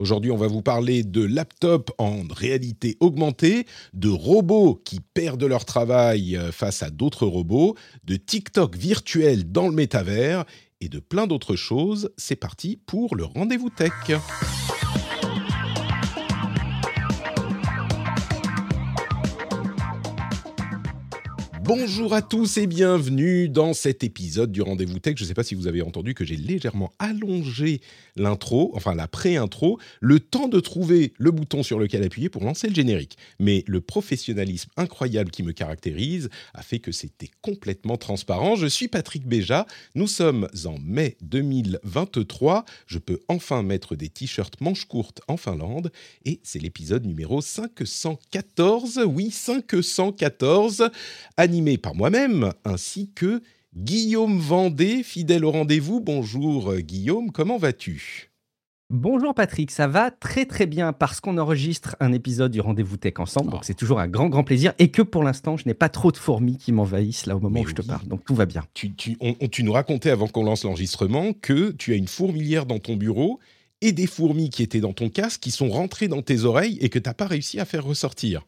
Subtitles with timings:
[0.00, 5.64] Aujourd'hui, on va vous parler de laptops en réalité augmentée, de robots qui perdent leur
[5.64, 7.74] travail euh, face à d'autres robots,
[8.04, 10.44] de TikTok virtuel dans le métavers
[10.80, 12.10] et de plein d'autres choses.
[12.16, 13.90] C'est parti pour le rendez-vous tech.
[21.68, 25.16] Bonjour à tous et bienvenue dans cet épisode du Rendez-vous Tech.
[25.18, 27.82] Je ne sais pas si vous avez entendu que j'ai légèrement allongé
[28.16, 32.68] l'intro, enfin la pré-intro, le temps de trouver le bouton sur lequel appuyer pour lancer
[32.68, 33.18] le générique.
[33.38, 38.56] Mais le professionnalisme incroyable qui me caractérise a fait que c'était complètement transparent.
[38.56, 44.58] Je suis Patrick Béja, nous sommes en mai 2023, je peux enfin mettre des t-shirts
[44.62, 45.92] manches courtes en Finlande
[46.24, 50.88] et c'est l'épisode numéro 514, oui 514,
[51.58, 53.42] animé par moi-même, ainsi que
[53.76, 55.98] Guillaume Vendée, fidèle au rendez-vous.
[56.00, 58.30] Bonjour euh, Guillaume, comment vas-tu?
[58.90, 63.14] Bonjour Patrick, ça va très très bien parce qu'on enregistre un épisode du Rendez-vous Tech
[63.18, 63.64] ensemble, donc Oh.
[63.66, 66.16] c'est toujours un grand grand plaisir et que pour l'instant je n'ai pas trop de
[66.16, 68.62] fourmis qui m'envahissent là au moment Mais où je te parle, donc tout va bien.
[68.74, 72.66] tu, tu- on- tu nous racontais avant qu'on lance l'enregistrement que tu as une fourmilière
[72.66, 73.40] dans ton bureau
[73.82, 76.88] et des fourmis qui étaient dans ton casque qui sont rentrées dans tes oreilles et
[76.88, 78.46] que tu n'as pas réussi à faire ressortir.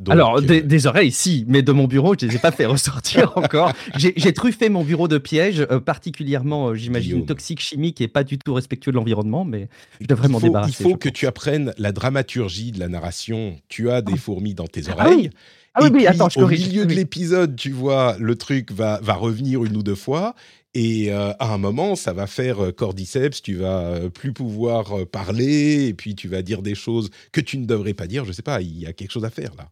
[0.00, 2.52] Donc, Alors euh, des, des oreilles si, mais de mon bureau je les ai pas
[2.52, 3.72] fait ressortir encore.
[3.96, 8.38] J'ai truffé mon bureau de pièges, euh, particulièrement euh, j'imagine toxique, chimique et pas du
[8.38, 9.68] tout respectueux de l'environnement, mais
[10.00, 10.76] je devrais il m'en faut, débarrasser.
[10.78, 11.18] il faut que pense.
[11.18, 13.56] tu apprennes la dramaturgie de la narration.
[13.68, 15.16] Tu as des fourmis dans tes Ah oreilles.
[15.16, 15.30] oui,
[15.74, 16.68] ah oui, et oui, puis, attends, je au corrige.
[16.68, 20.36] milieu de l'épisode, tu vois, le truc va, va revenir une ou deux fois.
[20.74, 25.06] Et euh, à un moment, ça va faire euh, cordyceps, tu vas euh, plus pouvoir
[25.10, 28.24] parler, et puis tu vas dire des choses que tu ne devrais pas dire.
[28.24, 29.68] Je sais pas, il y a quelque chose à faire là.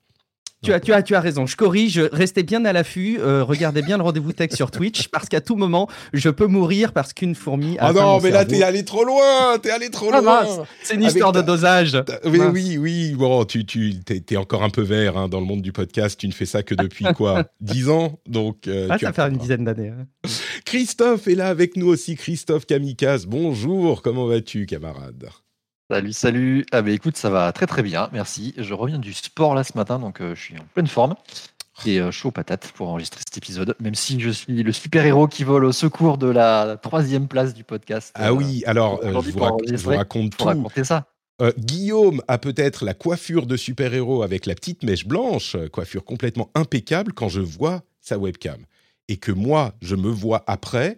[0.66, 3.82] Tu as, tu, as, tu as raison, je corrige, restez bien à l'affût, euh, regardez
[3.82, 7.34] bien le rendez-vous tech sur Twitch, parce qu'à tout moment, je peux mourir parce qu'une
[7.37, 10.66] fourmi a Ah non, mais là, t'es allé trop loin, t'es allé trop Ah loin.
[10.82, 11.97] c'est une histoire de dosage.
[12.25, 13.15] Oui, oui, oui.
[13.16, 13.94] Bon, tu, tu
[14.37, 16.19] encore un peu vert hein, dans le monde du podcast.
[16.19, 18.19] Tu ne fais ça que depuis quoi Dix ans?
[18.27, 19.91] Donc, euh, Ah, tu ça fait une dizaine d'années.
[19.91, 20.06] hein.
[20.65, 22.16] Christophe est là avec nous aussi.
[22.16, 23.27] Christophe Kamikaze.
[23.27, 25.28] Bonjour, comment vas-tu, camarade?
[25.91, 26.66] Salut, salut.
[26.72, 28.54] Ah bah écoute, ça va très très bien, merci.
[28.58, 31.14] Je reviens du sport là ce matin, donc euh, je suis en pleine forme
[31.84, 35.44] et euh, chaud patate pour enregistrer cet épisode, même si je suis le super-héros qui
[35.44, 38.10] vole au secours de la troisième place du podcast.
[38.16, 40.58] Ah euh, oui, alors euh, aujourd'hui je, vous rac- je vous raconte Pour tout.
[40.58, 41.06] raconter ça.
[41.58, 47.12] Guillaume a peut-être la coiffure de super-héros avec la petite mèche blanche, coiffure complètement impeccable
[47.12, 48.64] quand je vois sa webcam.
[49.08, 50.97] Et que moi, je me vois après,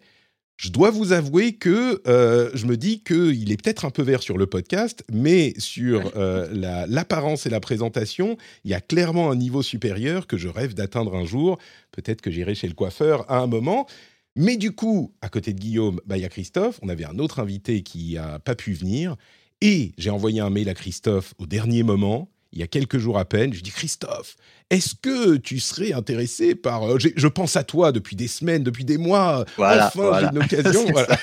[0.59, 4.23] je dois vous avouer que euh, je me dis qu'il est peut-être un peu vert
[4.23, 9.31] sur le podcast, mais sur euh, la- l'apparence et la présentation, il y a clairement
[9.31, 11.59] un niveau supérieur que je rêve d'atteindre un jour.
[11.93, 13.87] Peut-être que j'irai chez le coiffeur à un moment.
[14.35, 16.79] Mais du coup, à côté de Guillaume, bah, il y a Christophe.
[16.83, 19.15] On avait un autre invité qui n'a pas pu venir.
[19.61, 23.19] Et j'ai envoyé un mail à Christophe au dernier moment, il y a quelques jours
[23.19, 23.53] à peine.
[23.53, 24.37] Je dis Christophe,
[24.71, 26.85] est-ce que tu serais intéressé par.
[26.85, 29.45] euh, je pense à toi depuis des semaines, depuis des mois.
[29.57, 30.31] Voilà, enfin, voilà.
[30.33, 30.85] j'ai une occasion.
[30.93, 31.19] Voilà.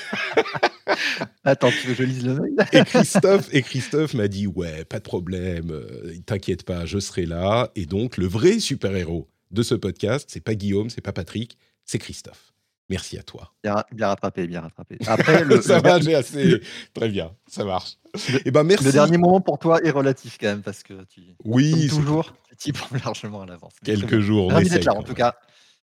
[1.44, 2.54] Attends, tu veux que je lise le mail?
[2.72, 7.26] Et Christophe, et Christophe m'a dit Ouais, pas de problème, euh, t'inquiète pas, je serai
[7.26, 7.70] là.
[7.76, 11.98] Et donc, le vrai super-héros de ce podcast, c'est pas Guillaume, c'est pas Patrick, c'est
[11.98, 12.52] Christophe.
[12.88, 13.52] Merci à toi.
[13.64, 14.96] bien, ra- bien rattrapé, bien rattrapé.
[15.06, 16.60] Après, le, ça le- va, j'ai assez.
[16.94, 17.96] Très bien, ça marche.
[18.44, 18.84] Et ben merci.
[18.84, 22.56] le dernier moment pour toi est relatif quand même, parce que tu, Oui, toujours, tu
[22.56, 23.74] t'y prends largement à l'avance.
[23.84, 24.20] Quelques bien.
[24.20, 24.52] jours.
[24.52, 25.34] Ravi d'être là en tout cas.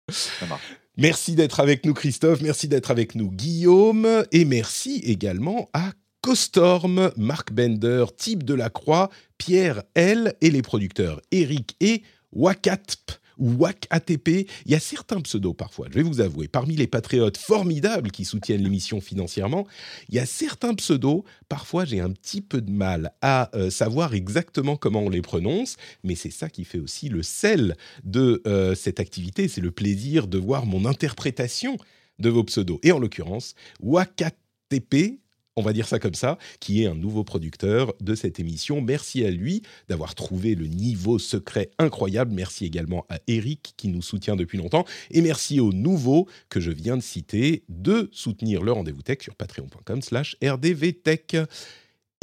[0.10, 0.62] Ça marche.
[0.98, 2.42] Merci d'être avec nous, Christophe.
[2.42, 4.08] Merci d'être avec nous, Guillaume.
[4.32, 10.36] Et merci également à Costorm, Marc Bender, Type de la Croix, Pierre L.
[10.42, 13.12] et les producteurs Eric et Wakatp
[13.42, 14.48] ou WAC-ATP.
[14.66, 16.48] Il y a certains pseudos parfois, je vais vous avouer.
[16.48, 19.68] Parmi les patriotes formidables qui soutiennent l'émission financièrement,
[20.08, 24.14] il y a certains pseudos, parfois j'ai un petit peu de mal à euh, savoir
[24.14, 28.76] exactement comment on les prononce, mais c'est ça qui fait aussi le sel de euh,
[28.76, 31.78] cette activité, c'est le plaisir de voir mon interprétation
[32.20, 32.80] de vos pseudos.
[32.84, 35.21] Et en l'occurrence, WACATP,
[35.56, 38.82] on va dire ça comme ça, qui est un nouveau producteur de cette émission.
[38.82, 42.32] Merci à lui d'avoir trouvé le niveau secret incroyable.
[42.34, 44.86] Merci également à Eric qui nous soutient depuis longtemps.
[45.12, 49.36] Et merci aux nouveaux que je viens de citer de soutenir le rendez-vous tech sur
[49.36, 51.36] patreon.com slash rdvtech.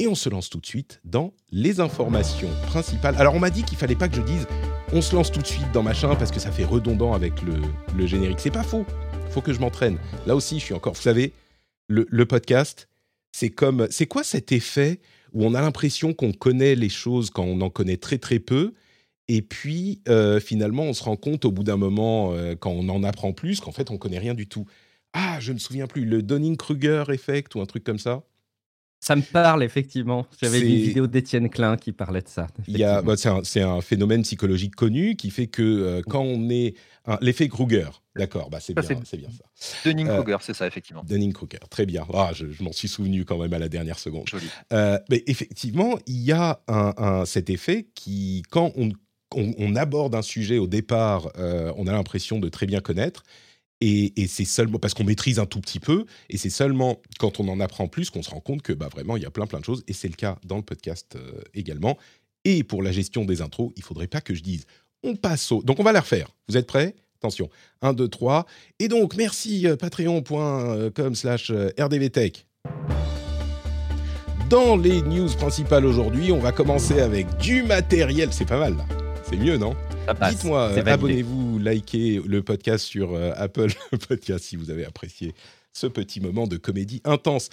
[0.01, 3.15] Et on se lance tout de suite dans les informations principales.
[3.17, 4.47] Alors on m'a dit qu'il fallait pas que je dise
[4.91, 7.53] on se lance tout de suite dans machin parce que ça fait redondant avec le,
[7.95, 8.39] le générique.
[8.39, 8.85] C'est pas faux.
[9.29, 9.99] Faut que je m'entraîne.
[10.25, 10.93] Là aussi, je suis encore.
[10.93, 11.31] Vous savez,
[11.87, 12.88] le, le podcast,
[13.31, 14.99] c'est comme, c'est quoi cet effet
[15.33, 18.73] où on a l'impression qu'on connaît les choses quand on en connaît très très peu,
[19.27, 22.89] et puis euh, finalement on se rend compte au bout d'un moment, euh, quand on
[22.89, 24.65] en apprend plus, qu'en fait on connaît rien du tout?
[25.13, 28.23] Ah, je me souviens plus, le Donning-Kruger effect ou un truc comme ça?
[29.01, 30.27] Ça me parle effectivement.
[30.41, 32.47] J'avais vu une vidéo d'Étienne Klein qui parlait de ça.
[32.67, 33.11] Il y a, effectivement.
[33.11, 36.75] bah, c'est, un, c'est un phénomène psychologique connu qui fait que euh, quand on est
[37.05, 37.87] un- l'effet Kruger,
[38.17, 39.45] d'accord, bah c'est Ça, bien, c'est- c'est bien ça.
[39.89, 41.03] Dunning Euh, Kruger, c'est ça, effectivement.
[41.05, 42.05] Dunning-Kruger, très bien.
[42.13, 44.27] Ah, je, je m'en suis souvenu quand même à la dernière seconde.
[44.27, 44.47] Joli.
[44.73, 48.89] Euh, mais effectivement, il y a un, un- cet effet qui, quand on,
[49.33, 53.23] on- on aborde un sujet au départ, euh, on a l'impression de très bien connaître.
[53.81, 57.39] Et, et c'est seulement parce qu'on maîtrise un tout petit peu, et c'est seulement quand
[57.39, 59.47] on en apprend plus qu'on se rend compte que bah, vraiment il y a plein
[59.47, 61.97] plein de choses, et c'est le cas dans le podcast euh, également.
[62.43, 64.65] Et pour la gestion des intros, il faudrait pas que je dise
[65.03, 65.61] on passe au.
[65.63, 66.27] Donc on va la refaire.
[66.47, 66.95] Vous êtes prêts?
[67.21, 67.49] Attention.
[67.81, 68.45] 1, 2, 3.
[68.79, 72.47] Et donc, merci euh, patreon.com slash euh, rdvtech.
[74.49, 78.29] Dans les news principales aujourd'hui, on va commencer avec du matériel.
[78.31, 78.85] C'est pas mal, là.
[79.29, 79.75] C'est mieux, non?
[80.29, 80.83] Dites-moi, c'est
[81.59, 83.71] likez le podcast sur euh, Apple
[84.07, 85.33] Podcast si vous avez apprécié
[85.73, 87.49] ce petit moment de comédie intense.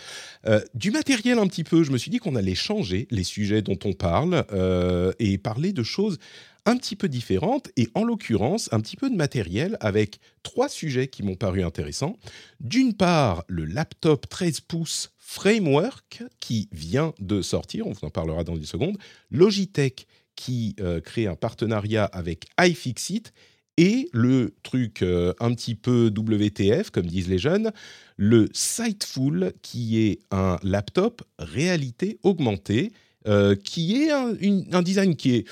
[0.46, 3.62] Euh, du matériel un petit peu, je me suis dit qu'on allait changer les sujets
[3.62, 6.18] dont on parle euh, et parler de choses
[6.64, 11.08] un petit peu différentes et en l'occurrence un petit peu de matériel avec trois sujets
[11.08, 12.16] qui m'ont paru intéressants.
[12.58, 18.42] D'une part, le laptop 13 pouces Framework qui vient de sortir, on vous en parlera
[18.42, 18.96] dans une seconde.
[19.30, 23.32] Logitech qui crée un partenariat avec iFixit
[23.76, 27.72] et le truc euh, un petit peu WTF, comme disent les jeunes,
[28.16, 32.92] le Sightful, qui est un laptop réalité augmentée,
[33.26, 35.48] euh, qui est un, design qui est...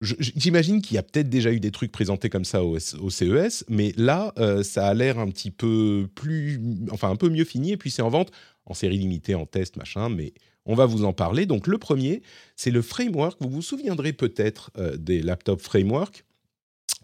[0.00, 3.92] J'imagine qu'il y a peut-être déjà eu des trucs présentés comme ça au, CES, mais
[3.98, 6.58] là, euh, ça a l'air un petit peu plus,
[6.90, 8.30] enfin un peu mieux fini, et puis c'est en vente
[8.64, 10.32] en série limitée, en test, machin, mais
[10.64, 11.44] on va vous en parler.
[11.44, 12.22] Donc le premier,
[12.56, 13.36] c'est le framework.
[13.42, 16.24] Vous vous souviendrez peut-être des laptops framework.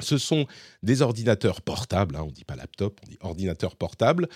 [0.01, 0.47] Ce sont
[0.83, 4.29] des ordinateurs portables, hein, on ne dit pas laptop, on dit ordinateur portable,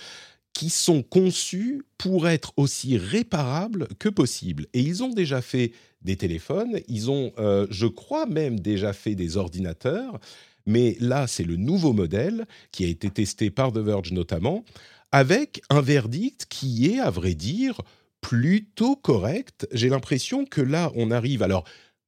[0.53, 4.67] qui sont conçus pour être aussi réparables que possible.
[4.73, 5.73] Et ils ont déjà fait
[6.03, 10.19] des téléphones, ils ont, euh, je crois même, déjà fait des ordinateurs,
[10.67, 14.65] mais là, c'est le nouveau modèle qui a été testé par The Verge notamment,
[15.13, 17.81] avec un verdict qui est, à vrai dire,
[18.21, 19.67] plutôt correct.
[19.73, 21.43] J'ai l'impression que là, on arrive.
[21.43, 21.65] Alors,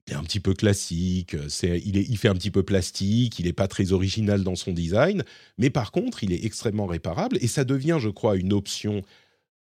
[0.07, 3.39] il est un petit peu classique, c'est, il, est, il fait un petit peu plastique,
[3.39, 5.23] il n'est pas très original dans son design,
[5.59, 9.03] mais par contre, il est extrêmement réparable et ça devient, je crois, une option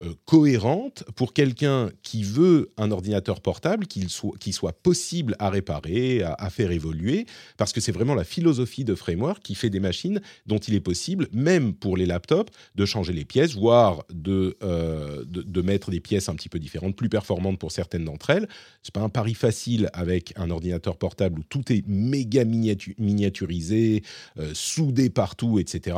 [0.02, 6.22] euh, cohérente pour quelqu'un qui veut un ordinateur portable qu'il soit, soit possible à réparer,
[6.22, 7.26] à, faire évoluer,
[7.58, 10.80] parce que c'est vraiment la philosophie de Framework qui fait des machines dont il est
[10.80, 16.00] possible, même pour les laptops, de changer les pièces, voire de, euh, de, mettre des
[16.00, 18.48] pièces un petit peu différentes, plus performantes pour certaines d'entre elles.
[18.82, 24.02] C'est pas un pari facile avec un ordinateur portable où tout est méga miniatu- miniaturisé,
[24.38, 25.96] euh, soudé partout, etc.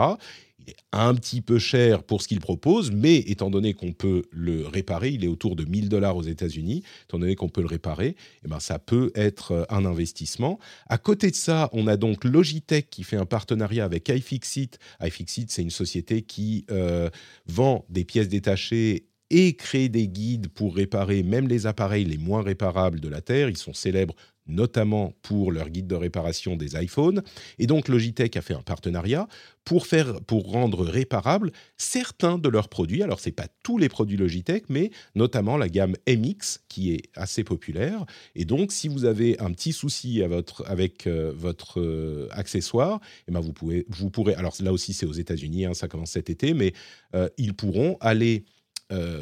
[0.65, 4.23] Il est un petit peu cher pour ce qu'il propose, mais étant donné qu'on peut
[4.31, 7.67] le réparer, il est autour de 1000 dollars aux États-Unis, étant donné qu'on peut le
[7.67, 10.59] réparer, eh ben ça peut être euh, un investissement.
[10.89, 14.79] À côté de ça, on a donc Logitech qui fait un partenariat avec iFixit.
[15.03, 17.11] iFixit, c'est une société qui euh,
[17.47, 22.43] vend des pièces détachées et crée des guides pour réparer même les appareils les moins
[22.43, 23.49] réparables de la Terre.
[23.49, 24.15] Ils sont célèbres
[24.47, 27.23] notamment pour leur guide de réparation des iPhones.
[27.59, 29.29] Et donc Logitech a fait un partenariat
[29.65, 33.03] pour, faire, pour rendre réparables certains de leurs produits.
[33.03, 37.03] Alors, ce n'est pas tous les produits Logitech, mais notamment la gamme MX, qui est
[37.15, 38.05] assez populaire.
[38.35, 40.23] Et donc, si vous avez un petit souci
[40.67, 44.35] avec euh, votre euh, accessoire, eh ben vous, pouvez, vous pourrez...
[44.35, 46.73] Alors là aussi, c'est aux États-Unis, hein, ça commence cet été, mais
[47.15, 48.45] euh, ils pourront aller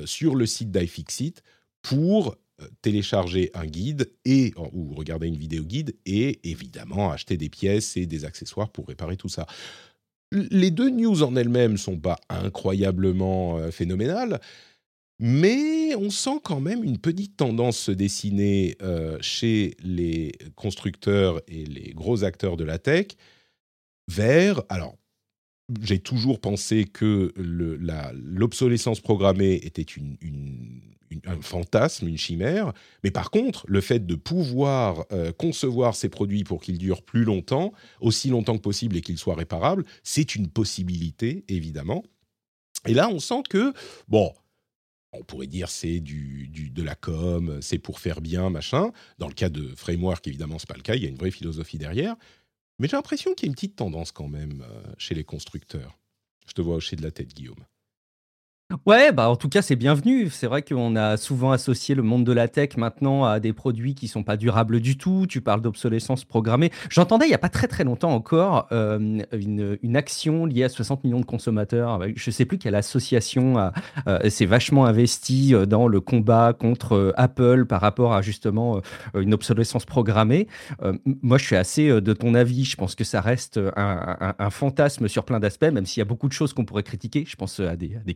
[0.05, 1.45] sur le site d'iFixit
[1.81, 2.35] pour
[2.83, 8.07] télécharger un guide et ou regarder une vidéo guide et évidemment acheter des pièces et
[8.07, 9.47] des accessoires pour réparer tout ça.
[10.33, 14.41] Les deux news en elles-mêmes sont pas incroyablement euh, phénoménales,
[15.19, 21.65] mais on sent quand même une petite tendance se dessiner euh, chez les constructeurs et
[21.65, 23.09] les gros acteurs de la tech
[24.09, 24.97] vers alors
[25.83, 29.87] j'ai toujours pensé que l'obsolescence programmée était
[31.27, 32.73] un fantasme, une chimère.
[33.05, 37.25] Mais par contre, le fait de pouvoir euh, concevoir ces produits pour qu'ils durent plus
[37.25, 42.03] longtemps, aussi longtemps que possible et qu'ils soient réparables, c'est une possibilité, évidemment.
[42.87, 43.73] Et là, on sent que,
[44.09, 44.33] bon,
[45.13, 48.93] on pourrait dire c'est de la com, c'est pour faire bien, machin.
[49.19, 50.95] Dans le cas de Framework, évidemment, c'est pas le cas.
[50.95, 52.17] Il y a une vraie philosophie derrière.
[52.81, 55.99] Mais j'ai l'impression qu'il y a une petite tendance quand même euh, chez les constructeurs.
[56.47, 57.63] Je te vois hocher de la tête, Guillaume.
[58.87, 60.31] Ouais, bah en tout cas, c'est bienvenu.
[60.31, 63.97] C'est vrai qu'on a souvent associé le monde de la tech maintenant à des produits
[63.97, 65.27] qui sont pas durables du tout.
[65.29, 66.71] Tu parles d'obsolescence programmée.
[66.89, 70.69] J'entendais il y a pas très très longtemps encore euh, une, une, action liée à
[70.69, 72.01] 60 millions de consommateurs.
[72.15, 73.73] Je sais plus quelle association
[74.07, 78.81] euh, s'est vachement investie euh, dans le combat contre Apple par rapport à justement
[79.15, 80.47] une obsolescence programmée.
[81.23, 82.65] moi, je suis assez de ton avis.
[82.65, 86.29] Je pense que ça reste un, fantasme sur plein d'aspects, même s'il y a beaucoup
[86.29, 87.25] de choses qu'on pourrait critiquer.
[87.27, 88.15] Je pense à des, à des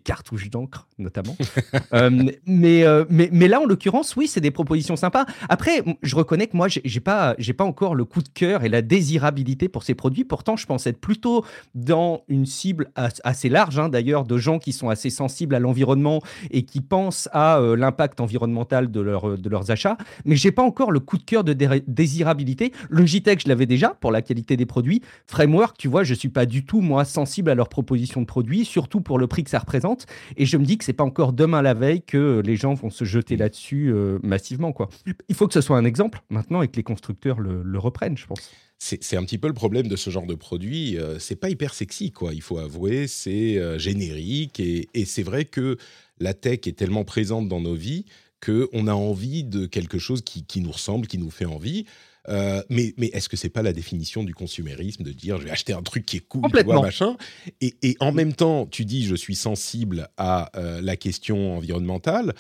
[0.51, 1.37] d'encre, notamment.
[1.93, 2.11] Euh,
[2.47, 5.27] mais, euh, mais, mais là, en l'occurrence, oui, c'est des propositions sympas.
[5.49, 8.69] Après, je reconnais que moi, j'ai pas, j'ai pas encore le coup de cœur et
[8.69, 10.25] la désirabilité pour ces produits.
[10.25, 14.73] Pourtant, je pense être plutôt dans une cible assez large, hein, d'ailleurs, de gens qui
[14.73, 16.21] sont assez sensibles à l'environnement
[16.51, 19.97] et qui pensent à euh, l'impact environnemental de, leur, de leurs achats.
[20.25, 21.53] Mais j'ai pas encore le coup de cœur de
[21.87, 22.73] désirabilité.
[22.91, 25.03] Logitech, je l'avais déjà pour la qualité des produits.
[25.27, 28.65] Framework, tu vois, je suis pas du tout, moi, sensible à leurs propositions de produits,
[28.65, 30.07] surtout pour le prix que ça représente.
[30.37, 32.91] Et je me dis que c'est pas encore demain la veille que les gens vont
[32.91, 34.73] se jeter là-dessus euh, massivement.
[34.73, 34.89] Quoi.
[35.29, 38.27] Il faut que ce soit un exemple maintenant et que les constructeurs le, reprennent, je
[38.27, 38.51] pense.
[38.79, 40.99] C'est un petit peu le problème de ce genre de produit.
[40.99, 42.35] Euh, c'est pas hyper sexy, quoi.
[42.35, 45.79] Il faut avouer, c'est euh, générique et, et c'est vrai que
[46.19, 48.05] la tech est tellement présente dans nos vies
[48.45, 51.87] qu'on a envie de quelque chose qui, qui, nous ressemble, qui nous fait envie.
[52.29, 55.51] Euh, mais, mais est-ce que c'est pas la définition du consumérisme de dire je vais
[55.51, 57.17] acheter un truc qui est cool, tu vois, machin
[57.61, 62.35] et, et, en même temps, tu dis je suis sensible à euh, la question environnementale.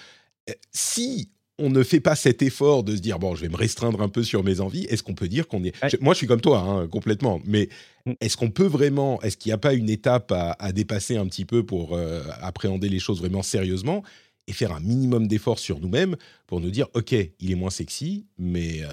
[0.48, 3.56] Euh, si on ne fait pas cet effort de se dire bon, je vais me
[3.56, 6.26] restreindre un peu sur mes envies, est-ce qu'on peut dire qu'on est Moi, je suis
[6.26, 7.40] comme toi, hein, complètement.
[7.44, 7.68] Mais
[8.06, 8.12] mm.
[8.20, 11.26] est-ce qu'on peut vraiment Est-ce qu'il n'y a pas une étape à, à, dépasser un
[11.26, 11.98] petit peu pour
[12.40, 14.02] appréhender les choses vraiment sérieusement
[14.46, 18.26] et faire un minimum d'effort sur nous-mêmes pour nous dire ok il est moins sexy
[18.38, 18.88] mais euh,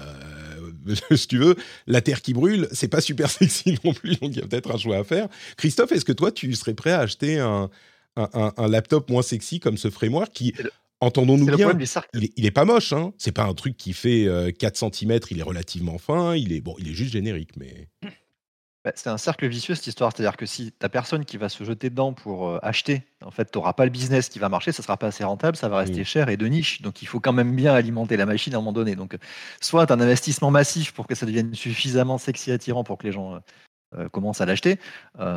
[1.14, 4.38] si tu veux la terre qui brûle c'est pas super sexy non plus donc il
[4.38, 5.28] y a peut-être un choix à faire.
[5.56, 7.70] Christophe est-ce que toi tu serais prêt à acheter un,
[8.16, 10.54] un, laptop moins sexy comme ce framework qui
[11.00, 11.72] entendons-nous bien
[12.14, 13.12] il est, il est, pas moche hein.
[13.18, 14.26] C'est pas un truc qui fait
[14.58, 17.88] 4 euh, cm il est relativement fin il est bon il est juste générique mais
[18.84, 21.62] bah, c'est un cercle vicieux cette histoire, c'est-à-dire que si tu personne qui va se
[21.62, 24.72] jeter dedans pour euh, acheter, en fait, tu n'auras pas le business qui va marcher,
[24.72, 26.82] ça sera pas assez rentable, ça va rester cher et de niche.
[26.82, 28.96] Donc il faut quand même bien alimenter la machine à un moment donné.
[28.96, 29.16] Donc
[29.60, 32.98] soit tu as un investissement massif pour que ça devienne suffisamment sexy et attirant pour
[32.98, 33.38] que les gens euh,
[33.98, 34.80] euh, commencent à l'acheter,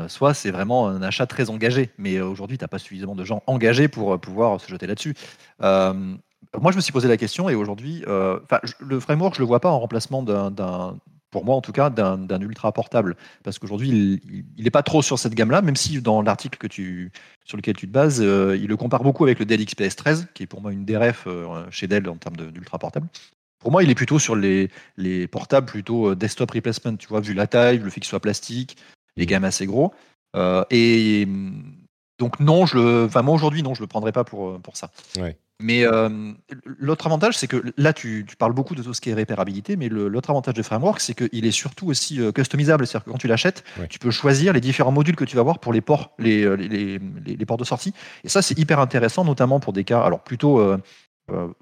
[0.08, 1.92] soit c'est vraiment un achat très engagé.
[2.00, 5.14] Mais aujourd'hui, tu n'as pas suffisamment de gens engagés pour pouvoir se jeter là-dessus.
[5.60, 9.70] moi, je me suis posé la question et aujourd'hui, le framework, je le vois pas
[9.70, 10.98] en remplacement d'un
[11.36, 13.18] pour moi en tout cas, d'un ultra portable.
[13.44, 14.22] Parce qu'aujourd'hui,
[14.58, 16.66] il n'est pas trop sur cette gamme-là, même si dans l'article
[17.44, 20.28] sur lequel tu te bases, euh, il le compare beaucoup avec le Dell XPS 13,
[20.34, 23.08] qui est pour moi une DRF euh, chez Dell en termes d'ultra portable.
[23.60, 27.20] Pour moi, il est plutôt sur les, les portables, plutôt euh, desktop replacement, tu vois,
[27.20, 28.78] vu la taille, le fait qu'il soit plastique,
[29.18, 29.94] les gammes assez gros.
[30.70, 31.28] et
[32.18, 34.90] donc non, je le, enfin moi aujourd'hui non, je le prendrai pas pour pour ça.
[35.62, 35.86] Mais
[36.66, 39.88] l'autre avantage, c'est que là, tu, parles beaucoup de tout ce qui est réparabilité, mais
[39.88, 42.86] l'autre avantage de Framework, c'est qu'il est surtout aussi customisable.
[42.86, 45.60] C'est-à-dire que quand tu l'achètes, tu peux choisir les différents modules que tu vas avoir
[45.60, 47.94] pour les ports, les, les, les, ports de sortie.
[48.24, 50.62] Et ça, c'est hyper intéressant, notamment pour des cas, alors plutôt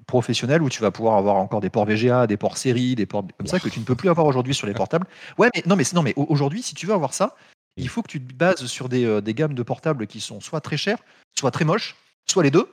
[0.06, 3.24] professionnels, où tu vas pouvoir avoir encore des ports VGA, des ports série, des ports
[3.38, 5.06] comme ça que tu ne peux plus avoir aujourd'hui sur les portables.
[5.38, 7.36] Ouais, mais non, mais non, mais aujourd'hui, si tu veux avoir ça,
[7.76, 10.60] il faut que tu te bases sur des, des gammes de portables qui sont soit
[10.60, 10.98] très chères,
[11.38, 11.96] soit très moches
[12.26, 12.66] soit les deux.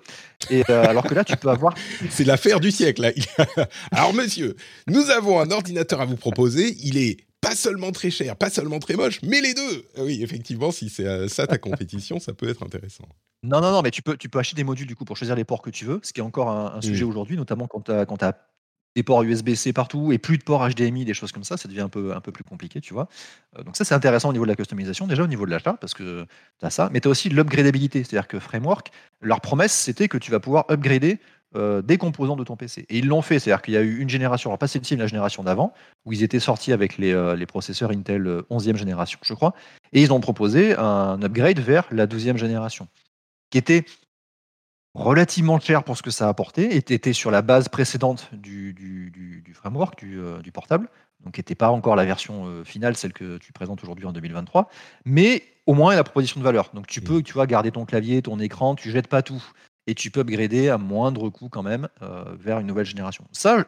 [0.49, 1.73] Et euh, alors que là, tu peux avoir.
[2.09, 3.01] C'est l'affaire du siècle.
[3.01, 3.11] Là.
[3.91, 4.55] alors, monsieur,
[4.87, 6.75] nous avons un ordinateur à vous proposer.
[6.83, 9.85] Il est pas seulement très cher, pas seulement très moche, mais les deux.
[9.97, 13.05] Ah oui, effectivement, si c'est euh, ça ta compétition, ça peut être intéressant.
[13.43, 15.35] Non, non, non, mais tu peux, tu peux acheter des modules du coup pour choisir
[15.35, 17.91] les ports que tu veux, ce qui est encore un, sujet aujourd'hui, notamment quand tu
[17.91, 18.33] as,
[18.95, 21.81] des ports USB-C partout et plus de ports HDMI, des choses comme ça, ça devient
[21.81, 23.07] un peu, un peu plus compliqué, tu vois.
[23.57, 25.73] Euh, donc ça, c'est intéressant au niveau de la customisation, déjà au niveau de l'achat,
[25.79, 26.25] parce que
[26.59, 30.17] tu as ça, mais tu as aussi l'upgradabilité, c'est-à-dire que Framework, leur promesse, c'était que
[30.17, 31.19] tu vas pouvoir upgrader
[31.55, 32.85] euh, des composants de ton PC.
[32.89, 35.07] Et ils l'ont fait, c'est-à-dire qu'il y a eu une génération, alors pas celle-ci, la
[35.07, 35.73] génération d'avant,
[36.05, 39.53] où ils étaient sortis avec les, euh, les processeurs Intel 11e génération, je crois,
[39.93, 42.87] et ils ont proposé un upgrade vers la 12e génération,
[43.49, 43.85] qui était
[44.93, 49.53] relativement cher pour ce que ça a apporté, était sur la base précédente du, du,
[49.53, 50.89] framework, euh, du, portable,
[51.23, 54.69] donc n'était pas encore la version euh, finale, celle que tu présentes aujourd'hui en 2023,
[55.05, 56.71] mais au moins la proposition de valeur.
[56.73, 59.43] Donc tu peux, tu vois, garder ton clavier, ton écran, tu jettes pas tout.
[59.87, 63.25] et tu peux upgrader à moindre coût quand même euh, vers une nouvelle génération.
[63.31, 63.65] Ça,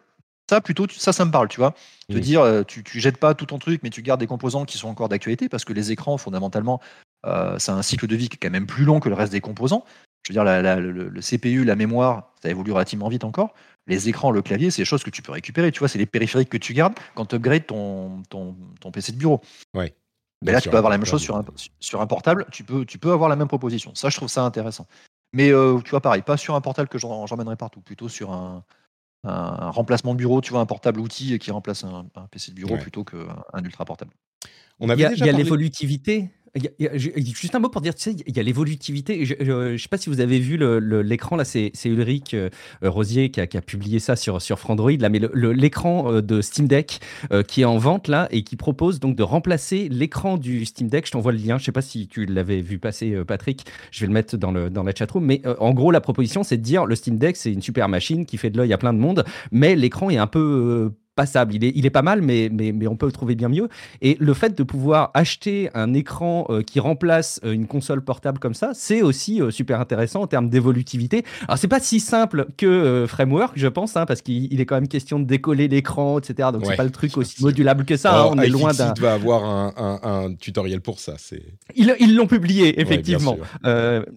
[0.50, 1.74] ça plutôt, ça, ça me parle, tu vois.
[2.10, 2.22] De Mm.
[2.22, 4.90] dire, tu, tu jettes pas tout ton truc, mais tu gardes des composants qui sont
[4.90, 6.82] encore d'actualité, parce que les écrans, fondamentalement,
[7.26, 9.32] euh, c'est un cycle de vie qui est quand même plus long que le reste
[9.32, 9.86] des composants.
[10.26, 13.54] Je veux dire, la- la- le, le CPU, la mémoire, ça évolue relativement vite encore.
[13.88, 15.72] Les écrans, le clavier, c'est des choses que tu peux récupérer.
[15.72, 19.12] Tu vois, c'est les périphériques que tu gardes quand tu upgrades ton, ton, ton PC
[19.12, 19.42] de bureau.
[19.74, 19.94] Ouais.
[20.46, 21.44] Mais là, tu peux avoir la même chose sur un,
[21.80, 22.46] sur un portable.
[22.52, 23.94] Tu peux, tu peux avoir la même proposition.
[23.96, 24.88] Ça, je trouve ça intéressant.
[25.34, 28.64] Mais euh, tu vois, pareil, pas sur un portable que j'emmènerai partout, plutôt sur un,
[29.26, 32.56] un remplacement de bureau, tu vois, un portable outil qui remplace un, un PC de
[32.56, 32.80] bureau Ouais.
[32.82, 34.12] plutôt qu'un ultra portable.
[34.80, 36.30] On Il avait y a, déjà il y a parlé- l'évolutivité.
[36.56, 39.26] Juste un mot pour dire, tu sais, il y a l'évolutivité.
[39.26, 40.60] Je ne sais pas si vous avez vu
[41.02, 42.50] l'écran, là, c'est Ulrich euh,
[42.84, 46.42] Rosier qui a, qui a publié ça sur, sur Frandroid, là, mais l'écran euh, de
[46.42, 47.00] Steam Deck
[47.32, 50.90] euh, qui est en vente, là, et qui propose donc de remplacer l'écran du Steam
[50.90, 51.08] Deck.
[51.08, 54.02] Je t'envoie le lien, je sais pas si tu l'avais vu passer, euh, Patrick, je
[54.02, 56.58] vais le mettre dans, le, dans la chatroom, mais euh, en gros, la proposition, c'est
[56.58, 58.94] de dire, le Steam Deck, c'est une super machine qui fait de l'œil à plein
[58.94, 60.92] de monde, mais l'écran est un peu...
[61.16, 63.50] passable, il est, il est pas mal, mais, mais, mais on peut le trouver bien
[63.50, 63.70] mieux.
[64.02, 68.40] Et le fait de pouvoir acheter un écran euh, qui remplace euh, une console portable
[68.40, 71.24] comme ça, c'est aussi euh, super intéressant en termes d'évolutivité.
[71.48, 74.76] Alors c'est pas si simple que Framework, je pense, hein, parce qu'il il est quand
[74.76, 76.50] même question de décoller l'écran, etc.
[76.52, 76.70] Donc Ouais.
[76.72, 78.12] c'est pas le truc aussi modulable que ça.
[78.12, 78.94] hein, Alors, on est loin d'un.
[79.00, 81.14] va avoir un, un- un tutoriel pour ça.
[81.18, 81.44] C'est
[81.76, 83.38] Ils l'ont publié, effectivement.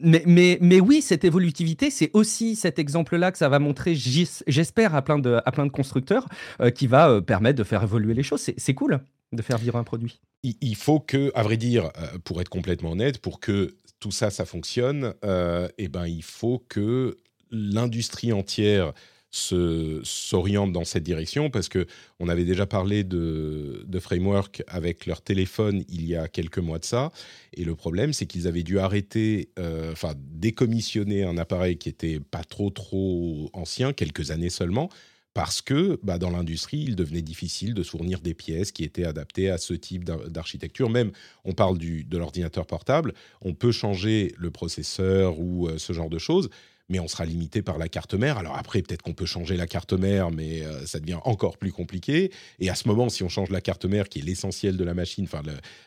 [0.01, 4.43] mais, mais, mais oui, cette évolutivité, c'est aussi cet exemple-là que ça va montrer, j'es-
[4.47, 6.27] j'espère, à, plein de- à plein de constructeurs,
[6.61, 8.51] euh, va euh, permettre de faire évoluer les choses.
[8.57, 9.01] C'est cool
[9.33, 10.21] de faire vivre un produit.
[10.43, 14.31] il, faut que, à vrai dire, euh, pour être complètement honnête, pour que tout ça,
[14.31, 17.17] ça fonctionne, euh, eh ben, il faut que
[17.51, 18.93] l'industrie entière
[19.31, 21.87] s'oriente dans cette direction parce que
[22.21, 26.79] on avait déjà parlé de, de framework avec leur téléphone il y a quelques mois
[26.79, 27.13] de ça
[27.53, 32.19] et le problème c'est qu'ils avaient dû arrêter euh, enfin décommissionner un appareil qui était
[32.19, 34.89] pas trop trop ancien quelques années seulement
[35.37, 39.51] parce que bah, dans l'industrie, il devenait difficile de fournir des pièces qui étaient adaptées
[39.51, 40.89] à ce type d'ar- d'architecture.
[40.89, 41.13] Même,
[41.45, 43.13] on parle du, de l'ordinateur portable,
[43.43, 46.49] on peut changer le processeur ou euh, ce genre de choses,
[46.89, 48.39] mais on sera limité par la carte mère.
[48.39, 51.71] Alors après, peut-être qu'on peut changer la carte mère, mais euh, ça devient encore plus
[51.71, 52.33] compliqué.
[52.59, 54.95] Et à ce moment, si on change la carte mère, qui est l'essentiel de la
[54.95, 55.43] machine, enfin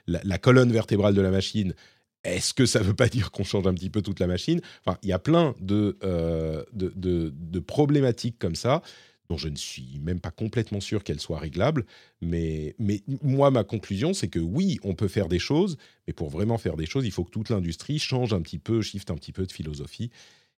[0.05, 1.73] la, colonne vertébrale de la machine,
[2.23, 4.61] est-ce que ça ne veut pas dire qu'on change un petit peu toute la machine?
[4.85, 8.83] Enfin, il y a plein de, euh, de problématiques comme ça
[9.29, 11.85] dont je ne suis même pas complètement sûr qu'elles soient réglables.
[12.21, 16.29] Mais, mais moi, ma conclusion, c'est que oui, on peut faire des choses, mais pour
[16.29, 19.15] vraiment faire des choses, il faut que toute l'industrie change un petit peu, shift un
[19.15, 20.09] petit peu de philosophie.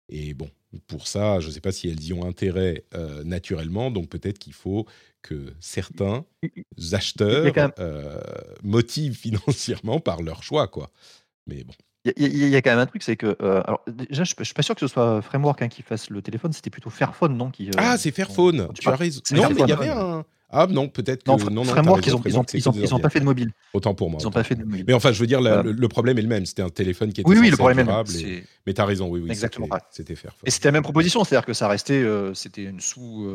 [0.09, 0.51] Et bon,
[0.87, 4.39] pour ça, je ne sais pas si elles y ont intérêt euh, naturellement, donc peut-être
[4.39, 4.87] qu'il faut
[5.23, 6.25] que certains
[6.93, 8.21] acheteurs même- euh,
[8.63, 10.91] motivent financièrement par leur choix, quoi.
[11.47, 11.75] Mais bon.
[12.05, 13.37] Il y, a- y quand même un truc, c'est que.
[13.43, 16.09] euh, alors, déjà, je ne suis pas sûr que ce soit Framework hein, qui fasse
[16.09, 19.21] le téléphone, c'était plutôt Fairphone, non qui, euh, ah, c'est Fairphone, tu as raison.
[19.33, 20.25] Non, mais il y avait un...
[20.53, 21.31] Ah non, peut-être que...
[21.31, 23.53] Non, Non, non, Framework, raison, ils ont, ils ont, pas fait de mobile.
[23.73, 24.19] Autant pour moi.
[24.21, 24.85] Ils n'ont pas fait de mobile.
[24.85, 26.45] Mais enfin, je veux dire, la- le, le problème est le même.
[26.45, 28.05] C'était un téléphone qui était Oui, oui, le problème être est le même.
[28.25, 29.31] durable et- Mais tu as raison, oui, oui.
[29.31, 30.41] Exactement c'était- Fairphone.
[30.45, 33.31] Et c'était la même proposition, c'est-à-dire que ça restait, euh, c'était une sous,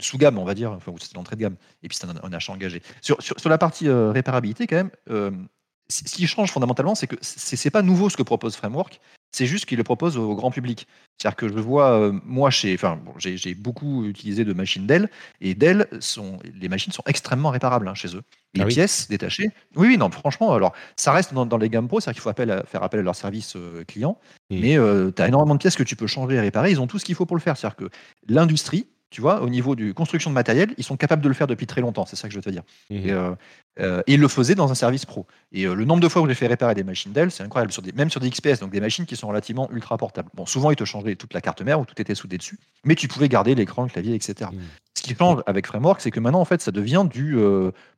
[0.00, 2.52] sous-gamme, on va dire, enfin c'était l'entrée de gamme, et puis c'était un, un achat
[2.54, 2.82] engagé.
[3.02, 5.46] Sur, sur, sur la partie réparabilité, quand même,
[5.88, 9.00] ce qui change fondamentalement, c'est que c'est pas nouveau ce que propose Framework,
[9.32, 10.86] c'est juste qu'il le propose au grand public.
[11.18, 15.10] C'est-à-dire que je vois, euh, moi, chez, enfin, bon, j'ai beaucoup utilisé de machines Dell,
[15.40, 18.22] et Dell, sont, les machines sont extrêmement réparables hein, chez eux.
[18.54, 21.68] Les Ah oui pièces détachées, oui, oui, non, franchement, alors ça reste dans, dans les
[21.68, 24.18] gammes pro, c'est-à-dire qu'il faut appel à- faire appel à leur service euh, client,
[24.50, 24.60] Mm.
[24.60, 24.76] mais
[25.12, 27.04] tu as énormément de pièces que tu peux changer et réparer, ils ont tout ce
[27.04, 27.56] qu'il faut pour le faire.
[27.56, 27.88] C'est-à-dire que
[28.28, 31.46] l'industrie, tu vois, au niveau du construction de matériel, ils sont capables de le faire
[31.46, 32.64] depuis très longtemps, c'est ça que je veux te dire.
[32.90, 32.96] Mhm.
[32.96, 33.30] Et, euh,
[33.78, 35.24] euh, et ils le faisaient dans un service pro.
[35.52, 37.70] Et euh, le nombre de fois où j'ai fait réparer des machines Dell, c'est incroyable,
[37.70, 40.30] sur des, même sur des XPS, donc des machines qui sont relativement ultra portables.
[40.34, 42.96] Bon, souvent, ils te changeaient toute la carte mère où tout était soudé dessus, mais
[42.96, 44.50] tu pouvais garder l'écran, le clavier, etc.
[44.52, 44.60] Mhm.
[44.96, 47.36] Ce qui change avec Framework, c'est que maintenant, en fait, ça devient du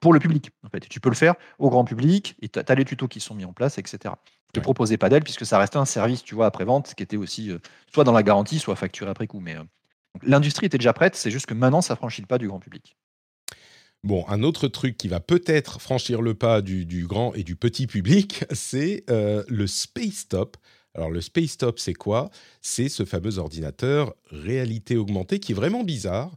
[0.00, 0.50] pour le public.
[0.64, 0.85] En fait.
[0.85, 3.35] Et tu peux le faire au grand public, et tu as, les tutos qui sont
[3.35, 4.12] mis en place, etc.
[4.55, 7.16] Je te proposais pas Dell, puisque ça restait un service, tu vois, après-vente, qui était
[7.16, 7.59] aussi euh,
[7.92, 9.40] soit dans la garantie, soit facturé après coup.
[9.40, 9.62] Mais euh,
[10.22, 12.96] l'industrie était déjà prête, c'est juste que maintenant, ça franchit le pas du grand public.
[14.05, 17.87] Bon, un autre truc qui va peut-être franchir le pas du, grand et du petit
[17.87, 20.57] public, c'est euh, le Space Top.
[20.94, 22.31] Alors le Space Top, c'est quoi?
[22.62, 26.37] C'est ce fameux ordinateur réalité augmentée qui est vraiment bizarre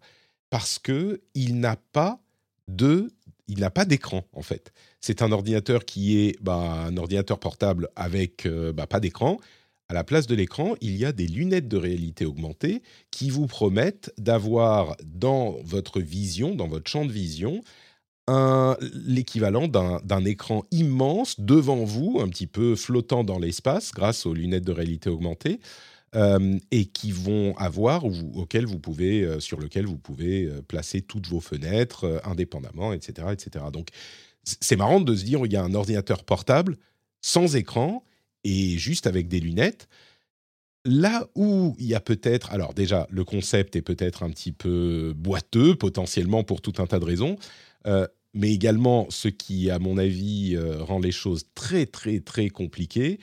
[0.50, 2.20] parce que il n'a pas
[2.68, 3.12] de,
[3.48, 4.74] il n'a pas d'écran en fait.
[5.00, 9.38] C'est un ordinateur qui est bah, un ordinateur portable avec euh, bah, pas d'écran.
[9.92, 13.48] À la place de l'écran, il y a des lunettes de réalité augmentée qui vous
[13.48, 17.64] promettent d'avoir dans votre vision, dans votre champ de vision,
[19.08, 24.64] l'équivalent d'un écran immense devant vous, un petit peu flottant dans l'espace grâce aux lunettes
[24.64, 25.60] de réalité augmentée.
[26.72, 31.40] et qui vont avoir ou auquel vous pouvez sur lequel vous pouvez placer toutes vos
[31.40, 33.66] fenêtres indépendamment, etc., etc.
[33.74, 33.90] Donc
[34.44, 36.78] c'est marrant de se dire il y a un ordinateur portable
[37.22, 38.04] sans écran
[38.50, 39.88] et juste avec des lunettes.
[40.86, 45.14] Là où il y a peut-être, alors déjà, le concept est peut-être un petit peu
[45.16, 47.38] boiteux potentiellement pour tout un tas de raisons,
[47.86, 52.50] euh, mais également ce qui, à mon avis, euh, rend les choses très très très
[52.50, 53.20] compliquées,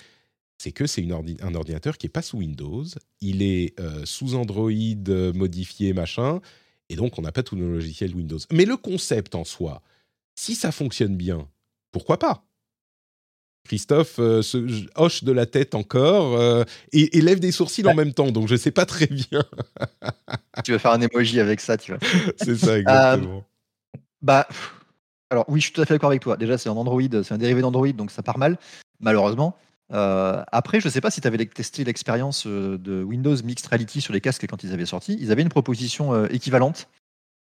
[0.59, 1.07] c'est que c'est
[1.41, 2.85] un ordinateur qui n'est pas sous Windows,
[3.21, 4.71] il est euh, sous Android
[5.35, 6.41] modifié machin,
[6.89, 8.39] et donc on n'a pas tout le logiciel Windows.
[8.53, 9.83] Mais le concept en soi,
[10.35, 11.49] si ça fonctionne bien,
[11.91, 12.46] pourquoi pas?
[13.67, 18.13] Christophe euh, se hoche de la tête encore euh, et, lève des sourcils en même
[18.13, 19.45] temps, donc je ne sais pas très bien.
[20.65, 22.01] tu vas faire un emoji avec ça, tu vois.
[22.37, 23.39] c'est ça, exactement.
[23.39, 24.47] Euh, bah,
[25.31, 26.37] alors oui, je suis tout à fait d'accord avec toi.
[26.37, 28.59] Déjà, c'est un Android, c'est un dérivé d'Android, donc ça part mal,
[29.01, 29.57] malheureusement.
[29.91, 34.13] après, je ne sais pas si tu avais testé l'expérience de Windows Mixed Reality sur
[34.13, 35.17] les casques quand ils avaient sorti.
[35.21, 36.89] Ils avaient une proposition équivalente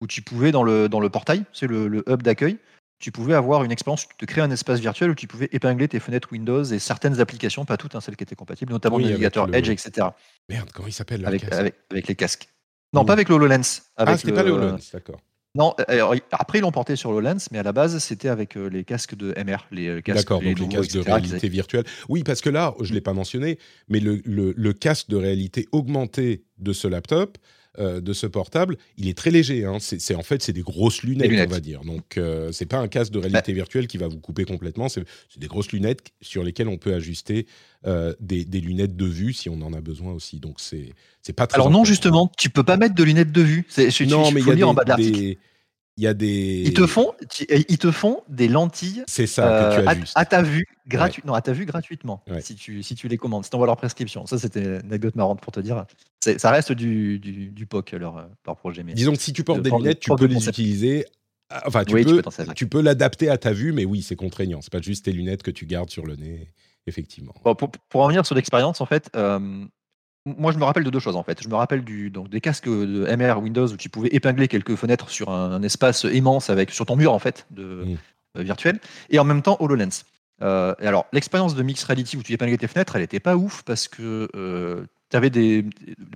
[0.02, 2.58] où tu pouvais, dans le, dans le portail, c'est le hub d'accueil,
[3.00, 5.88] tu pouvais avoir une expérience, tu te créer un espace virtuel où tu pouvais épingler
[5.88, 9.06] tes fenêtres Windows et certaines applications, pas toutes, hein, celles qui étaient compatibles, notamment le
[9.06, 10.08] navigateur Edge, etc.
[10.50, 12.50] Merde, comment il s'appelle avec, avec, avec, les casques.
[12.94, 13.82] Non, pas avec le HoloLens.
[13.98, 15.22] ah, c'était pas le HoloLens, d'accord.
[15.56, 18.68] Non, euh, après ils l'ont porté sur HoloLens, mais à la base c'était avec euh,
[18.68, 21.86] les casques de MR, les euh, casques, D'accord, donc les casques de réalité virtuelle.
[22.08, 23.58] Oui, parce que là, je ne l'ai pas mentionné,
[23.88, 27.40] mais le, le, le, casque de réalité augmentée de ce laptop,
[27.80, 29.64] euh, de ce portable, il est très léger.
[29.66, 29.78] Hein.
[29.80, 31.82] C'est en fait c'est des grosses lunettes, on va dire.
[31.82, 34.90] Donc euh, c'est pas un casque de réalité virtuelle qui va vous couper complètement.
[34.90, 35.04] C'est
[35.38, 37.48] des grosses lunettes sur lesquelles on peut ajuster
[37.88, 40.40] euh, des, lunettes de vue si on en a besoin aussi.
[40.40, 41.56] Donc c'est c'est pas très.
[41.56, 43.66] Alors non justement, tu peux pas mettre de lunettes de vue.
[44.08, 45.38] Non, mais il y a en bas de l'article
[46.00, 46.64] il y a des.
[46.66, 47.12] Ils te font,
[47.50, 49.04] ils te font des lentilles.
[49.06, 52.56] C'est ça que tu as à, ta vue, gratuit, non, à ta vue gratuitement, si,
[52.56, 54.26] tu, si tu les commandes, si tu envoies leur prescription.
[54.26, 55.86] Ça, c'était une anecdote marrante pour te dire.
[56.38, 58.84] Ça reste du, du, du POC, leur, leur projet.
[58.84, 61.06] Mais Disons que si tu portes des lunettes, tu peux les utiliser.
[61.50, 62.22] Ah, enfin, tu peux,
[62.56, 64.62] tu peux l'adapter à ta vue, mais oui, c'est contraignant.
[64.62, 66.54] C'est pas juste tes lunettes que tu gardes sur le nez,
[66.88, 67.34] effectivement.
[67.44, 69.66] pour, pour, en revenir sur l'expérience, en fait, euh,
[70.26, 71.42] moi, je me rappelle de deux choses en fait.
[71.42, 74.76] Je me rappelle du, donc, des casques de MR Windows où tu pouvais épingler quelques
[74.76, 77.86] fenêtres sur un, espace immense avec sur ton mur en fait de
[78.38, 78.80] euh, virtuel,
[79.10, 80.04] et en même temps HoloLens.
[80.42, 83.36] Euh, et alors, l'expérience de Mixed Reality où tu épinglais tes fenêtres, elle n'était pas
[83.36, 85.66] ouf parce que euh, tu avais des,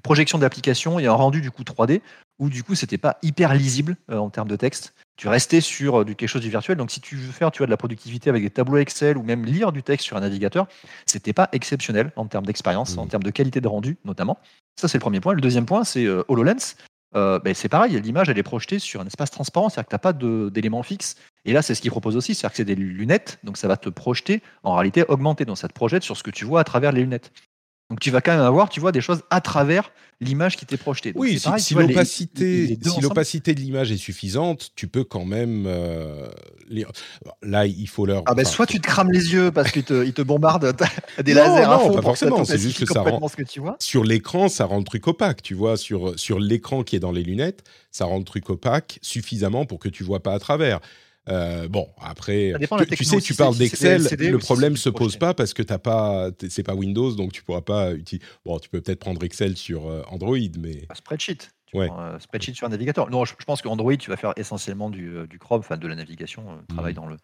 [0.03, 2.01] projections d'applications et un rendu du coup 3D
[2.39, 6.05] où du coup c'était pas hyper lisible en termes de texte tu restais sur euh,
[6.05, 6.77] du, quelque chose du virtuel.
[6.77, 9.23] Donc, si tu veux faire tu vois, de la productivité avec des tableaux Excel ou
[9.23, 10.67] même lire du texte sur un navigateur,
[11.05, 14.39] c'était pas exceptionnel en termes d'expérience, en termes de qualité de rendu notamment.
[14.79, 15.33] Ça, c'est le premier point.
[15.33, 16.75] Le deuxième point, c'est euh, HoloLens.
[17.15, 19.95] Euh, ben, c'est pareil, l'image elle est projetée sur un espace transparent, c'est-à-dire que tu
[19.95, 21.15] n'as pas d'éléments fixes.
[21.45, 23.77] Et là, c'est ce qu'il propose aussi, c'est-à-dire que c'est des lunettes, donc ça va
[23.77, 26.63] te projeter en réalité augmentée, donc ça te projette sur ce que tu vois à
[26.63, 27.31] travers les lunettes.
[27.93, 30.77] Donc tu vas quand même avoir, tu vois, des choses à travers l'image qui t'est
[30.77, 31.11] projetée.
[31.13, 32.79] oui, si, l'opacité,
[33.23, 35.65] si de l'image est suffisante, tu peux quand même.
[35.67, 36.27] Euh,
[37.43, 38.23] là, il faut leur.
[38.25, 40.75] Ah ben, soit tu te crames les yeux parce qu'ils te, ils te bombardent
[41.23, 41.67] des lasers.
[41.67, 42.43] Non, pas forcément.
[42.45, 43.27] C'est juste que ça rend.
[43.27, 43.75] Ce que tu vois.
[43.79, 45.43] Sur l'écran, ça rend le truc opaque.
[45.43, 48.97] Tu vois, sur sur l'écran qui est dans les lunettes, ça rend le truc opaque
[49.03, 50.79] suffisamment pour que tu vois pas à travers.
[51.29, 52.53] Euh, bon, après,
[52.95, 56.63] tu, sais, tu parles d'Excel, le problème se pose pas parce que t'as pas, c'est
[56.63, 58.25] pas Windows, donc tu pourras pas utiliser.
[58.45, 61.37] Bon, tu peux peut-être prendre Excel sur euh, Android, mais un spreadsheet.
[61.65, 61.89] Tu ouais.
[61.89, 63.09] un spreadsheet sur un navigateur.
[63.09, 65.95] Non, je, pense qu'Android, tu vas faire essentiellement du, euh, du Chrome, enfin de la
[65.95, 66.95] navigation, travail mmh.
[66.95, 67.17] dans le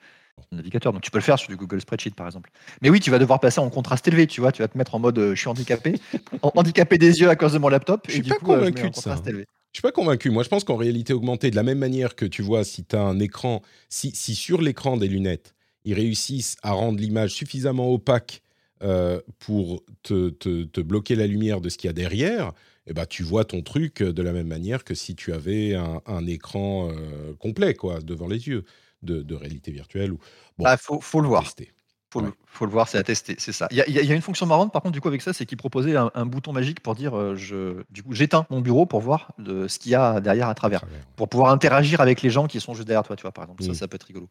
[0.54, 0.94] navigateur.
[0.94, 2.52] Donc tu peux le faire sur du Google Spreadsheet par exemple.
[2.82, 4.96] Mais oui, tu vas devoir passer en contraste élevé, tu vois, tu vas te mettre
[4.96, 6.00] en mode je suis handicapé,
[6.42, 8.06] handicapé des yeux à cause de mon laptop.
[8.08, 9.22] Je suis pas convaincu de ça.
[9.26, 9.46] Élevé.
[9.72, 10.30] Je suis pas convaincu.
[10.32, 12.96] Moi, je pense qu'en réalité augmentée, de la même manière que tu vois, si tu
[12.96, 15.54] as un écran, si, si sur l'écran des lunettes,
[15.86, 18.42] ils réussissent à rendre l'image suffisamment opaque
[18.82, 22.54] euh, pour te, te, bloquer la lumière de ce qu'il y a derrière,
[22.88, 26.02] eh ben, tu vois ton truc de la même manière que si tu avais un,
[26.06, 28.64] un écran euh, complet quoi, devant les yeux
[29.04, 30.14] de, de réalité virtuelle.
[30.14, 30.18] Ou...
[30.58, 31.44] Bon, bah, faut, faut le voir.
[31.44, 31.72] Tester.
[32.12, 33.68] Faut, le, faut le voir, c'est à tester, c'est ça.
[33.70, 35.60] Il y, y, a une fonction marrante, par contre, du coup, avec ça, c'est qu'il
[35.60, 39.32] proposait un, bouton magique pour dire, euh, je, du coup, j'éteins mon bureau pour voir
[39.38, 42.60] de, ce qu'il y a derrière à travers, pour pouvoir interagir avec les gens qui
[42.60, 43.64] sont juste derrière toi, tu vois, par exemple.
[43.64, 43.76] Ça, mm.
[43.76, 44.28] ça peut être rigolo.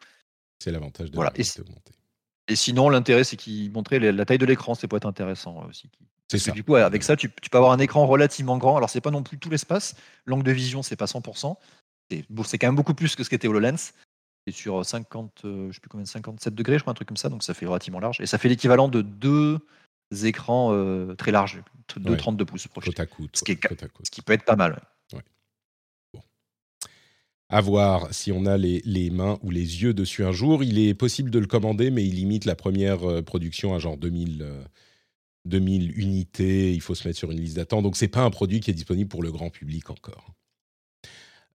[0.58, 1.32] C'est l'avantage de voilà.
[1.36, 1.44] et,
[2.48, 5.68] et sinon, l'intérêt, c'est qu'il montrait la taille de l'écran, c'est pour être intéressant euh,
[5.68, 5.88] aussi.
[6.28, 6.50] C'est ça.
[6.50, 8.76] Du coup, avec ça, tu, peux avoir un écran relativement grand.
[8.76, 9.94] Alors, c'est pas non plus tout l'espace.
[10.26, 11.56] L'angle de vision, c'est pas 100%.
[12.44, 13.92] C'est quand même beaucoup plus que ce qu'était HoloLens
[14.52, 17.28] sur 50, euh, je sais plus combien, 57 degrés, je crois, un truc comme ça,
[17.28, 18.20] donc ça fait relativement large.
[18.20, 19.58] Et ça fait l'équivalent de deux
[20.22, 21.62] écrans euh, très larges,
[21.96, 23.58] de 32 pouces côte à côte, ce, qui
[24.02, 24.80] ce qui peut être pas mal.
[26.12, 26.22] Bon.
[27.50, 30.62] À voir si on a les, les, mains ou les yeux dessus un jour.
[30.62, 33.96] Il est possible de le commander, mais il limite la première euh, production à genre
[33.96, 34.46] 2000.
[35.44, 37.82] 2000 unités, il faut se mettre sur une liste d'attente.
[37.82, 40.34] Donc, c'est pas un produit qui est disponible pour le grand public encore.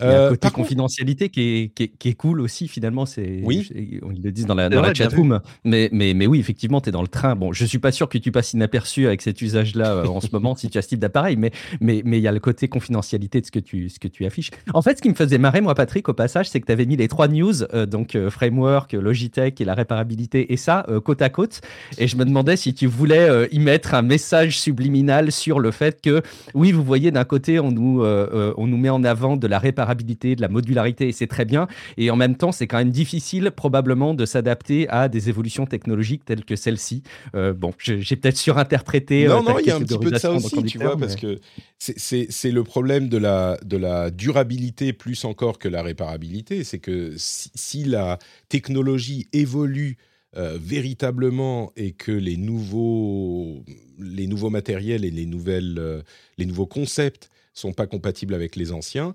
[0.02, 3.06] Il y a un côté confidentialité qui, est, qui, est, qui, est, cool aussi, finalement.
[3.06, 3.68] C'est, oui.
[4.02, 5.40] On le dit dans la, dans la chatroom.
[5.64, 7.36] Mais, mais, mais oui, effectivement, tu es dans le train.
[7.36, 10.28] Bon, je suis pas sûr que tu passes inaperçu avec cet usage-là euh, en ce
[10.32, 13.40] moment si tu as ce type d'appareil, mais il mais, y a le côté confidentialité
[13.40, 14.50] de ce que, tu, ce que tu affiches.
[14.74, 16.86] En fait, ce qui me faisait marrer, moi, Patrick, au passage, c'est que tu avais
[16.86, 21.22] mis les trois news, euh, donc euh, Framework, Logitech et la réparabilité, et ça, côte
[21.22, 21.60] à côte.
[21.98, 26.00] Et je me demandais si tu voulais y mettre un message subliminal sur le fait
[26.00, 26.22] que,
[26.54, 29.91] oui, vous voyez, d'un côté, on nous, on nous met en avant de la réparabilité
[29.94, 31.66] de la modularité, et c'est très bien.
[31.96, 36.24] Et en même temps, c'est quand même difficile probablement de s'adapter à des évolutions technologiques
[36.24, 37.02] telles que celle-ci.
[37.34, 39.26] Euh, bon, j'ai peut-être surinterprété.
[39.26, 41.16] Non, euh, non, il y a un petit peu de ça aussi, tu vois, parce
[41.16, 41.38] que
[41.78, 46.64] c'est le problème de la, de la durabilité plus encore que la réparabilité.
[46.64, 49.96] C'est que si, la technologie évolue
[50.36, 53.64] euh, véritablement et que les nouveaux,
[53.98, 56.02] les nouveaux matériels et les, nouvelles,
[56.38, 59.14] les nouveaux concepts sont pas compatibles avec les anciens,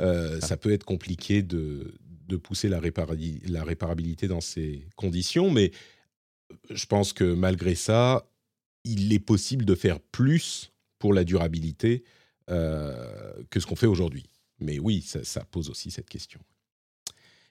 [0.00, 1.94] euh, ça peut être compliqué de,
[2.42, 5.70] pousser la, réparabilité dans ces conditions, mais
[6.70, 8.28] je pense que malgré ça,
[8.84, 12.04] il est possible de faire plus pour la durabilité
[12.50, 14.24] euh, que ce qu'on fait aujourd'hui.
[14.58, 16.40] Mais oui, ça, pose aussi cette question.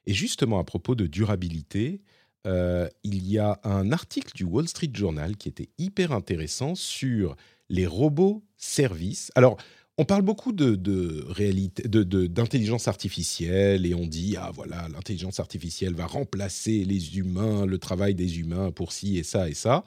[0.06, 2.02] Et justement, à propos de durabilité,
[2.46, 7.36] euh, il y a un article du Wall Street Journal qui était hyper intéressant sur
[7.70, 9.32] les robots services.
[9.36, 9.58] Alors,
[9.98, 16.08] on parle beaucoup de, réalité, d'intelligence artificielle et on dit ah voilà l'intelligence artificielle va
[16.08, 19.84] remplacer les humains, le travail des humains pour ci et ça et ça.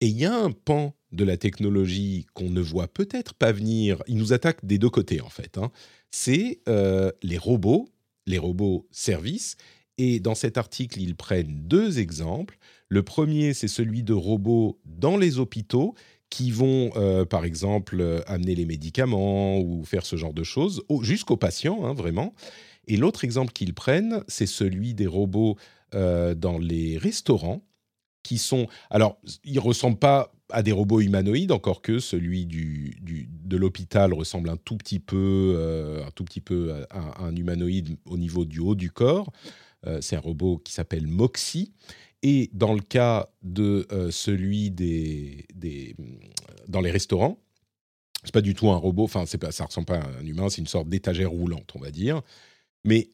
[0.00, 4.02] Et il y a un pan de la technologie qu'on ne voit peut-être pas venir.
[4.06, 5.56] Il nous attaque des deux côtés en fait.
[5.56, 5.70] Hein.
[6.10, 7.88] C'est euh, les robots,
[8.26, 9.56] les robots services.
[9.98, 12.58] Et dans cet article, ils prennent deux exemples.
[12.88, 15.94] Le premier, c'est celui de robots dans les hôpitaux
[16.32, 20.82] qui vont, euh, par exemple, euh, amener les médicaments ou faire ce genre de choses,
[21.02, 22.32] jusqu'aux patients, hein, vraiment.
[22.88, 25.58] Et l'autre exemple qu'ils prennent, c'est celui des robots
[25.94, 27.62] euh, dans les restaurants,
[28.22, 28.66] qui sont...
[28.88, 34.48] Alors, ils ne ressemblent pas à des robots humanoïdes, encore que celui de l'hôpital ressemble
[34.48, 38.74] un tout petit peu, un tout petit peu à, un humanoïde au niveau du haut
[38.74, 39.32] du corps.
[40.00, 41.72] c'est un robot qui s'appelle Moxie.
[42.22, 45.96] Et dans le cas de euh, celui des, des,
[46.68, 47.38] dans les restaurants,
[48.22, 49.04] c'est pas du tout un robot.
[49.04, 50.48] Enfin, c'est ça ressemble pas à un humain.
[50.48, 52.22] C'est une sorte d'étagère roulante, on va dire.
[52.84, 53.10] Mais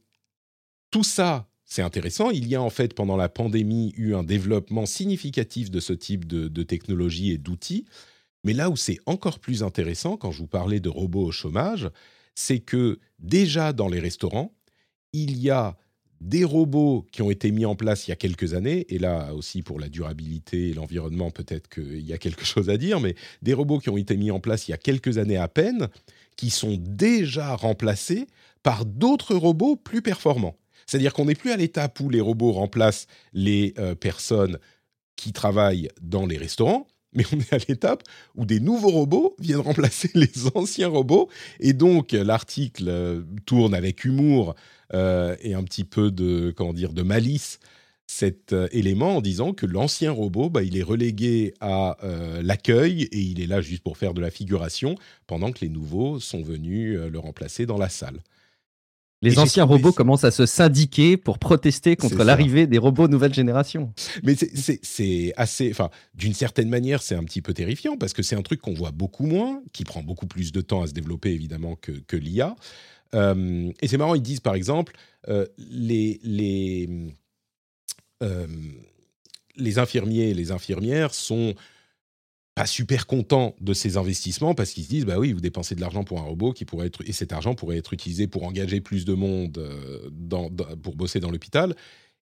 [0.91, 2.31] tout ça, c'est intéressant.
[2.31, 6.27] Il y a en fait pendant la pandémie eu un développement significatif de ce type
[6.27, 7.87] de technologie et d'outils.
[8.45, 11.91] Mais là où c'est encore plus intéressant, quand je vous parlais de robots au chômage,
[12.35, 14.55] c'est que déjà dans les restaurants,
[15.13, 15.77] il y a
[16.21, 19.33] des robots qui ont été mis en place il y a quelques années, et là
[19.35, 23.15] aussi pour la durabilité et l'environnement, peut-être qu'il y a quelque chose à dire, mais
[23.43, 25.89] des robots qui ont été mis en place il y a quelques années à peine,
[26.37, 28.27] qui sont déjà remplacés
[28.63, 30.57] par d'autres robots plus performants.
[30.87, 34.59] C'est-à-dire qu'on n'est plus à l'étape où les robots remplacent les euh, personnes
[35.17, 38.03] qui travaillent dans les restaurants, mais on est à l'étape
[38.37, 41.29] où des nouveaux robots viennent remplacer les anciens robots.
[41.61, 44.55] Et donc, l'article euh, tourne avec humour
[44.95, 47.59] euh, et un petit peu de, comment dire, de malice
[48.11, 51.97] cet euh, élément en disant que l'ancien robot, bah, il est relégué à
[52.43, 54.95] l'accueil et il est là juste pour faire de la figuration
[55.27, 58.21] pendant que les nouveaux sont venus le remplacer dans la salle.
[59.21, 63.93] Les anciens robots commencent à se syndiquer pour protester contre l'arrivée des robots nouvelle génération.
[64.23, 68.37] Mais c'est assez, enfin, d'une certaine manière, c'est un petit peu terrifiant parce que c'est
[68.37, 71.31] un truc qu'on voit beaucoup moins, qui prend beaucoup plus de temps à se développer
[71.31, 72.55] évidemment que, que l'IA.
[73.15, 74.95] Euh, et c'est marrant, ils disent par exemple,
[75.29, 76.89] euh, les, les,
[78.23, 78.47] euh,
[79.57, 81.55] les infirmiers et les infirmières sont
[82.55, 85.81] pas super contents de ces investissements parce qu'ils se disent bah oui vous dépensez de
[85.81, 88.81] l'argent pour un robot qui pourrait être et cet argent pourrait être utilisé pour engager
[88.81, 89.63] plus de monde
[90.83, 91.77] pour bosser dans l'hôpital.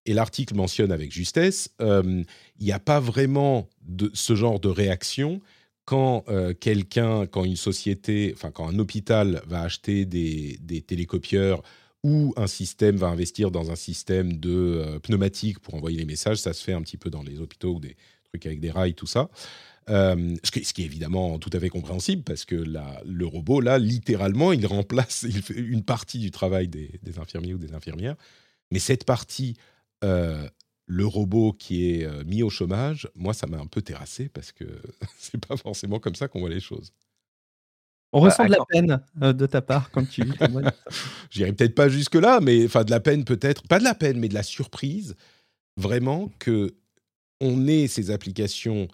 [0.05, 2.27] Et l'article mentionne avec justesse il
[2.61, 5.41] n'y a pas vraiment de ce genre de réaction
[5.87, 11.63] quand euh, quelqu'un quand une société enfin quand un hôpital va acheter des, des, télécopieurs
[12.03, 16.53] ou un système va investir dans un système de pneumatique pour envoyer les messages ça
[16.53, 17.97] se fait un petit peu dans les hôpitaux ou des
[18.29, 19.31] trucs avec des rails tout ça
[19.89, 24.53] euh, ce, qui, est évidemment tout à fait compréhensible parce que le robot, là, littéralement,
[24.53, 28.17] il remplace il fait une partie du travail des, infirmiers ou des infirmières.
[28.73, 29.57] Mais cette partie,
[30.03, 30.49] euh,
[30.87, 34.53] le robot qui est euh, mis au chômage, moi, ça m'a un peu terrassé parce
[34.53, 34.65] que
[35.19, 36.93] c'est pas forcément comme ça qu'on voit les choses.
[38.13, 40.23] On ressent de la peine de ta part quand tu.
[41.31, 44.19] J'irai peut-être pas jusque là, mais enfin de la peine peut-être, pas de la peine,
[44.19, 45.17] mais de la surprise,
[45.77, 46.75] vraiment que
[47.41, 48.89] on ait ces applications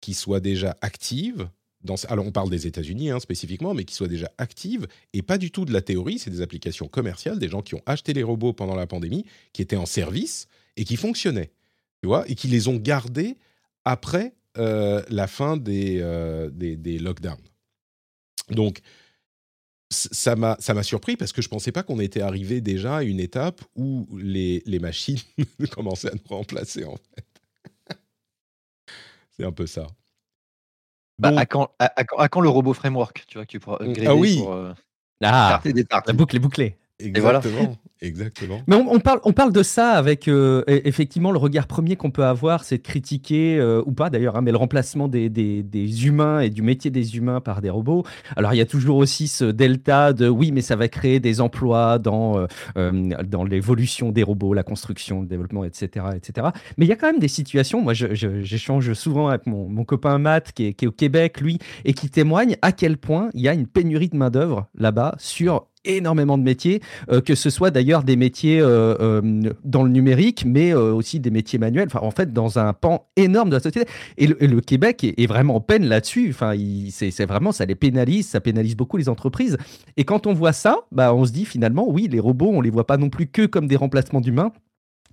[0.00, 1.48] qui soient déjà actives.
[1.84, 5.38] Dans, alors on parle des États-Unis hein, spécifiquement, mais qui soient déjà actives et pas
[5.38, 6.18] du tout de la théorie.
[6.18, 9.62] C'est des applications commerciales, des gens qui ont acheté les robots pendant la pandémie, qui
[9.62, 10.48] étaient en service
[10.78, 11.50] et qui fonctionnaient,
[12.02, 13.36] tu vois, et qui les ont gardés
[13.84, 17.36] après euh, la fin des, euh, des, des lockdowns.
[18.50, 18.80] Donc
[19.90, 23.02] ça m'a ça m'a surpris parce que je pensais pas qu'on était arrivé déjà à
[23.02, 25.18] une étape où les, les machines
[25.70, 27.96] commençaient à nous remplacer en fait.
[29.36, 29.86] C'est un peu ça.
[31.18, 33.60] Bah, à, quand, à, à quand- à quand le robot framework Tu vois, que tu
[33.60, 34.36] pourras upgrader ah oui.
[34.36, 34.72] pour euh,
[35.22, 35.60] Ah,
[36.06, 36.76] la boucle est bouclée.
[37.20, 37.40] Voilà.
[38.00, 38.60] Exactement.
[38.68, 41.96] Mais on, on parle, on parle de ça avec euh, e- effectivement le regard premier
[41.96, 45.28] qu'on peut avoir, c'est de critiquer, euh, ou pas d'ailleurs, hein, mais le remplacement des,
[45.28, 48.04] des- des humains et du métier des humains par des robots.
[48.36, 51.40] Alors il y a toujours aussi ce delta de oui, mais ça va créer des
[51.40, 52.92] emplois dans, euh,
[53.26, 56.06] dans l'évolution des robots, la construction, le développement, etc.
[56.14, 56.48] etc.
[56.76, 60.18] Mais il y a quand même des situations, moi j'échange souvent avec mon, mon copain
[60.18, 63.40] Matt qui est, qui est au Québec, lui, et qui témoigne à quel point il
[63.40, 67.70] y a une pénurie de main-d'œuvre là-bas sur énormément de métiers euh, que ce soit
[67.70, 72.00] d'ailleurs des métiers euh, euh, dans le numérique, mais euh, aussi des métiers manuels, enfin,
[72.06, 73.90] en fait, dans un pan énorme de la société.
[74.16, 76.28] Et le, et le Québec est, est vraiment en peine là-dessus.
[76.30, 76.54] Enfin,
[76.90, 79.56] c'est vraiment, ça les pénalise, ça pénalise beaucoup les entreprises.
[79.96, 82.70] Et quand on voit ça, bah, on se dit finalement, oui, les robots, on les
[82.70, 84.52] voit pas non plus que comme des remplacements d'humains,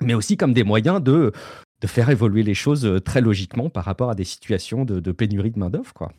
[0.01, 1.31] mais aussi comme des moyens de
[1.81, 5.51] de faire évoluer les choses très logiquement par rapport à des situations de, de pénurie
[5.51, 5.93] de main-d'œuvre.
[5.93, 6.11] quoi.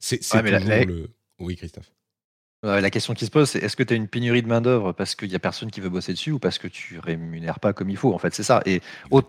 [0.00, 1.08] C'est c'est Ouais, toujours la- le.
[1.38, 1.90] Oui, Christophe.
[2.64, 4.92] Euh, la question qui se pose, c'est est-ce que tu as une pénurie de main-d'œuvre
[4.92, 7.72] parce qu'il n'y a personne qui veut bosser dessus ou parce que tu rémunères pas
[7.72, 8.60] comme il faut En fait, c'est ça.
[8.66, 8.82] Et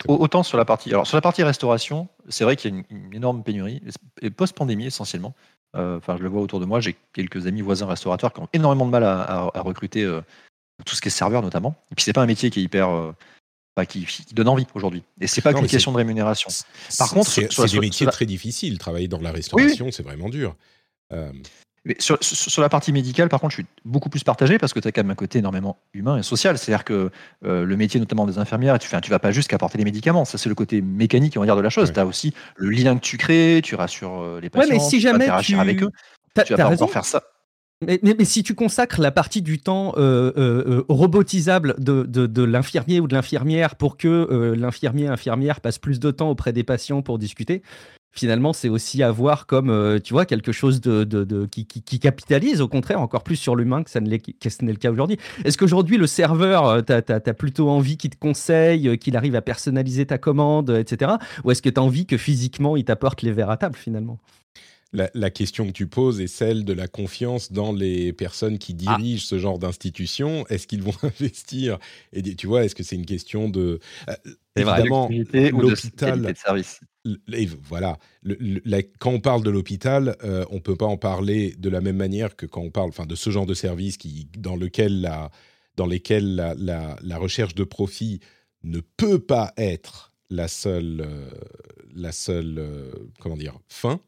[0.10, 3.04] autant sur la partie, alors sur la partie restauration, c'est vrai qu'il y a une,
[3.06, 3.82] une énorme pénurie,
[4.22, 5.34] et post-pandémie essentiellement.
[5.78, 6.82] Euh, Enfin, je le vois autour de moi.
[6.82, 10.20] J'ai quelques amis voisins restaurateurs qui ont énormément de mal à, à- à recruter euh,
[10.86, 11.76] tout ce qui est serveur notamment.
[11.92, 15.04] Et puis c'est pas un métier qui est hyper, enfin, qui, qui donne envie aujourd'hui.
[15.22, 16.50] Et c'est pas qu'une question de rémunération.
[16.98, 17.44] Par contre, c'est
[17.76, 18.78] des métiers la- très difficiles.
[18.78, 20.54] Travailler dans la restauration, c'est vraiment dur.
[21.84, 22.18] Mais sur,
[22.62, 25.02] la partie médicale, par contre, je suis beaucoup plus partagé parce que tu as quand
[25.02, 26.58] même un côté énormément humain et social.
[26.60, 27.10] C'est-à-dire que
[27.44, 30.24] euh, le métier, notamment des infirmières, tu ne tu vas pas juste qu'apporter les médicaments.
[30.24, 31.88] Ça, c'est le côté mécanique, on va dire, de la chose.
[31.88, 31.94] Ouais.
[31.96, 34.98] Tu as aussi le lien que tu crées, tu rassures euh, les patients, mais si
[34.98, 35.90] tu jamais tu- avec eux.
[36.36, 36.84] T'as Tu vas pas raison.
[36.84, 37.24] encore faire ça.
[37.84, 42.04] Mais, mais- mais si tu consacres la partie du temps euh, euh, euh, robotisable de,
[42.04, 46.30] de- de l'infirmier ou de l'infirmière pour que euh, l'infirmier infirmière passe plus de temps
[46.30, 47.64] auprès des patients pour discuter,
[48.12, 52.00] finalement c'est aussi à voir comme euh, tu vois quelque chose de, de- qui, qui-
[52.00, 53.92] capitalise au contraire encore plus sur l'humain que
[54.40, 55.18] que ce n'est le cas aujourd'hui.
[55.46, 59.42] Est-ce qu'aujourd'hui le serveur, tu as, plutôt envie qu'il te conseille, euh, qu'il arrive à
[59.42, 61.14] personnaliser ta commande, euh, etc.
[61.44, 64.18] Ou est-ce que tu as envie que physiquement il t'apporte les verres à table finalement?
[64.94, 68.76] La, la question que tu poses est celle de la confiance dans les personnes qui
[68.86, 68.98] Ah.
[68.98, 70.46] dirigent ce genre d'institution.
[70.48, 71.78] Est-ce qu'ils vont investir
[72.14, 74.14] Et tu vois, est-ce que c'est une question de euh,
[74.56, 76.82] évidemment l'hôpital de service.
[77.34, 77.98] Et voilà.
[78.22, 81.70] Le- le- la- quand on parle de l'hôpital, euh, on peut pas en parler de
[81.70, 84.56] la même manière que quand on parle, enfin, de ce genre de service qui, dans
[84.56, 85.32] lequel la,
[85.78, 88.20] dans lesquels la, la- la recherche de profit
[88.64, 91.30] ne peut pas être la seule, euh,
[91.96, 94.00] la seule, euh, comment dire, fin.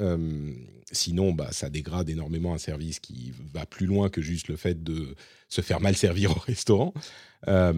[0.00, 0.52] Euh,
[0.92, 4.82] sinon, bah, ça dégrade énormément un service qui va plus loin que juste le fait
[4.82, 5.14] de
[5.48, 6.94] se faire mal servir au restaurant.
[7.48, 7.72] Euh,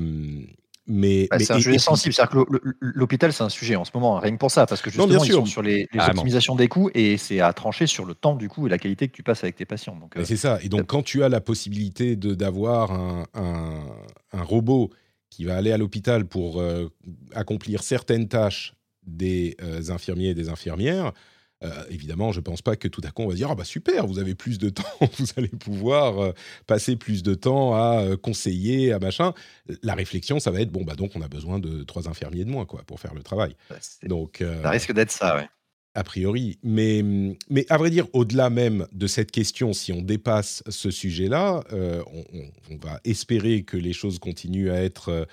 [0.86, 2.12] mais, Bah, mais- c'est un et- sujet sensible.
[2.14, 4.90] C'est-à-dire que l'hôpital, c'est un sujet en ce moment, rien que pour ça, parce que
[4.96, 5.36] Non, bien justement, ils sûr.
[5.40, 6.20] sont sur les, les Carrément.
[6.20, 9.06] optimisations des coûts et c'est à trancher sur le temps du coup et la qualité
[9.08, 9.96] que tu passes avec tes patients.
[9.96, 10.58] Donc, euh, c'est ça.
[10.62, 13.86] Et donc, quand tu as la possibilité de d'avoir un, un-
[14.32, 14.90] un robot
[15.30, 16.88] qui va aller à l'hôpital pour euh,
[17.34, 18.74] accomplir certaines tâches
[19.06, 21.12] des euh, infirmiers et des infirmières,
[21.62, 23.64] euh, évidemment, je ne pense pas que tout à coup on va dire ah bah
[23.64, 24.82] super, vous avez plus de temps,
[25.18, 26.32] vous allez pouvoir euh,
[26.66, 29.34] passer plus de temps à euh, conseiller, à machin.
[29.82, 32.50] La réflexion, ça va être bon bah donc on a besoin de trois infirmiers de
[32.50, 33.54] moins quoi pour faire le travail.
[33.80, 35.48] c'est- Donc euh, ça risque d'être ça, ouais.
[35.94, 36.58] a priori.
[36.62, 37.02] Mais,
[37.50, 42.02] mais à vrai dire, au-delà même de cette question, si on dépasse ce sujet-là, euh,
[42.12, 45.26] on, on- on va espérer que les choses continuent à être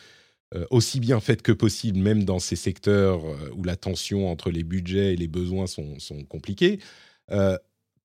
[0.69, 4.63] aussi bien faites que possible, même dans ces secteurs euh, où la tension entre les
[4.63, 6.79] budgets et les besoins sont, sont compliqués.
[7.31, 7.57] Euh,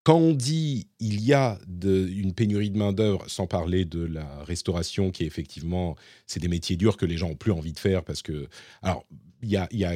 [0.05, 5.13] quand on dit il y a une pénurie de main-d'œuvre, sans parler de la restauration,
[5.13, 5.95] qui est effectivement,
[6.27, 8.49] c'est des métiers durs que les gens ont plus envie de faire parce que,
[8.83, 9.05] alors,
[9.43, 9.95] il y a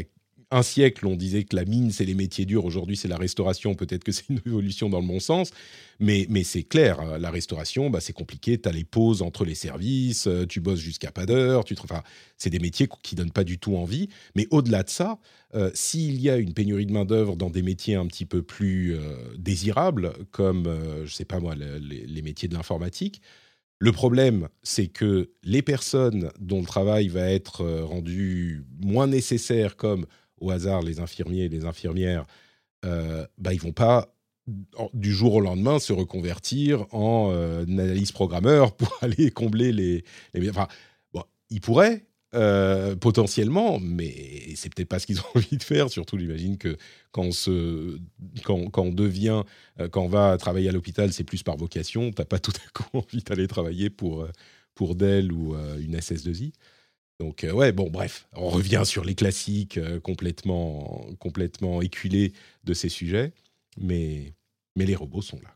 [0.50, 2.64] un siècle, on disait que la mine, c'est les métiers durs.
[2.64, 3.74] Aujourd'hui, c'est la restauration.
[3.74, 5.50] Peut-être que c'est une évolution dans le bon sens.
[5.98, 8.60] Mais, c'est clair, euh, la restauration, bah, c'est compliqué.
[8.60, 11.64] Tu as les pauses entre les services, euh, tu bosses jusqu'à pas d'heure.
[12.36, 14.08] C'est des métiers qui donnent pas du tout envie.
[14.34, 15.18] Mais au-delà de ça,
[15.54, 18.96] euh, s'il y a une pénurie de main-d'œuvre dans des métiers un petit peu plus
[19.38, 23.20] désirables, comme, euh, je sais pas moi, le- les, métiers de l'informatique,
[23.78, 30.06] le problème, c'est que les personnes dont le travail va être rendu moins nécessaire, comme
[30.40, 32.26] au hasard les infirmiers et les infirmières,
[32.84, 34.12] euh, bah, ils vont pas
[34.92, 37.32] du jour au lendemain se reconvertir en
[37.66, 40.04] analyse programmeur pour aller combler les.
[40.34, 40.68] les enfin,
[41.12, 42.06] bon, ils pourraient,
[42.36, 44.12] euh, potentiellement, mais
[44.56, 45.88] c'est peut-être pas ce qu'ils ont envie de faire.
[45.90, 46.76] Surtout, j'imagine que
[47.12, 47.98] quand on, se,
[48.44, 49.42] quand, quand on devient,
[49.80, 52.10] euh, quand on va travailler à l'hôpital, c'est plus par vocation.
[52.12, 54.30] T'as pas tout à coup envie d'aller travailler pour, euh,
[54.74, 56.52] pour Dell ou une SS2I.
[57.18, 62.32] Donc, ouais, bon, bref, on revient sur les classiques complètement, complètement éculés
[62.64, 63.32] de ces sujets,
[63.78, 64.34] mais,
[64.76, 65.55] mais les robots sont là.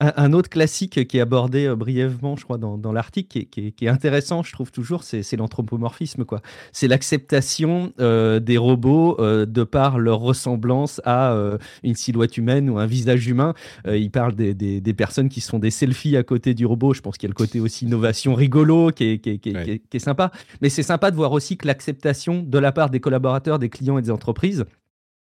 [0.00, 4.42] Un, autre classique qui est abordé euh, brièvement, je crois, dans, l'article, qui, est intéressant,
[4.42, 6.24] je trouve toujours, c'est l'anthropomorphisme.
[6.24, 6.42] quoi.
[6.72, 11.36] C'est l'acceptation euh, des robots euh, de par leur ressemblance à
[11.84, 13.54] une silhouette humaine ou un visage humain.
[13.86, 16.92] il parle des, personnes qui sont des selfies à côté du robot.
[16.92, 19.52] Je pense qu'il y a le côté aussi innovation rigolo qui est, qui
[19.92, 20.32] est sympa.
[20.60, 23.98] Mais c'est sympa de voir aussi que l'acceptation de la part des collaborateurs, des clients
[23.98, 24.64] et des entreprises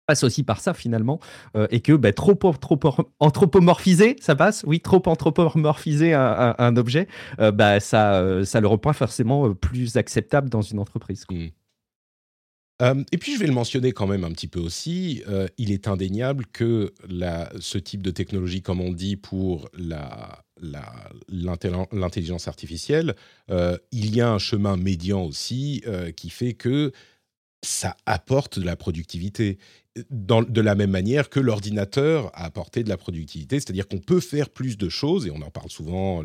[0.09, 1.21] passe aussi par ça finalement,
[1.55, 2.81] euh, et que bah, trop, trop
[3.21, 7.09] anthropomorphisé, ça passe, oui, trop anthropomorphisé un, objet,
[7.41, 11.27] euh, bah, ça, euh, ça le rend forcément plus acceptable dans une entreprise.
[11.31, 11.49] Mmh.
[13.13, 15.23] et puis je vais le mentionner quand même un petit peu aussi,
[15.59, 20.43] il est indéniable que la, ce type de technologie, comme on dit pour la,
[21.29, 23.15] l'intelligence artificielle,
[23.51, 25.83] il y a un chemin médian aussi
[26.17, 26.93] qui fait que
[27.63, 29.59] ça apporte de la productivité
[30.11, 34.51] de la même manière que l'ordinateur a apporté de la productivité, c'est-à-dire qu'on peut faire
[34.51, 36.23] plus de choses, et on en parle souvent,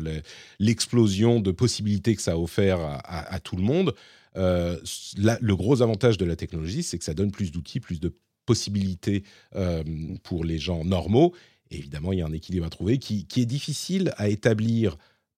[0.58, 3.94] l'explosion de possibilités que ça a offert à, tout le monde.
[4.36, 4.78] Euh,
[5.16, 8.14] le gros avantage de la technologie, c'est que ça donne plus d'outils, plus de
[8.46, 9.22] possibilités
[9.54, 9.82] euh,
[10.22, 11.34] pour les gens normaux.
[11.70, 14.96] évidemment, il y a un équilibre à trouver qui, est difficile à établir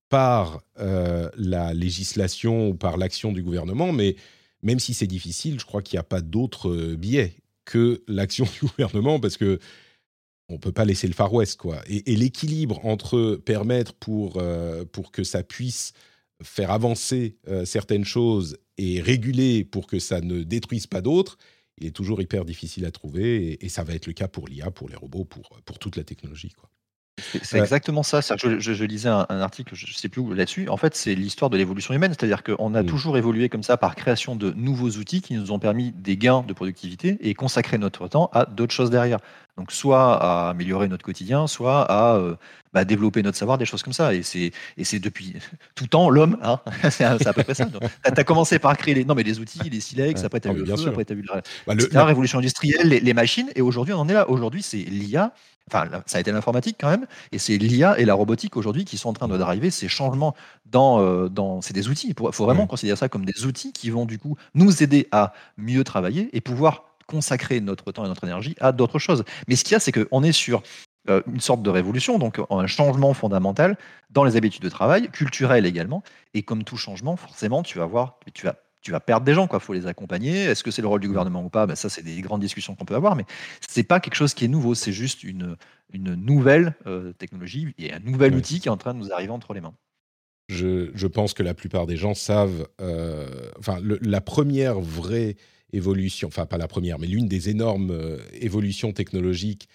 [0.08, 4.16] par euh, la législation ou par l'action du gouvernement, mais
[4.62, 8.66] même si c'est difficile, je crois qu'il n'y a pas d'autre biais que l'action du
[8.66, 9.58] gouvernement parce que
[10.48, 11.82] on peut pas laisser le Far West quoi.
[11.88, 15.92] Et, l'équilibre entre permettre pour euh, pour que ça puisse
[16.42, 21.38] faire avancer euh, certaines choses et réguler pour que ça ne détruise pas d'autres,
[21.78, 24.70] il est toujours hyper difficile à trouver et, ça va être le cas pour l'IA,
[24.70, 26.70] pour les robots, pour pour toute la technologie quoi.
[27.18, 28.20] C'est exactement ça.
[28.20, 30.68] Je, je, lisais un, article, je ne sais plus où là-dessus.
[30.68, 32.12] En fait, c'est l'histoire de l'évolution humaine.
[32.12, 32.86] C'est-à-dire qu'on a mmh.
[32.86, 36.44] toujours évolué comme ça par création de nouveaux outils qui nous ont permis des gains
[36.46, 39.18] de productivité et consacrer notre temps à d'autres choses derrière.
[39.56, 42.36] Donc, soit à améliorer notre quotidien, soit à euh,
[42.74, 44.12] bah, développer notre savoir, des choses comme ça.
[44.12, 44.52] Et c'est,
[44.98, 45.34] depuis
[45.74, 46.36] tout temps l'homme.
[46.42, 47.66] Hein c'est, à peu près ça.
[47.66, 50.52] Tu as, commencé par créer les, non, mais les outils, les silex, après tu as
[50.52, 53.50] vu le feu, après tu as vu la, bah, révolution industrielle, les, les machines.
[53.54, 54.28] Et aujourd'hui, on en est là.
[54.28, 55.32] Aujourd'hui, c'est l'IA
[55.70, 58.98] enfin, ça a été l'informatique quand même, et c'est l'IA et la robotique aujourd'hui qui
[58.98, 60.34] sont en train d'arriver, ces changements
[60.66, 63.90] dans, euh, dans c'est des outils, il faut vraiment considérer ça comme des outils qui
[63.90, 68.24] vont du coup nous aider à mieux travailler et pouvoir consacrer notre temps et notre
[68.24, 69.24] énergie à d'autres choses.
[69.48, 70.62] Mais ce qu'il y a, c'est qu'on est sur
[71.08, 73.76] euh, une sorte de révolution, donc un changement fondamental
[74.10, 76.02] dans les habitudes de travail, culturel également,
[76.34, 79.48] et comme tout changement, forcément, tu vas voir, tu vas tu vas perdre des gens,
[79.48, 79.58] quoi.
[79.58, 80.44] Faut les accompagner.
[80.44, 81.66] Est-ce que c'est le rôle du gouvernement ou pas?
[81.66, 83.24] Ben, Ça, c'est des grandes discussions qu'on peut avoir, mais
[83.68, 84.76] c'est pas quelque chose qui est nouveau.
[84.76, 85.56] C'est juste une,
[85.92, 89.32] une nouvelle euh, technologie et un nouvel outil qui est en train de nous arriver
[89.32, 89.74] entre les mains.
[90.48, 92.68] Je, je pense que la plupart des gens savent.
[92.80, 95.36] Euh, enfin, la première vraie
[95.72, 99.68] évolution, enfin pas la première, mais l'une des énormes euh, évolutions technologiques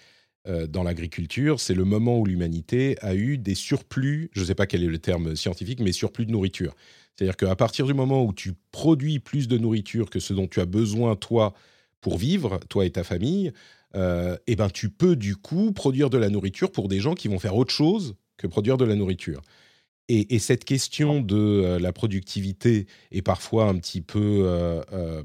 [0.70, 4.66] dans l'agriculture, c'est le moment où l'humanité a eu des surplus, je ne sais pas
[4.66, 6.74] quel est le terme scientifique, mais surplus de nourriture.
[7.14, 10.58] C'est-à-dire qu'à partir du moment où tu produis plus de nourriture que ce dont tu
[10.58, 11.54] as besoin, toi,
[12.00, 13.52] pour vivre, toi et ta famille,
[13.94, 17.28] euh, eh ben, tu peux du coup produire de la nourriture pour des gens qui
[17.28, 19.42] vont faire autre chose que produire de la nourriture.
[20.08, 25.22] Et, cette question de euh, la productivité est parfois un petit peu, euh,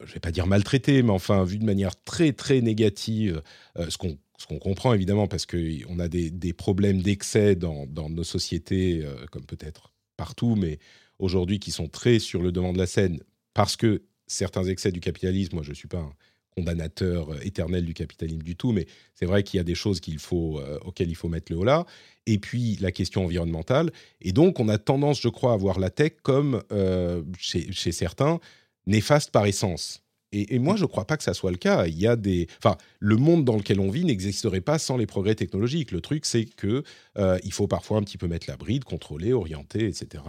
[0.00, 3.42] je ne vais pas dire maltraitée, mais enfin vue de manière très très négative,
[3.88, 8.10] ce qu'on ce qu'on comprend évidemment parce qu'on a des, des problèmes d'excès dans, dans,
[8.10, 10.78] nos sociétés, comme peut-être partout, mais
[11.18, 13.20] aujourd'hui qui sont très sur le devant de la scène
[13.54, 16.12] parce que certains excès du capitalisme, moi je ne suis pas un
[16.56, 20.00] condamnateur euh, éternel du capitalisme du tout, mais c'est vrai qu'il y a des choses
[20.06, 21.84] euh, auxquelles il faut mettre le haut là.
[22.26, 23.90] Et puis la question environnementale.
[24.20, 28.40] Et donc on a tendance, je crois, à voir la tech comme, euh, chez certains,
[28.86, 30.02] néfaste par essence.
[30.32, 31.86] Et, moi, je ne crois pas que ça soit le cas.
[31.86, 35.06] Il y a des, enfin, le monde dans lequel on vit n'existerait pas sans les
[35.06, 35.92] progrès technologiques.
[35.92, 36.82] Le truc, c'est que
[37.16, 40.24] euh, il faut parfois un petit peu mettre la bride, contrôler, orienter, etc.,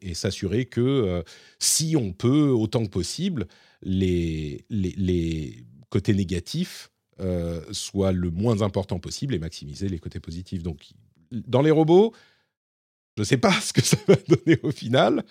[0.00, 1.22] et, s'assurer que euh,
[1.58, 3.46] si on peut, autant que possible,
[3.82, 4.64] les,
[5.90, 6.90] côtés négatifs
[7.20, 10.62] euh, soient le moins important possible et maximiser les côtés positifs.
[10.62, 10.88] Donc,
[11.30, 12.14] dans les robots,
[13.16, 15.24] Je ne sais pas ce que ça va donner au final,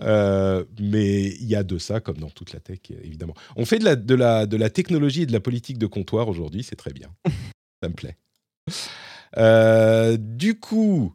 [0.00, 3.34] euh, mais il y a de ça, comme dans toute la tech, évidemment.
[3.56, 6.28] On fait de la, de la, de la technologie et de la politique de comptoir
[6.28, 7.08] aujourd'hui, c'est très bien.
[7.82, 8.16] ça me plaît.
[9.38, 11.14] Euh, du coup,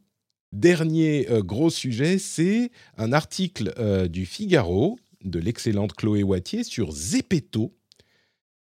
[0.52, 3.74] dernier euh, gros sujet, c'est un article
[4.10, 7.76] du Figaro de l'excellente Chloé Wattier sur Zepeto,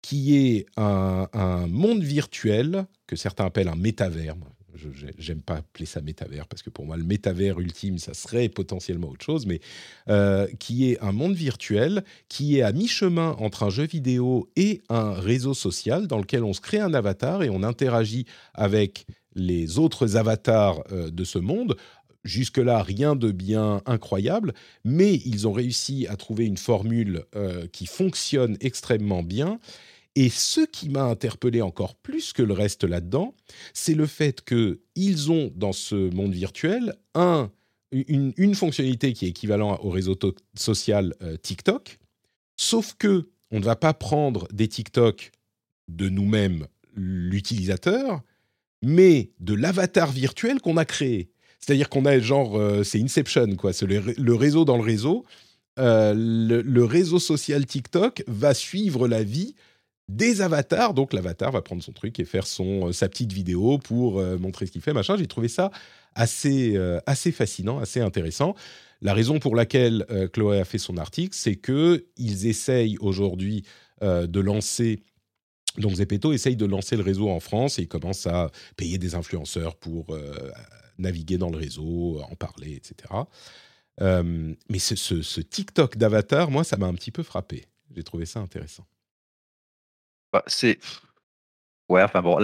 [0.01, 4.35] qui est un, un, monde virtuel que certains appellent un métavers.
[5.17, 9.09] J'aime pas appeler ça métavers parce que pour moi le métavers ultime ça serait potentiellement
[9.09, 9.59] autre chose, mais
[10.09, 14.81] euh, qui est un monde virtuel qui est à mi-chemin entre un jeu vidéo et
[14.89, 19.05] un réseau social dans lequel on se crée un avatar et on interagit avec
[19.35, 21.77] les autres avatars euh, de ce monde.
[22.23, 24.53] Jusque-là, rien de bien incroyable,
[24.85, 29.59] mais ils ont réussi à trouver une formule euh, qui fonctionne extrêmement bien
[30.15, 33.33] et ce qui m'a interpellé encore plus que le reste là-dedans,
[33.73, 37.49] c'est le fait qu'ils ont dans ce monde virtuel un,
[37.91, 40.17] une, fonctionnalité qui est équivalente au réseau
[40.55, 41.99] social euh, TikTok,
[42.57, 45.31] sauf que on ne va pas prendre des TikTok
[45.87, 48.21] de nous-mêmes, l'utilisateur,
[48.81, 51.29] mais de l'avatar virtuel qu'on a créé.
[51.59, 53.71] C'est-à-dire qu'on a genre, euh, c'est Inception, quoi.
[53.81, 55.25] Le, réseau dans le réseau.
[55.79, 59.55] Euh, le, réseau social TikTok va suivre la vie
[60.15, 60.93] des avatars.
[60.93, 64.37] Donc l'avatar va prendre son truc et faire son, euh, sa petite vidéo pour euh,
[64.37, 65.15] montrer ce qu'il fait, machin.
[65.17, 65.71] J'ai trouvé ça
[66.15, 68.55] assez, euh, assez fascinant, assez intéressant.
[69.01, 73.63] La raison pour laquelle Chloé a fait son article, c'est qu'ils essayent aujourd'hui
[74.03, 75.01] de lancer
[75.77, 79.15] donc Zepeto essaye de lancer le réseau en France et il commence à payer des
[79.15, 80.15] influenceurs pour
[80.99, 82.95] naviguer dans le réseau, en parler, etc.
[84.69, 87.65] mais ce, ce TikTok d'avatar, moi, ça m'a un petit peu frappé.
[87.95, 88.85] J'ai trouvé ça intéressant.
[90.31, 90.79] Bah, c'est
[91.89, 92.39] ouais, enfin bon,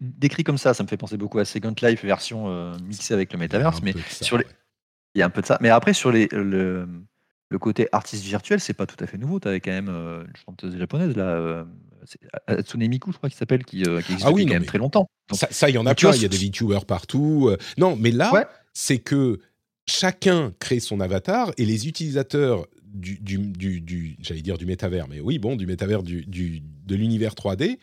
[0.00, 3.32] décrit comme ça, ça me fait penser beaucoup à Second Life version, euh, mixée avec
[3.32, 4.44] le Metaverse, mais sur les
[5.14, 5.58] il y a un peu de ça.
[5.60, 6.88] Mais après sur les le
[7.50, 9.38] le côté artiste virtuel, c'est pas tout à fait nouveau.
[9.38, 11.64] Tu avais quand même, euh, une chanteuse japonaise là, euh,
[12.46, 15.06] Hatsune Miku, je crois qu'il s'appelle, qui, existe Ah oui, quand même très longtemps.
[15.32, 18.48] ça il y en a plein, il y a des VTubers partout, non, mais là,
[18.72, 19.38] c'est que
[19.86, 25.20] chacun crée son avatar et les utilisateurs du, du, du, j'allais dire du métavers, mais
[25.20, 27.78] oui, bon, du métavers de l'univers 3D,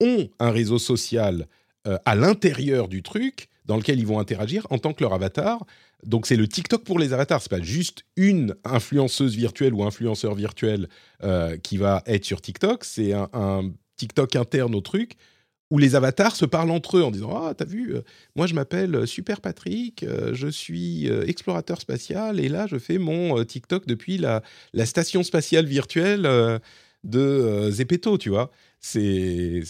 [0.00, 1.46] ont un réseau social
[1.86, 5.64] euh, à l'intérieur du truc dans lequel ils vont interagir en tant que leur avatar.
[6.04, 7.40] Donc c'est le TikTok pour les avatars.
[7.40, 10.88] C'est pas juste une influenceuse virtuelle ou influenceur virtuel
[11.22, 12.84] euh, qui va être sur TikTok.
[12.84, 15.16] C'est un, TikTok interne au truc
[15.70, 18.02] où les avatars se parlent entre eux en disant Ah, t'as vu, euh,
[18.36, 22.98] moi je m'appelle euh, Super Patrick, euh, je suis explorateur spatial et là je fais
[22.98, 24.42] mon TikTok depuis la,
[24.72, 26.28] la, station spatiale virtuelle
[27.04, 28.50] de Zepeto, tu vois.
[28.80, 29.62] C'est.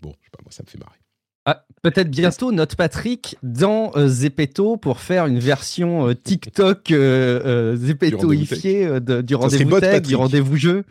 [0.00, 0.98] Bon, je sais pas, moi ça me fait marrer.
[1.44, 10.18] Ah, Peut-être bientôt notre Patrick dans Zepeto pour faire une version TikTok Zepetoifiée du rendez-vous
[10.18, 10.84] rendez-vous jeu.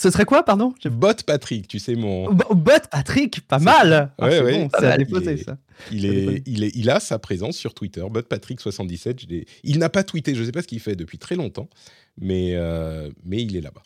[0.00, 0.72] Ce serait quoi, pardon?
[0.86, 2.32] Bot Patrick, tu sais mon.
[2.32, 4.10] Bot Patrick, pas mal.
[4.16, 5.58] Ah, ouais, ouais, c'est à déposer ça.
[5.92, 9.26] Il, est, il, est, il a sa présence sur Twitter, Bot Patrick 77.
[9.62, 11.68] Il n'a pas tweeté, je ne sais pas ce qu'il fait depuis très longtemps,
[12.18, 13.82] mais, euh, mais il est là-bas.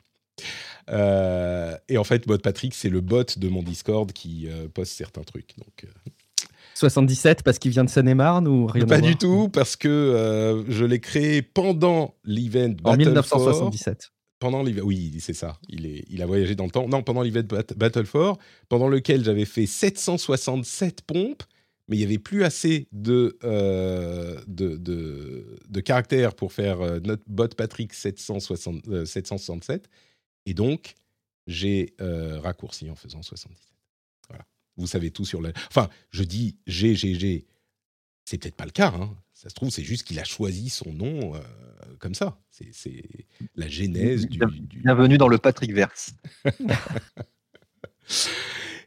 [0.90, 4.92] Euh, et en fait, Bot Patrick, c'est le bot de mon Discord qui euh, poste
[4.92, 5.56] certains trucs.
[5.58, 5.84] Donc.
[6.74, 11.00] 77 parce qu'il vient de Seine-et-Marne ou rien Pas du tout, parce que je l'ai
[11.00, 14.13] créé pendant l'event En 1977
[14.44, 15.58] pendant oui, c'est ça.
[15.70, 16.86] Il, est, il a voyagé dans le temps.
[16.86, 17.40] Non, pendant l'event
[17.76, 18.38] Battle for,
[18.68, 21.44] pendant lequel j'avais fait 767 pompes,
[21.88, 27.22] mais il n'y avait plus assez de, euh, de, de, caractères pour faire euh, notre
[27.26, 29.86] bot Patrick 760, 767.
[29.86, 29.88] Euh,
[30.44, 30.94] Et donc,
[31.46, 33.72] j'ai raccourci en faisant 77.
[34.28, 34.44] Voilà.
[34.76, 35.54] Vous savez tout sur le.
[35.68, 37.46] Enfin, je dis G, G, G.
[38.26, 38.92] C'est peut-être pas le cas.
[38.94, 39.16] Hein.
[39.44, 41.34] Ça se trouve, c'est juste qu'il a choisi son nom
[41.98, 42.38] comme ça.
[42.50, 43.02] C'est
[43.56, 44.40] la genèse du,
[44.82, 46.14] Bienvenue dans le Patrick Verse.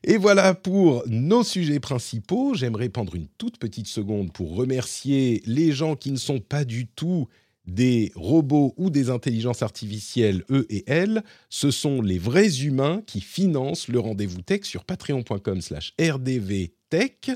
[0.03, 2.55] Et voilà pour nos sujets principaux.
[2.55, 6.88] J'aimerais prendre une toute petite seconde pour remercier les gens qui ne sont pas du
[6.88, 7.28] tout
[7.68, 11.24] des robots ou des intelligences artificielles, eux et elles.
[11.49, 17.30] Ce sont les vrais humains qui financent le rendez-vous tech sur patreon.com slash rdvtech.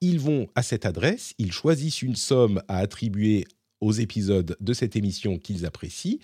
[0.00, 3.44] Ils vont à cette adresse, ils choisissent une somme à attribuer
[3.80, 6.18] aux épisodes de cette émission qu'ils apprécient.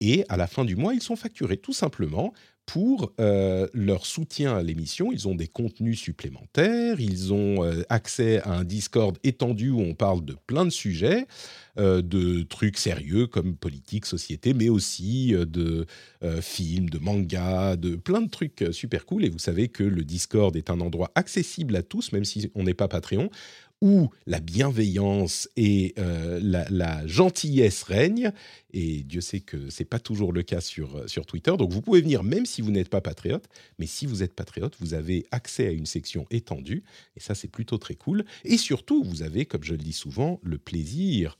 [0.00, 2.34] Et à la fin du mois, ils sont facturés tout simplement
[2.66, 5.12] pour euh, leur soutien à l'émission.
[5.12, 9.94] Ils ont des contenus supplémentaires, ils ont euh, accès à un Discord étendu où on
[9.94, 11.26] parle de plein de sujets,
[11.78, 15.86] euh, de trucs sérieux comme politique, société, mais aussi de
[16.40, 19.24] films, de mangas, de plein de trucs super cool.
[19.24, 22.64] Et vous savez que le Discord est un endroit accessible à tous, même si on
[22.64, 23.30] n'est pas Patreon
[23.82, 28.32] où la bienveillance et euh, la, gentillesse règnent.
[28.72, 31.54] Et Dieu sait que c'est pas toujours le cas sur, sur Twitter.
[31.58, 33.46] Donc vous pouvez venir même si vous n'êtes pas patriote.
[33.78, 36.84] Mais si vous êtes patriote, vous avez accès à une section étendue.
[37.16, 38.24] Et ça, c'est plutôt très cool.
[38.44, 41.38] Et surtout, vous avez, comme je le dis souvent, le plaisir,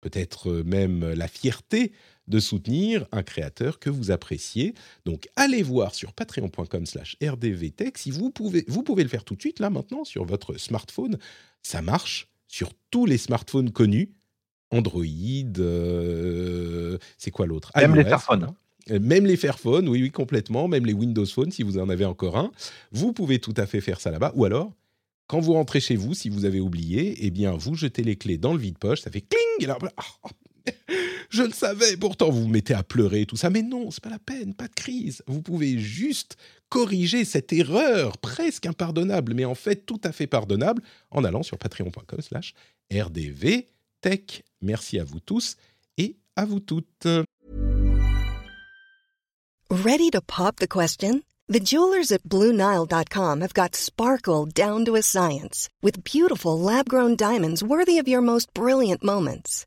[0.00, 1.92] peut-être même la fierté
[2.28, 4.74] de soutenir un créateur que vous appréciez.
[5.04, 7.98] Donc allez voir sur patreon.com slash rdvtech.
[7.98, 11.18] Si vous pouvez, vous pouvez le faire tout de suite, là maintenant, sur votre smartphone.
[11.62, 14.10] Ça marche sur tous les smartphones connus.
[14.70, 15.04] Android,
[15.58, 17.72] euh, c'est quoi l'autre?
[17.74, 18.54] Même les Fairphones.
[18.90, 20.68] Euh, même les Fairphones, oui, oui, complètement.
[20.68, 22.50] Même les Windows Phone, si vous en avez encore un.
[22.92, 24.32] Vous pouvez tout à fait faire ça là-bas.
[24.34, 24.72] Ou alors,
[25.26, 28.38] quand vous rentrez chez vous, si vous avez oublié, eh bien, vous jetez les clés
[28.38, 30.30] dans le vide-poche, ça fait cling, et là, ah,
[31.28, 33.50] je le savais, pourtant vous vous mettez à pleurer, tout ça.
[33.50, 35.22] Mais non, c'est pas la peine, pas de crise.
[35.26, 36.36] Vous pouvez juste
[36.68, 41.58] corriger cette erreur presque impardonnable, mais en fait tout à fait pardonnable, en allant sur
[41.58, 42.54] patreon.com slash
[42.90, 44.44] rdvtech.
[44.62, 45.56] Merci à vous tous
[45.98, 47.06] et à vous toutes.
[49.70, 51.22] Ready to pop the question?
[51.50, 57.62] The jewelers at BlueNile.com have got sparkle down to a science with beautiful lab-grown diamonds
[57.62, 59.66] worthy of your most brilliant moments.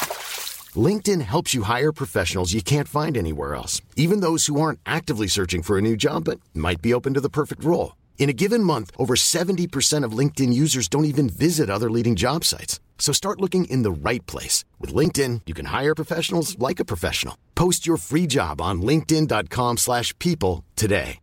[0.75, 5.27] LinkedIn helps you hire professionals you can't find anywhere else, even those who aren't actively
[5.27, 7.97] searching for a new job but might be open to the perfect role.
[8.17, 12.45] In a given month, over 70% of LinkedIn users don't even visit other leading job
[12.45, 12.79] sites.
[12.99, 14.63] So start looking in the right place.
[14.79, 17.35] With LinkedIn, you can hire professionals like a professional.
[17.55, 21.17] Post your free job on linkedin.com slash people today.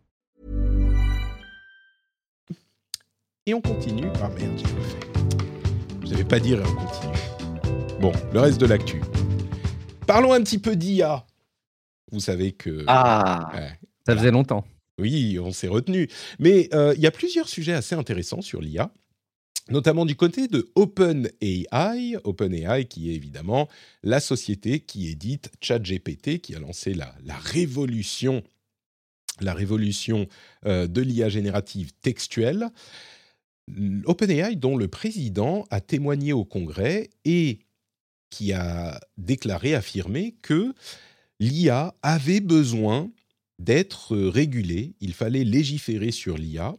[3.47, 4.11] Et on continue.
[4.21, 4.61] Ah merde,
[6.05, 7.99] je pas dire et on continue.
[7.99, 9.01] Bon, le reste de l'actu.
[10.09, 11.23] Parlons un petit peu d'IA.
[12.11, 12.83] Vous savez que.
[12.87, 13.51] Ah
[14.07, 14.65] Ça faisait longtemps.
[14.97, 16.09] Oui, on s'est retenu.
[16.39, 18.91] Mais euh, il y a plusieurs sujets assez intéressants sur l'IA,
[19.69, 22.15] notamment du côté de OpenAI.
[22.23, 23.69] OpenAI, qui est évidemment
[24.01, 28.41] la société qui édite ChatGPT, qui a lancé la, révolution,
[29.41, 30.25] la révolution
[30.65, 32.69] euh, de l'IA générative textuelle.
[34.05, 37.59] OpenAI, dont le président a témoigné au Congrès et
[38.29, 40.73] qui a déclaré, affirmé que
[41.39, 43.11] l'IA avait besoin
[43.59, 46.75] d'être régulée, il fallait légiférer sur l'IA.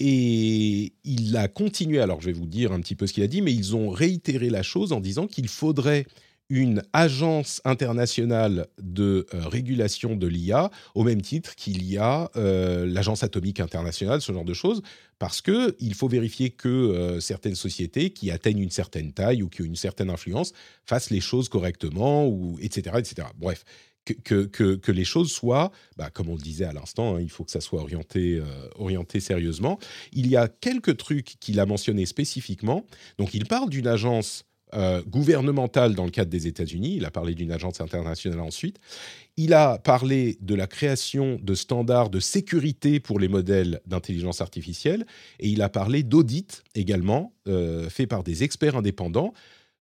[0.00, 3.28] Et il a continué, alors je vais vous dire un petit peu ce qu'il a
[3.28, 6.06] dit, mais ils ont réitéré la chose en disant qu'il faudrait
[6.50, 12.86] une agence internationale de euh, régulation de l'IA au même titre qu'il y a euh,
[12.86, 14.82] l'agence atomique internationale, ce genre de choses,
[15.18, 19.48] parce que il faut vérifier que euh, certaines sociétés qui atteignent une certaine taille ou
[19.48, 20.52] qui ont une certaine influence
[20.84, 23.28] fassent les choses correctement, ou etc., etc.
[23.38, 23.64] Bref,
[24.04, 27.30] que, que, que, les choses soient, bah, comme on le disait à l'instant, hein, il
[27.30, 28.38] faut que ça soit orienté,
[28.74, 29.78] orienté sérieusement.
[30.12, 32.84] Il y a quelques trucs qu'il a mentionnés spécifiquement.
[33.16, 34.44] Donc, il parle d'une agence
[34.74, 36.94] euh, gouvernementale dans le cadre des États-Unis.
[36.96, 38.78] Il a parlé d'une agence internationale ensuite.
[39.36, 45.06] Il a parlé de la création de standards de sécurité pour les modèles d'intelligence artificielle
[45.38, 49.32] et il a parlé d'audit également euh, fait par des experts indépendants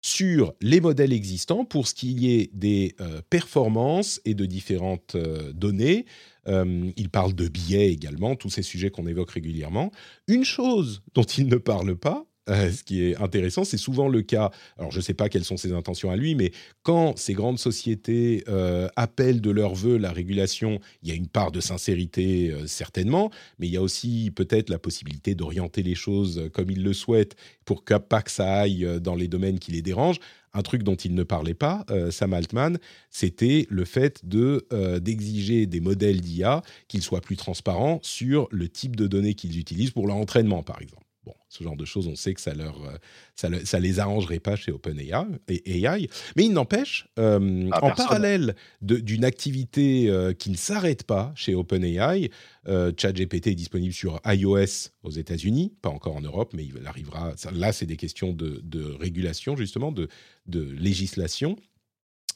[0.03, 5.17] sur les modèles existants pour ce qui est des euh, performances et de différentes
[5.55, 6.07] données.
[6.47, 9.93] il parle de biais également, tous ces sujets qu'on évoque régulièrement.
[10.27, 14.23] Une chose dont il ne parle pas, euh, ce qui est intéressant, c'est souvent le
[14.23, 14.51] cas.
[14.77, 16.51] Alors, je ne sais pas quelles sont ses intentions à lui, mais
[16.83, 21.29] quand ces grandes sociétés euh, appellent de leur vœu la régulation, il y a une
[21.29, 25.95] part de sincérité euh, certainement, mais il y a aussi peut-être la possibilité d'orienter les
[25.95, 29.71] choses comme ils le souhaitent pour que, pas que ça aille dans les domaines qui
[29.71, 30.19] les dérangent.
[30.55, 32.79] Un truc dont il ne parlait pas, Sam Altman,
[33.09, 34.67] c'était le fait de
[34.99, 39.93] d'exiger des modèles d'IA qu'ils soient plus transparents sur le type de données qu'ils utilisent
[39.93, 41.02] pour leur entraînement, par exemple.
[41.25, 44.57] Bon, ce genre de choses, on sait que ça leur, euh, ça, les arrangerait pas
[44.57, 45.13] chez OpenAI.
[45.49, 51.33] AI, mais il n'empêche, euh, ah, en parallèle d'une activité euh, qui ne s'arrête pas
[51.37, 52.31] chez OpenAI,
[52.67, 57.35] ChatGPT est disponible sur iOS aux États-Unis, pas encore en Europe, mais il arrivera.
[57.53, 60.09] là, c'est des questions de, régulation justement, de,
[60.47, 61.57] de, législation.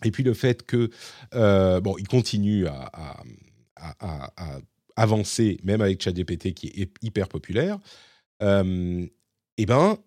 [0.05, 0.91] Et puis le fait que
[1.80, 2.91] bon, il continue à,
[3.74, 4.61] à, à
[4.95, 7.80] avancer, même avec ChatGPT qui est hyper populaire
[8.41, 9.99] eh ben,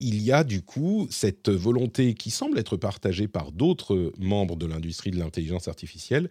[0.00, 4.66] il y a du coup cette volonté qui semble être partagée par d'autres membres de
[4.66, 6.28] l'industrie de l'intelligence artificielle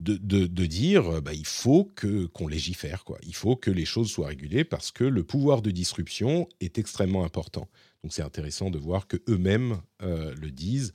[0.00, 3.18] de, de, dire bah, il faut que qu'on légifère quoi.
[3.22, 7.24] Il faut que les choses soient régulées parce que le pouvoir de disruption est extrêmement
[7.24, 7.68] important.
[8.02, 10.92] Donc c'est intéressant de voir que eux-mêmes euh, le disent,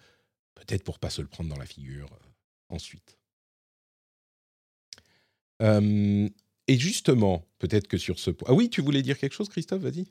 [0.56, 2.28] peut-être pour pas se le prendre dans la figure euh,
[2.70, 3.18] ensuite.
[5.62, 6.30] Euh,
[6.68, 8.48] et justement, peut-être que sur ce point.
[8.52, 9.82] Ah oui, tu voulais dire quelque chose, Christophe?
[9.82, 10.06] Vas-y.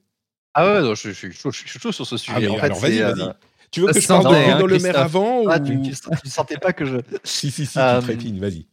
[0.54, 2.34] Ah ouais, non, je, suis chaud, sur ce sujet.
[2.34, 3.32] Ah, alors vas-y, vas-y.
[3.70, 5.92] Tu veux que je parle de Bruno Le Maire avant ah, tu ne
[6.24, 6.96] sentais pas que je.
[7.24, 8.66] si, si, si, tu trépines, vas-y.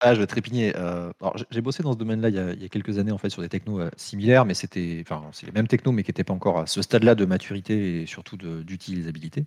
[0.00, 0.74] Ah, je vais trépigner.
[0.76, 1.12] Euh,
[1.50, 3.48] j'ai bossé dans ce domaine-là il, il, y a quelques années en fait sur des
[3.48, 6.58] technos euh, similaires, mais c'était, enfin, c'est les mêmes technos, mais qui n'étaient pas encore
[6.58, 9.46] à ce stade-là de maturité et surtout d'utilisabilité.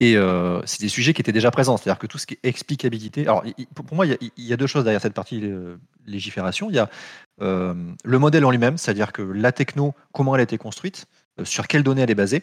[0.00, 2.48] Et euh, c'est des sujets qui étaient déjà présents, c'est-à-dire que tout ce qui est
[2.48, 3.22] explicabilité.
[3.22, 5.42] Alors, pour moi, il y, a, deux choses derrière cette partie
[6.06, 6.68] légifération.
[6.68, 6.90] Il y a
[7.38, 11.06] le modèle en lui-même, c'est-à-dire que la techno, comment elle a été construite,
[11.44, 12.42] sur quelles données elle est basée.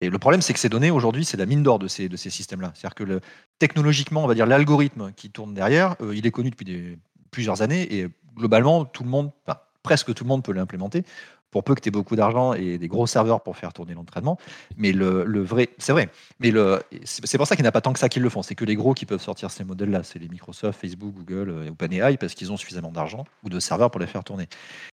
[0.00, 2.16] Et le problème, c'est que ces données, aujourd'hui, c'est la mine d'or de ces, de
[2.16, 2.72] ces systèmes-là.
[2.74, 3.20] C'est-à-dire que
[3.58, 6.98] technologiquement, on va dire l'algorithme qui tourne derrière, euh, il est connu depuis
[7.30, 8.06] plusieurs années et
[8.36, 9.32] globalement, tout le monde,
[9.82, 11.02] presque tout le monde peut l'implémenter
[11.50, 14.38] pour peu que tu aies beaucoup d'argent et des gros serveurs pour faire tourner l'entraînement.
[14.76, 16.08] Mais le, vrai, c'est vrai,
[16.40, 16.52] mais
[17.04, 18.42] c'est pour ça qu'il n'y a pas tant que ça qui le font.
[18.42, 21.64] C'est que les gros qui peuvent sortir ces modèles-là, c'est les Microsoft, Facebook, Google euh,
[21.64, 24.48] et OpenAI parce qu'ils ont suffisamment d'argent ou de serveurs pour les faire tourner.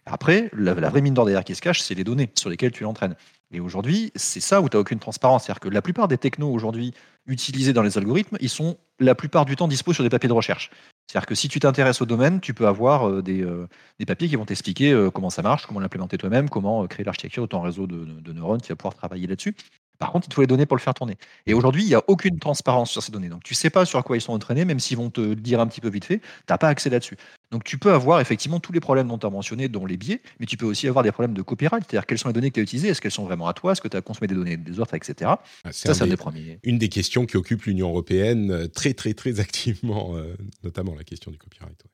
[0.06, 2.82] Après, la, vraie mine d'or derrière qui se cache, c'est les données sur lesquelles tu
[2.82, 3.14] l'entraînes.
[3.50, 5.44] Et aujourd'hui, c'est ça où tu n'as aucune transparence.
[5.44, 6.94] C'est-à-dire que la plupart des technos aujourd'hui
[7.26, 10.34] utilisés dans les algorithmes, ils sont la plupart du temps dispo sur des papiers de
[10.34, 10.70] recherche.
[11.08, 13.66] C'est-à-dire que si tu t'intéresses au domaine, tu peux avoir euh, des, euh,
[13.98, 17.42] des, papiers qui vont t'expliquer euh, comment ça marche, comment l'implémenter toi-même, comment créer l'architecture
[17.42, 19.56] de ton réseau de, de, neurones qui va pouvoir travailler là-dessus.
[19.98, 21.16] Par contre, il te faut les données pour le faire tourner.
[21.46, 23.30] Et aujourd'hui, il n'y a aucune transparence sur ces données.
[23.30, 25.34] Donc, tu ne sais pas sur quoi ils sont entraînés, même s'ils vont te le
[25.34, 27.16] dire un petit peu vite fait, tu n'as pas accès là-dessus.
[27.50, 30.20] Donc, tu peux avoir effectivement tous les problèmes dont tu as mentionné, dont les biais,
[30.38, 32.54] mais tu peux aussi avoir des problèmes de copyright, c'est-à-dire quelles sont les données que
[32.54, 34.34] tu as utilisées, est-ce qu'elles sont vraiment à toi, est-ce que tu as consommé des
[34.34, 35.30] données des autres, etc.
[35.30, 36.58] Ah, ça, c'est un des, premiers.
[36.62, 41.04] Une des questions qui occupe l'Union européenne euh, très, très, très activement, euh, notamment la
[41.04, 41.84] question du copyright.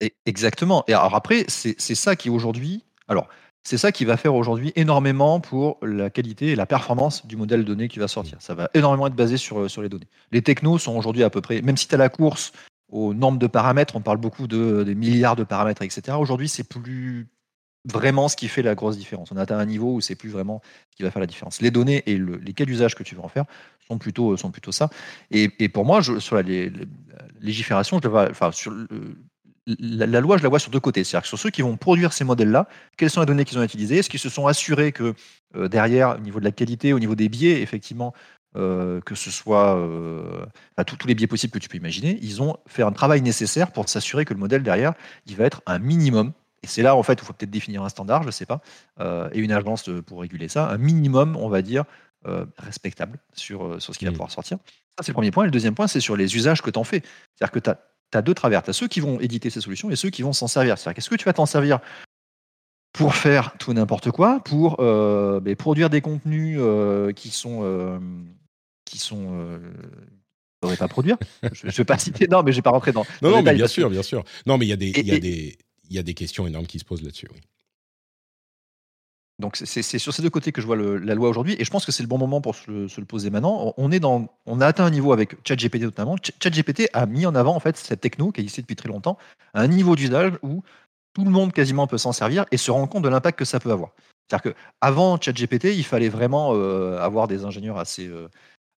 [0.00, 0.84] Et exactement.
[0.88, 2.84] Et alors après, c'est ça qui aujourd'hui.
[3.06, 3.28] Alors,
[3.62, 7.64] c'est ça qui va faire aujourd'hui énormément pour la qualité et la performance du modèle
[7.64, 8.36] donné qui va sortir.
[8.40, 10.08] Ça va énormément être basé sur, sur les données.
[10.32, 12.52] Les technos sont aujourd'hui à peu près, même si tu as la course
[12.94, 16.16] aux normes de paramètres, on parle beaucoup de des milliards de paramètres, etc.
[16.16, 17.26] Aujourd'hui, c'est plus
[17.84, 19.32] vraiment ce qui fait la grosse différence.
[19.32, 21.60] On atteint un niveau où c'est plus vraiment ce qui va faire la différence.
[21.60, 23.44] Les données et les cas d'usage que tu veux en faire
[23.88, 24.90] sont plutôt, sont plutôt ça.
[25.32, 26.42] Et, pour moi, sur la,
[27.40, 28.72] légifération, je devrais, enfin, sur
[29.66, 31.02] la, loi, je la vois sur deux côtés.
[31.02, 33.62] C'est-à-dire que sur ceux qui vont produire ces modèles-là, quelles sont les données qu'ils ont
[33.64, 33.98] utilisées?
[33.98, 35.14] Est-ce qu'ils se sont assurés que
[35.56, 38.14] euh, derrière, au niveau de la qualité, au niveau des biais, effectivement,
[38.56, 40.46] euh, que ce soit euh,
[40.86, 43.88] tous les biais possibles que tu peux imaginer, ils ont fait un travail nécessaire pour
[43.88, 44.94] s'assurer que le modèle derrière,
[45.26, 46.32] il va être un minimum.
[46.62, 48.46] Et c'est là, en fait, où il faut peut-être définir un standard, je ne sais
[48.46, 48.62] pas,
[49.32, 51.84] et une agence pour réguler ça, un minimum, on va dire,
[52.56, 54.56] respectable sur, sur ce qui va pouvoir sortir.
[54.96, 55.44] Ça, c'est le premier point.
[55.44, 57.02] Et le deuxième point, c'est sur les usages que tu en fais.
[57.34, 57.70] C'est-à-dire que tu
[58.16, 58.62] as deux travers.
[58.62, 60.78] Tu as ceux qui vont éditer ces solutions et ceux qui vont s'en servir.
[60.78, 61.80] C'est-à-dire qu'est-ce que tu vas t'en servir
[62.94, 67.98] pour faire tout n'importe quoi, pour euh, ben, produire des contenus euh, qui sont euh,
[68.94, 69.58] qui sont
[70.70, 71.16] ne pas produire.
[71.52, 73.04] je ne vais pas citer, non, mais je vais pas rentrer dans.
[73.22, 74.24] Non, non, mais bien sûr, bien sûr.
[74.46, 75.58] Non, mais il y a des, il y a des,
[75.90, 77.28] il y a des questions énormes qui se posent là-dessus.
[77.32, 77.40] Oui.
[79.40, 81.84] Donc c'est sur ces deux côtés que je vois la loi aujourd'hui, et je pense
[81.84, 83.74] que c'est le bon moment pour se le, poser maintenant.
[83.76, 86.14] On, est dans, on a atteint un niveau avec ChatGPT notamment.
[86.40, 89.18] ChatGPT a mis en avant en fait cette techno qui existait depuis très longtemps,
[89.52, 90.62] à un niveau d'usage où
[91.14, 93.58] tout le monde quasiment peut s'en servir et se rend compte de l'impact que ça
[93.58, 93.90] peut avoir.
[94.28, 98.28] C'est-à-dire qu'avant ChatGPT, il fallait vraiment euh, avoir des ingénieurs assez, euh,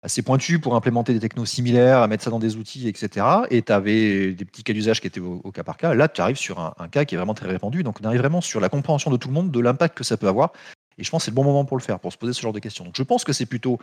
[0.07, 3.27] assez pointu pour implémenter des technos similaires, à mettre ça dans des outils, etc.
[3.51, 5.95] Et tu avais des petits cas d'usage qui étaient au, cas par cas.
[5.95, 7.83] Là, tu arrives sur un, cas qui est vraiment très répandu.
[7.83, 10.17] Donc, on arrive vraiment sur la compréhension de tout le monde, de l'impact que ça
[10.17, 10.53] peut avoir.
[10.97, 12.41] Et je pense que c'est le bon moment pour le faire, pour se poser ce
[12.41, 12.85] genre de questions.
[12.85, 13.81] Donc, je pense que c'est plutôt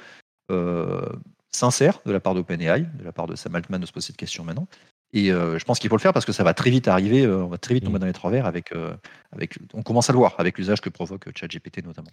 [0.49, 1.05] euh,
[1.51, 4.17] sincère de la part d'OpenAI, de la part de Sam Altman de se poser cette
[4.17, 4.67] question maintenant.
[5.11, 7.25] Et euh, je pense qu'il faut le faire parce que ça va très vite arriver,
[7.25, 7.99] euh, on va très vite tomber mmh.
[7.99, 8.73] dans les travers avec,
[9.33, 12.09] avec, on commence à le voir avec l'usage que provoque ChatGPT notamment.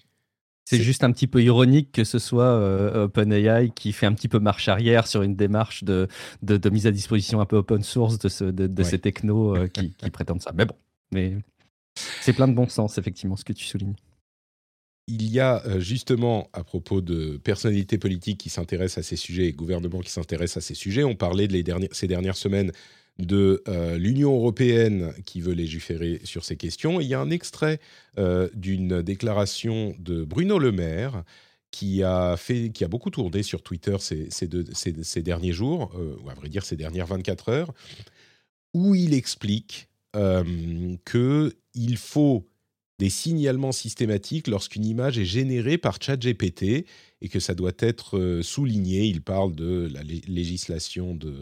[0.65, 4.29] C'est juste un petit peu ironique que ce soit euh, OpenAI qui fait un petit
[4.29, 6.07] peu marche arrière sur une démarche de,
[6.43, 9.93] de, mise à disposition un peu open source de, ce, de, ces technos euh, qui,
[10.13, 10.53] prétendent ça.
[10.55, 10.77] Mais bon,
[11.13, 11.37] mais
[12.21, 13.97] c'est plein de bon sens, effectivement, ce que tu soulignes.
[15.09, 19.47] Il y a euh, justement, à propos de personnalités politiques qui s'intéressent à ces sujets
[19.47, 22.71] et gouvernements qui s'intéressent à ces sujets, on parlait de les dernières, ces dernières semaines
[23.21, 27.01] de euh, l'Union européenne qui veut légiférer sur ces questions.
[27.01, 27.81] Il y a un extrait
[28.19, 31.25] euh, d'une déclaration de Bruno Le Maire
[31.71, 36.35] qui a, fait, qui a beaucoup tourné sur Twitter ces, derniers jours, euh, ou à
[36.35, 37.73] vrai dire ces dernières 24 heures,
[38.75, 42.49] où il explique qu'il faut
[42.99, 46.85] des signalements systématiques lorsqu'une image est générée par ChatGPT
[47.23, 49.05] et que ça doit être souligné.
[49.05, 51.33] Il parle de la législation de,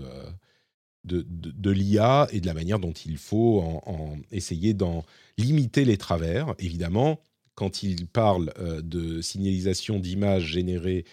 [1.13, 5.05] euh, de, l'IA et de la manière dont il faut en, essayer d'en
[5.37, 6.55] limiter les travers.
[6.59, 7.21] Évidemment,
[7.55, 11.05] quand il parle euh, de signalisation d'images générées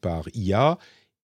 [0.00, 0.78] par IA,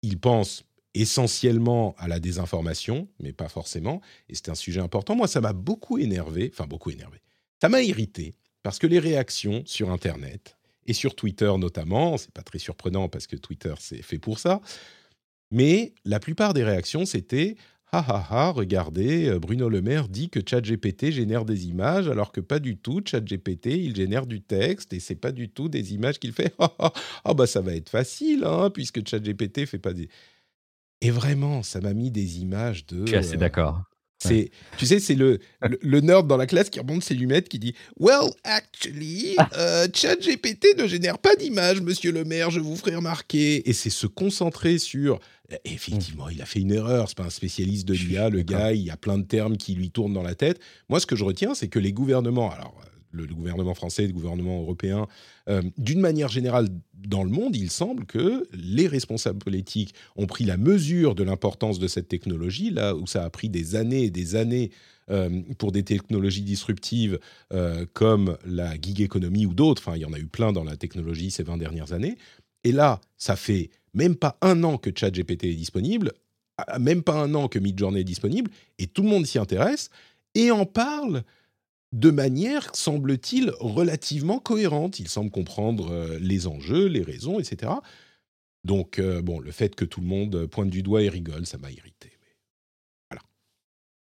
[0.04, 4.02] il pense essentiellement à la désinformation, mais pas forcément.
[4.30, 5.16] Et c'est un sujet important.
[5.16, 7.20] Moi, ça m'a beaucoup énervé, enfin beaucoup énervé.
[7.62, 8.34] Ça m'a irrité
[8.64, 13.28] parce que les réactions sur Internet et sur Twitter notamment, c'est pas très surprenant parce
[13.28, 14.62] que Twitter c'est fait pour ça,
[15.52, 17.58] mais la plupart des réactions c'était
[17.92, 22.32] ha ha ha, regardez, euh, Bruno Le Maire dit que ChatGPT génère des images alors
[22.32, 23.02] que pas du tout.
[23.06, 26.54] ChatGPT il génère du texte et c'est pas du tout des images qu'il fait.
[27.24, 30.10] Ah bah ça va être facile hein, puisque ChatGPT fait pas des.
[31.02, 33.02] Et vraiment, ça m'a mis des images de.
[33.02, 33.84] Je suis assez euh, d'accord.
[34.18, 35.40] C'est, tu sais, c'est le,
[35.82, 40.78] le, nerd dans la classe qui remonte ses lunettes qui dit Well, actually, euh, ChatGPT
[40.78, 43.68] ne génère pas d'images, monsieur le maire, je vous ferai remarquer.
[43.70, 45.20] Et c'est se concentrer sur.
[45.64, 48.82] Effectivement, il a fait une erreur, c'est pas un spécialiste de l'IA, le gars, il
[48.82, 50.60] y a plein de termes qui lui tournent dans la tête.
[50.90, 52.74] Moi, ce que je retiens, c'est que les gouvernements, alors
[53.16, 55.08] le, gouvernement français, le gouvernement européen,
[55.50, 60.44] euh, d'une manière générale dans le monde, il semble que les responsables politiques ont pris
[60.44, 64.10] la mesure de l'importance de cette technologie, là où ça a pris des années et
[64.10, 64.72] des années
[65.12, 67.20] euh, pour des technologies disruptives
[67.54, 70.64] euh, comme la gig economy ou d'autres, enfin il y en a eu plein dans
[70.64, 72.18] la technologie ces 20 dernières années,
[72.64, 76.12] et là, ça fait même pas un an que ChatGPT est disponible,
[76.80, 78.50] même pas un an que Midjourney est disponible,
[78.80, 79.90] et tout le monde s'y intéresse,
[80.34, 81.24] et en parle
[81.94, 85.00] de manière, semble-t-il, relativement cohérente.
[85.00, 87.72] Il semble comprendre euh, les enjeux, les raisons, etc.
[88.66, 91.58] Donc, euh, bon, le fait que tout le monde pointe du doigt et rigole, ça
[91.60, 92.12] m'a irrité.
[93.12, 93.22] voilà.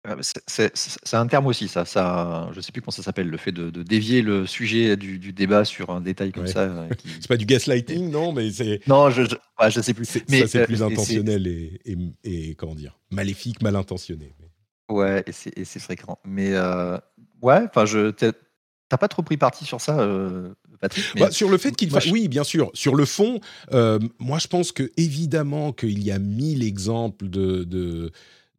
[0.08, 1.84] Ah, c'est un terme aussi, ça.
[1.84, 5.34] ça je ne sais plus comment ça s'appelle, le fait de, dévier le sujet du,
[5.34, 6.62] débat sur un détail comme ça.
[6.62, 6.90] Euh,
[7.20, 8.88] c'est pas du gaslighting, non, mais c'est.
[8.88, 10.08] Non, je, ne sais plus.
[10.30, 11.82] Mais ça, c'est plus intentionnel et,
[12.24, 14.36] et, comment dire, maléfique, mal intentionné.
[14.90, 16.20] Ouais, et c'est fréquent.
[16.24, 16.54] Mais
[17.42, 18.12] Ouais, enfin, je.
[18.88, 22.06] T'as pas trop pris parti sur ça, euh, Patrick bah, Sur le fait qu'il fasse.
[22.12, 22.70] Oui, bien sûr.
[22.76, 23.40] Sur le fond,
[23.74, 28.12] euh, moi, je pense que évidemment qu'il y a mille exemples de, de,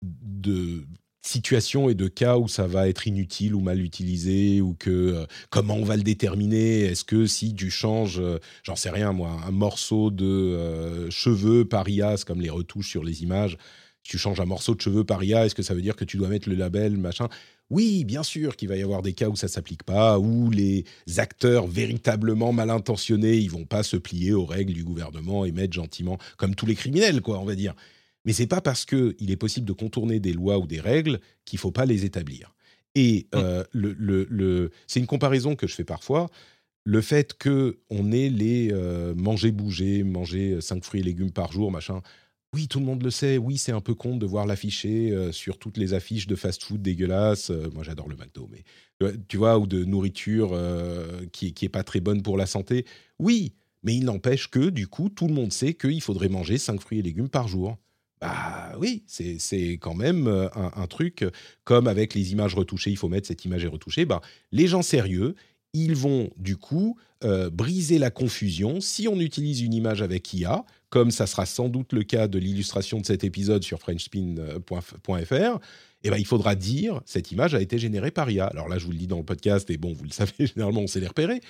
[0.02, 0.84] de,
[1.22, 4.90] situations et de cas où ça va être inutile ou mal utilisé, ou que.
[4.90, 6.80] Euh, comment on va le déterminer?
[6.80, 8.20] Est-ce que si tu changes,
[8.64, 13.22] j'en sais rien, moi, un morceau de cheveux par IAS, comme les retouches sur les
[13.22, 13.58] images,
[14.02, 16.04] si tu changes un morceau de cheveux par IA, est-ce que ça veut dire que
[16.04, 17.28] tu dois mettre le label, machin?
[17.70, 20.84] Oui, bien sûr qu'il va y avoir des cas où ça s'applique pas, où les
[21.16, 25.74] acteurs véritablement mal intentionnés, ils vont pas se plier aux règles du gouvernement et mettre
[25.74, 27.74] gentiment, comme tous les criminels, quoi, on va dire.
[28.24, 31.20] Mais c'est pas parce que il est possible de contourner des lois ou des règles
[31.44, 32.54] qu'il faut pas les établir.
[32.94, 33.36] Et mmh.
[33.36, 36.28] euh, le, c'est une comparaison que je fais parfois.
[36.84, 41.50] Le fait que on ait les euh, manger bouger, manger cinq fruits et légumes par
[41.50, 42.00] jour, machin
[42.56, 43.36] oui, tout le monde le sait.
[43.36, 46.80] Oui, c'est un peu con de voir l'afficher euh, sur toutes les affiches de fast-food
[46.80, 47.50] dégueulasses.
[47.50, 48.64] Euh, moi, j'adore le McDo, mais
[49.02, 50.58] euh, tu vois, ou de nourriture
[51.32, 52.86] qui, qui est pas très bonne pour la santé.
[53.18, 53.52] Oui,
[53.82, 57.00] mais il n'empêche que du coup, tout le monde sait qu'il faudrait manger 5 fruits
[57.00, 57.76] et légumes par jour.
[58.22, 61.26] Bah oui, c'est quand même un, truc
[61.64, 62.90] comme avec les images retouchées.
[62.90, 64.06] Il faut mettre cette image est retouchée.
[64.06, 65.34] Bah, les gens sérieux,
[65.74, 66.96] ils vont du coup
[67.52, 68.80] briser la confusion.
[68.80, 72.38] Si on utilise une image avec IA, comme ça sera sans doute le cas de
[72.38, 75.58] l'illustration de cet épisode sur frenchspin.fr,
[76.04, 78.46] eh ben, il faudra dire cette image a été générée par IA.
[78.46, 80.80] Alors là, je vous le dis dans le podcast, et bon, vous le savez, généralement,
[80.80, 81.40] on sait les repérer,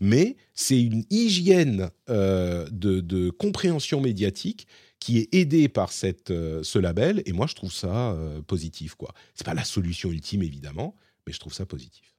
[0.00, 4.66] mais c'est une hygiène euh, de, compréhension médiatique
[4.98, 8.96] qui est aidée par cette, euh, ce label, et moi, je trouve ça euh, positif.
[9.34, 10.94] Ce n'est pas la solution ultime, évidemment,
[11.26, 12.14] mais je trouve ça positif.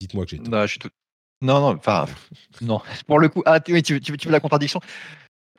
[0.00, 0.50] Dites-moi que j'ai tout.
[1.42, 2.06] Non, non, enfin,
[2.62, 2.80] non.
[3.06, 4.80] Pour le coup, ah, tu, tu, veux la contradiction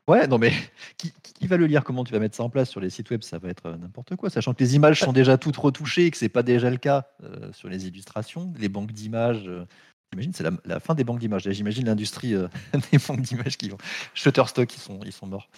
[0.07, 0.53] Ouais, non mais
[0.97, 1.13] qui,
[1.47, 1.83] va le lire?
[1.83, 3.23] Comment tu vas mettre ça en place sur les sites web?
[3.23, 6.11] Ça va être euh, n'importe quoi, sachant que les images sont déjà toutes retouchées et
[6.11, 9.47] que c'est pas déjà le cas euh, sur les illustrations, les banques d'images.
[9.47, 9.65] Euh,
[10.11, 11.49] j'imagine c'est la, fin des banques d'images.
[11.49, 12.33] J'imagine l'industrie
[12.91, 13.77] des banques d'images qui vont
[14.13, 15.49] Shutterstock, ils sont ils sont morts.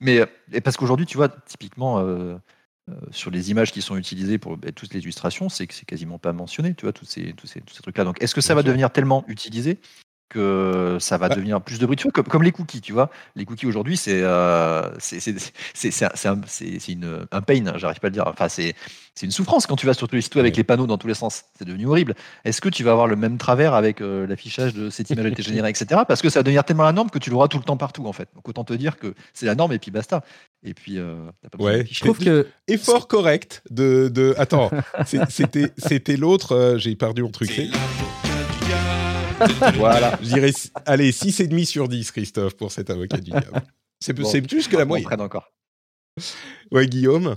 [0.00, 0.26] Mais
[0.64, 2.04] parce qu'aujourd'hui, tu vois, typiquement.
[3.12, 6.18] sur les images qui sont utilisées pour bah, toutes les illustrations, c'est que c'est quasiment
[6.18, 8.02] pas mentionné, tu vois, tous ces, tous ces, tous ces trucs-là.
[8.02, 9.78] Donc, est-ce que ça va devenir tellement utilisé?
[10.32, 13.10] Que ça va devenir plus de bruit comme, comme les cookies, tu vois.
[13.36, 16.40] Les cookies aujourd'hui, c'est euh, c'est un,
[17.30, 18.24] un pain, j'arrive pas à le dire.
[18.26, 18.74] Enfin, c'est
[19.22, 21.14] une souffrance quand tu vas sur tous les sites avec les panneaux dans tous les
[21.14, 21.44] sens.
[21.58, 22.14] C'est devenu horrible.
[22.44, 25.28] Est-ce que tu vas avoir le même travers avec euh, l'affichage de cette image a
[25.28, 26.00] été générée, etc.
[26.08, 28.06] Parce que ça va devenir tellement la norme que tu l'auras tout le temps partout,
[28.06, 28.28] en fait.
[28.34, 30.24] Donc autant te dire que c'est la norme et puis basta.
[30.64, 31.16] Et puis, euh,
[31.58, 34.34] ouais, je trouve que effort correct de, de...
[34.38, 34.70] attends,
[35.28, 36.52] c'était c'était l'autre.
[36.52, 37.50] Euh, j'ai perdu mon truc.
[39.76, 40.18] voilà.
[40.22, 40.52] Je dirais,
[40.86, 43.62] allez, 6,5 sur 10, Christophe, pour cet avocat du diable.
[44.00, 45.20] C'est plus que la moyenne.
[45.20, 45.52] encore.
[46.70, 47.36] Ouais, Guillaume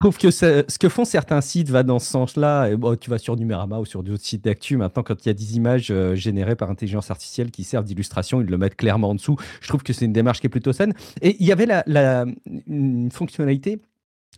[0.00, 2.76] je trouve que ce que font certains sites va dans ce sens-là.
[2.76, 4.76] Bon, tu vas sur Numérama ou sur d'autres sites d'actu.
[4.76, 8.40] Maintenant, quand il y a des images euh, générées par intelligence artificielle qui servent d'illustration,
[8.40, 9.34] ils le mettent clairement en dessous.
[9.60, 10.94] Je trouve que c'est une démarche qui est plutôt saine.
[11.20, 12.24] Et il y avait la,
[12.68, 13.78] une fonctionnalité euh,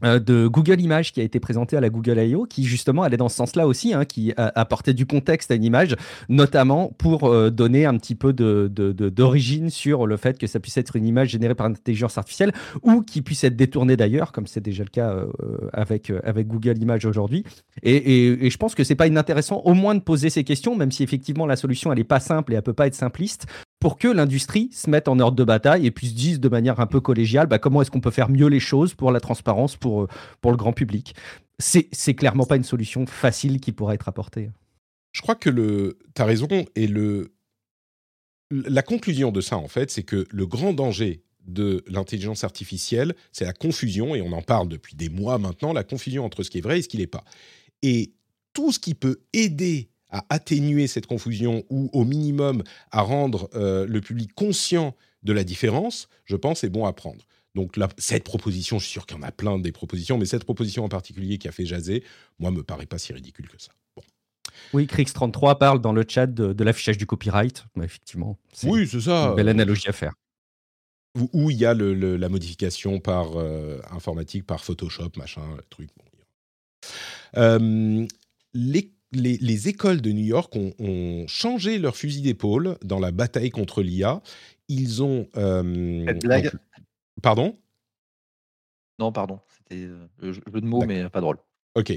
[0.03, 2.47] de Google Images qui a été présenté à la Google I.O.
[2.47, 5.97] qui justement allait dans ce sens-là aussi, hein, qui apportait du contexte à une image,
[6.29, 10.97] notamment pour euh, donner un petit peu d'origine sur le fait que ça puisse être
[10.97, 14.85] une image générée par intelligence artificielle ou qui puisse être détournée d'ailleurs, comme c'est déjà
[14.85, 15.27] le cas euh,
[15.73, 17.45] avec, avec Google Images aujourd'hui.
[17.83, 21.03] Et, je pense que c'est pas inintéressant au moins de poser ces questions, même si
[21.03, 23.47] effectivement la solution elle est pas simple et elle peut pas être simpliste,
[23.81, 26.79] pour que l'industrie se mette en ordre de bataille et puis se dise de manière
[26.81, 29.77] un peu collégiale bah, comment est-ce qu'on peut faire mieux les choses pour la transparence,
[29.77, 30.09] pour, euh,
[30.41, 31.15] pour le grand public.
[31.59, 34.51] C'est, clairement pas une solution facile qui pourra être apportée.
[35.13, 35.51] Je crois que
[36.15, 37.35] tu as raison, et le,
[38.51, 43.45] la conclusion de ça, en fait, c'est que le grand danger de l'intelligence artificielle, c'est
[43.45, 46.59] la confusion, et on en parle depuis des mois maintenant, la confusion entre ce qui
[46.59, 47.25] est vrai et ce qui n'est pas.
[47.83, 48.15] Et
[48.53, 53.87] tout ce qui peut aider à atténuer cette confusion ou au minimum à rendre euh,
[53.87, 57.25] le public conscient de la différence, je pense, est bon à prendre.
[57.55, 60.45] Donc cette proposition, je suis sûr qu'il y en a plein des propositions, mais cette
[60.45, 62.05] proposition en particulier qui a fait jaser,
[62.39, 63.73] moi, me paraît pas si ridicule que ça.
[63.97, 64.03] Bon.
[64.73, 67.65] Oui, Crix33 parle dans le chat de, l'affichage du copyright.
[67.83, 69.31] effectivement, oui, c'est ça.
[69.31, 70.15] Une belle analogie à faire.
[71.33, 75.89] Où il y a la modification par euh, informatique, par Photoshop, machin, truc.
[75.99, 76.05] Bon,
[77.37, 78.07] euh,
[78.55, 83.83] les les, écoles de New York ont, changé leur fusil d'épaule dans la bataille contre
[83.83, 84.23] l'IA.
[84.69, 85.29] Ils ont.
[85.37, 86.51] Euh, blague
[87.23, 87.59] Pardon?
[88.99, 89.41] Non, pardon.
[89.49, 91.39] C'était euh, le jeu de mots, mais pas drôle.
[91.77, 91.93] Ok.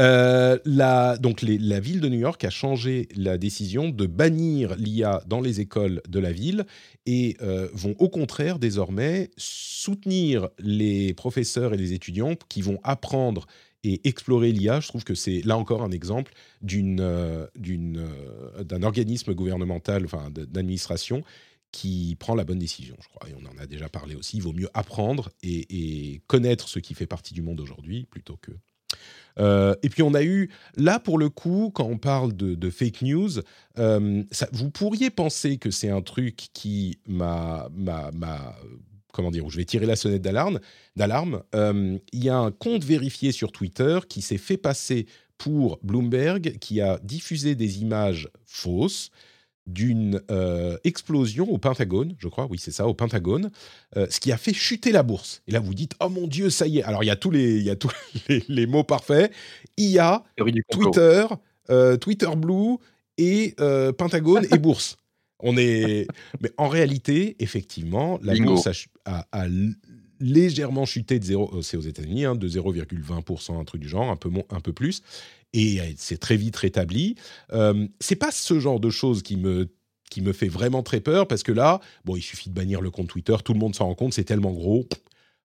[0.00, 5.22] Euh, la, donc la ville de New York a changé la décision de bannir l'IA
[5.26, 6.66] dans les écoles de la ville
[7.06, 7.36] et
[7.72, 13.46] vont au contraire désormais soutenir les professeurs et les étudiants qui vont apprendre
[13.84, 18.82] et explorer l'IA, je trouve que c'est là encore un exemple d'une, euh, euh, d'un
[18.82, 21.24] organisme gouvernemental, enfin d'administration,
[21.72, 23.28] qui prend la bonne décision, je crois.
[23.28, 24.36] Et on en a déjà parlé aussi.
[24.36, 28.52] Il vaut mieux apprendre et, connaître ce qui fait partie du monde aujourd'hui plutôt que.
[29.38, 33.02] Euh, et puis on a eu, là pour le coup, quand on parle de, fake
[33.02, 33.30] news,
[33.76, 37.70] vous pourriez penser que c'est un truc qui m'a
[39.12, 40.58] comment dire, où je vais tirer la sonnette d'alarme.
[40.96, 45.06] D'alarme, euh, il y a un compte vérifié sur Twitter qui s'est fait passer
[45.38, 49.10] pour Bloomberg, qui a diffusé des images fausses
[49.66, 53.52] d'une euh, explosion au Pentagone, je crois, oui c'est ça, au Pentagone,
[53.96, 55.42] euh, ce qui a fait chuter la bourse.
[55.46, 56.82] Et là vous dites, oh mon Dieu, ça y est.
[56.82, 57.92] Alors il y a tous les, il y a tous
[58.48, 59.32] les, mots parfaits.
[59.76, 60.24] IA,
[60.70, 61.26] Twitter,
[62.00, 62.76] Twitter Blue
[63.18, 63.54] et
[63.96, 64.96] Pentagone et bourse.
[65.42, 66.06] On est,
[66.40, 68.68] mais en réalité, effectivement, la bourse
[69.04, 69.46] a,
[70.20, 74.08] légèrement chuté de 0, euh, c'est aux États-Unis, hein, de 0,20%, un truc du genre,
[74.08, 75.02] un peu, un peu plus,
[75.52, 77.16] et c'est très vite rétabli.
[77.52, 79.68] Euh, c'est pas ce genre de choses qui me
[80.10, 82.90] qui me fait vraiment très peur parce que là, bon, il suffit de bannir le
[82.90, 84.86] compte Twitter, tout le monde s'en rend compte, c'est tellement gros,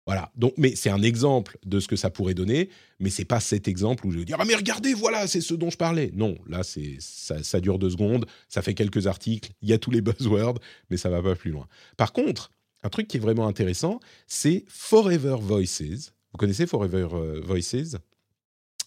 [0.07, 0.32] voilà.
[0.36, 3.68] Donc, mais c'est un exemple de ce que ça pourrait donner, mais c'est pas cet
[3.68, 6.11] exemple où je vais dire ah mais regardez voilà c'est ce dont je parlais.
[6.14, 9.90] Non, là c'est ça, dure deux secondes, ça fait quelques articles, il y a tous
[9.90, 10.59] les buzzwords,
[10.90, 11.68] mais ça va pas plus loin.
[11.96, 12.50] Par contre,
[12.82, 16.12] un truc qui est vraiment intéressant, c'est Forever Voices.
[16.32, 17.96] Vous connaissez Forever euh, Voices?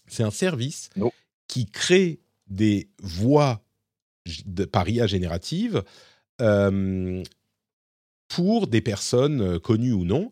[0.08, 0.90] C'est un service
[1.48, 3.62] qui crée des voix
[4.44, 5.82] de, par IA générative
[6.40, 7.22] euh,
[8.28, 10.30] pour des personnes euh, connues ou non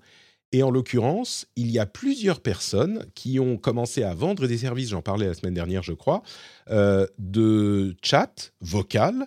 [0.55, 4.91] et en l'occurrence, il y a plusieurs personnes qui ont commencé à vendre des services,
[4.91, 6.23] j'en parlais la semaine dernière, je crois,
[6.71, 9.27] euh, de chat vocal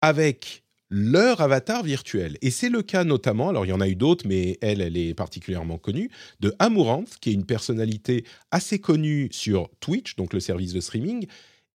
[0.00, 2.38] avec leur avatar virtuel.
[2.40, 4.96] Et c'est le cas notamment, alors il y en a eu d'autres, mais elle, elle
[4.96, 6.10] est particulièrement connue,
[6.40, 11.26] de Amuranth, qui est une personnalité assez connue sur Twitch, donc le service de streaming,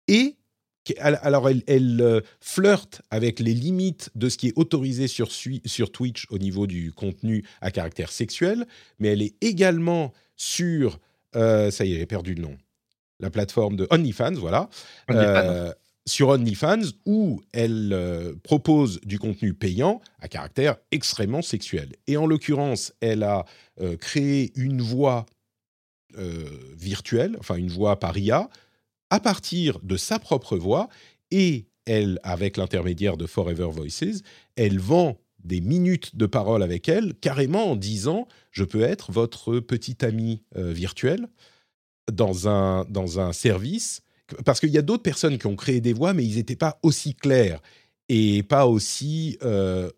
[0.08, 0.38] et
[1.00, 6.28] alors elle, euh, flirte avec les limites de ce qui est autorisé sur, sur Twitch
[6.30, 8.66] au niveau du contenu à caractère sexuel,
[9.00, 11.00] mais elle est également sur,
[11.36, 12.58] euh, ça y est, j'ai perdu le nom,
[13.20, 14.70] la plateforme de OnlyFans, voilà,
[15.12, 15.72] euh,
[16.06, 21.94] sur OnlyFans, où elle propose du contenu payant à caractère extrêmement sexuel.
[22.08, 23.46] Et en l'occurrence, elle a
[24.02, 25.26] créé une voix
[26.76, 28.50] virtuelle, enfin une voix par IA,
[29.14, 30.90] à partir de sa propre voix
[31.30, 34.24] et elle, avec l'intermédiaire de Forever Voices,
[34.56, 39.60] elle vend des minutes de parole avec elle, carrément en disant je peux être votre
[39.60, 41.28] petit ami euh, virtuel
[42.12, 44.02] dans un, dans un service
[44.46, 46.80] parce qu'il y a d'autres personnes qui ont créé des voix, mais ils n'étaient pas
[46.82, 47.62] aussi clairs
[48.10, 49.92] et pas aussi euh,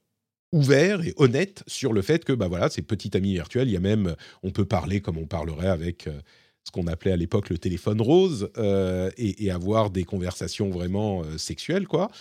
[0.51, 3.69] ouverts et honnêtes sur le fait que, bah voilà, c'est petit ami virtuel.
[3.69, 4.13] Il y a même,
[4.43, 6.19] on peut parler comme on parlerait avec euh,
[6.65, 11.23] ce qu'on appelait à l'époque le téléphone rose euh, et, et avoir des conversations vraiment
[11.23, 12.11] euh, sexuelles, quoi.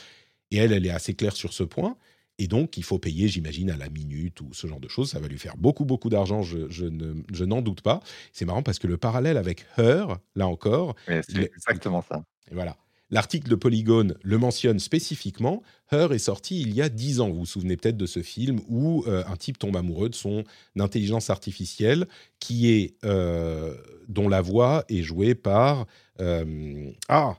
[0.50, 1.96] Et elle, elle est assez claire sur ce point.
[2.38, 5.10] Et donc, il faut payer, j'imagine, à la minute ou ce genre de choses.
[5.10, 8.00] Ça va lui faire beaucoup, beaucoup d'argent, je, je ne- je n'en doute pas.
[8.32, 12.24] C'est marrant parce que le parallèle avec Her, là encore, il c'est exactement ça.
[12.50, 12.76] et voilà.
[13.10, 15.62] L'article de Polygone le mentionne spécifiquement.
[15.92, 17.28] Her est sorti il y a 10 ans.
[17.28, 20.44] Vous vous souvenez peut-être de ce film où euh, un type tombe amoureux de son
[20.78, 22.06] intelligence artificielle
[22.40, 23.74] qui est, euh,
[24.08, 25.86] dont la voix est jouée par...
[26.20, 27.36] euh, ah,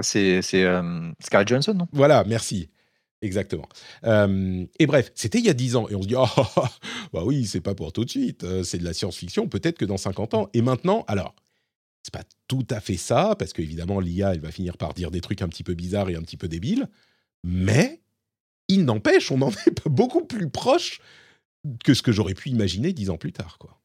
[0.00, 1.86] C'est Scarlett Johansson, non?
[1.92, 2.70] Voilà, merci.
[3.22, 3.68] Exactement.
[4.04, 5.88] Euh, et bref, c'était il y a 10 ans.
[5.88, 6.70] Et on se dit, ah, ah,
[7.12, 8.44] bah oui, c'est pas pour tout de suite.
[8.64, 9.46] c'est de la science-fiction.
[9.48, 10.48] Peut-être que dans 50 ans.
[10.52, 11.34] Et maintenant, alors,
[12.04, 15.22] c'est pas tout à fait ça, parce qu'évidemment, l'IA, elle va finir par dire des
[15.22, 16.86] trucs un petit peu bizarres et un petit peu débiles.
[17.42, 18.02] Mais,
[18.68, 21.00] il n'empêche, on en est pas beaucoup plus proche
[21.82, 23.80] que ce que j'aurais pu imaginer 10 ans plus tard, quoi.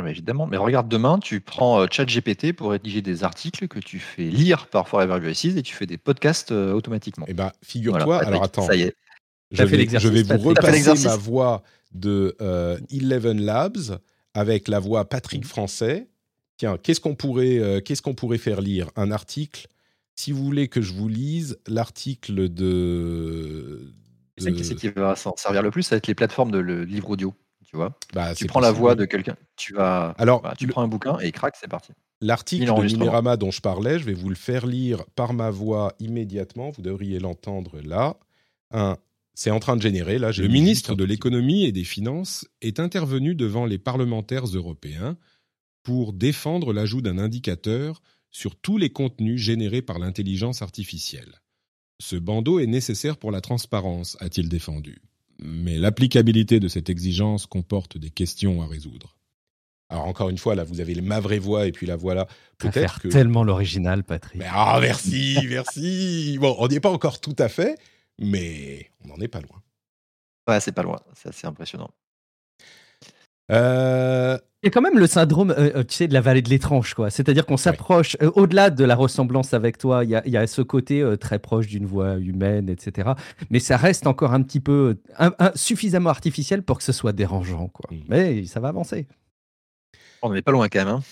[0.00, 0.46] Mais évidemment.
[0.46, 4.68] Mais regarde, demain, tu prends euh, ChatGPT pour rédiger des articles que tu fais lire
[4.68, 7.26] par Forever Voices et tu fais des podcasts euh, automatiquement.
[7.28, 8.94] Eh ben, figure-toi, Voilà, alors attends, Ça y est.
[9.50, 13.98] je fait vais, l'exercice, je vais vous repasser ma voix de euh, Eleven Labs
[14.34, 16.08] avec la voix Patrick Français.
[16.58, 18.90] Tiens, qu'est-ce qu'on pourrait, euh, qu'est-ce qu'on pourrait faire lire?
[18.96, 19.68] Un article.
[20.16, 23.92] Si vous voulez que je vous lise l'article de.
[24.36, 26.58] Sais qui c'est qui va s'en servir le plus Ça va être les plateformes de
[26.58, 27.34] le livre audio.
[27.64, 27.96] Tu vois?
[28.14, 30.14] Bah, Tu c'est prends la voix de quelqu'un, tu vas.
[30.18, 31.92] Alors, tu le- prends un bouquin et crac, c'est parti.
[32.20, 32.96] L'article de.
[32.96, 36.70] Numérama dont je parlais, je vais vous le faire lire par ma voix immédiatement.
[36.70, 38.16] Vous devriez l'entendre là.
[38.72, 38.96] Un,
[39.34, 40.18] c'est en train de générer.
[40.18, 45.16] Là, Le ministre de l'économie et des finances est intervenu devant les parlementaires européens
[45.88, 51.40] pour défendre l'ajout d'un indicateur sur tous les contenus générés par l'intelligence artificielle.
[51.98, 55.00] Ce bandeau est nécessaire pour la transparence, a-t-il défendu.
[55.38, 59.16] Mais l'applicabilité de cette exigence comporte des questions à résoudre.
[59.88, 62.28] Alors encore une fois, là, vous avez ma vraie voix et puis la voix là.
[62.58, 63.08] Peut-être que.
[63.08, 64.38] tellement l'original, Patrick.
[64.38, 66.36] Mais ah, merci, merci.
[66.38, 67.78] Bon, on n'y est pas encore tout à fait,
[68.18, 69.62] mais on n'en est pas loin.
[70.46, 71.00] Ouais, c'est pas loin.
[71.14, 71.88] C'est assez impressionnant.
[73.50, 76.42] Euh, Il y a quand même le syndrome, euh, euh, tu sais, de la vallée
[76.42, 77.10] de l'étrange, quoi.
[77.10, 80.36] C'est-à-dire qu'on s'approche, euh, au-delà de la ressemblance avec toi, il y a, il y
[80.36, 83.10] a ce côté euh, très proche d'une voix humaine, etc.
[83.50, 87.12] Mais ça reste encore un petit peu, un- un- suffisamment artificiel pour que ce soit
[87.12, 87.88] dérangeant, quoi.
[88.08, 89.06] Mais ça va avancer.
[90.22, 90.88] On n'en est pas loin quand même.
[90.88, 91.02] hein.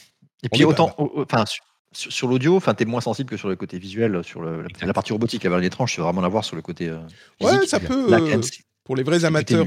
[0.43, 1.45] Et On puis autant, au- au- enfin,
[1.93, 4.93] sur, l'audio, enfin, t'es moins sensible que sur le côté visuel, sur le- la, la
[4.93, 5.45] partie robotique.
[5.45, 6.89] La vallée étrange, tu vas vraiment l'avoir sur le côté.
[6.89, 6.99] euh,
[7.41, 7.69] Ouais, physique.
[7.69, 8.41] ça peut, Là, euh,
[8.85, 9.65] pour les vrais amateurs.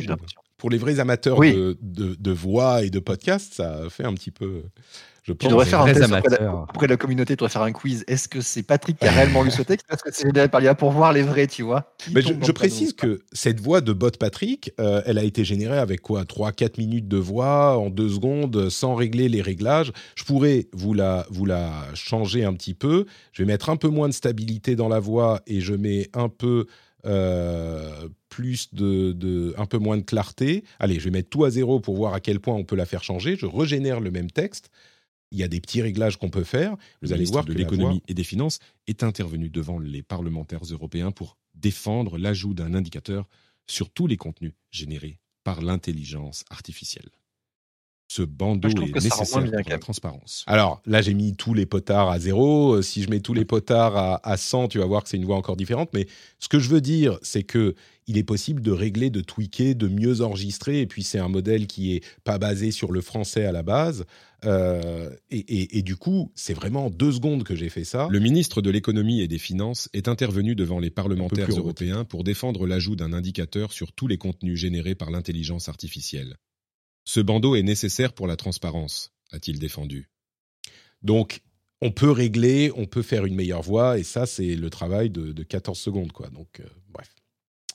[0.60, 1.54] Pour les vrais amateurs Oui.
[1.56, 4.62] de, de- de voix et de podcast, ça fait un petit peu.
[5.24, 5.50] Je Tu pense.
[5.52, 8.04] devrais faire un test auprès de, auprès de la communauté, tu devrais faire un quiz.
[8.08, 10.74] Est-ce que c'est Patrick qui a réellement lu ce texte Parce que c'est par l'IA
[10.76, 11.94] pour voir les vrais, tu vois.
[12.14, 16.02] Mais je, précise que cette voix de bot Patrick, euh, elle a été générée avec
[16.02, 19.92] quoi 3-4 minutes de voix en 2 secondes sans régler les réglages.
[20.16, 23.06] Je pourrais vous la, vous la changer un petit peu.
[23.32, 26.30] Je vais mettre un peu moins de stabilité dans la voix et je mets un
[26.30, 26.66] peu
[27.06, 27.92] euh,
[28.30, 30.64] plus de, de- un peu moins de clarté.
[30.80, 32.86] Allez, je vais mettre tout à zéro pour voir à quel point on peut la
[32.86, 33.36] faire changer.
[33.36, 34.70] Je régénère le même texte.
[35.32, 36.72] Il y a des petits réglages qu'on peut faire.
[37.02, 40.64] Vous Le allez voir de que l'économie et des finances est intervenu devant les parlementaires
[40.70, 43.28] européens pour défendre l'ajout d'un indicateur
[43.68, 47.10] sur tous les contenus générés par l'intelligence artificielle.
[48.12, 50.44] Ce bandeau trouve est nécessaire pour la transparence.
[50.48, 52.74] Alors là, j'ai mis tous les potards à zéro.
[52.74, 55.18] Euh, Si je mets tous les potards à, à 100, tu vas voir que c'est
[55.18, 55.92] une voix encore différente.
[55.94, 56.08] Mais
[56.40, 57.76] ce que je veux dire, c'est que
[58.08, 60.82] il est possible de régler, de tweaker, de mieux enregistrer.
[60.82, 64.06] Et puis c'est un modèle qui est pas basé sur le français à la base.
[64.46, 68.08] Euh, et, et- et du coup, c'est vraiment en deux secondes que j'ai fait ça.
[68.10, 72.66] Le ministre de l'économie et des finances est intervenu devant les parlementaires européens pour défendre
[72.66, 76.38] l'ajout d'un indicateur sur tous les contenus générés par l'intelligence artificielle.
[77.10, 80.12] Ce bandeau est nécessaire pour la transparence, a-t-il défendu.
[81.02, 81.42] Donc,
[81.82, 83.98] on peut régler, on peut faire une meilleure voix.
[83.98, 86.12] Et ça, c'est le travail de, de 14 secondes.
[86.12, 86.28] Quoi.
[86.30, 87.10] Donc, euh, bref.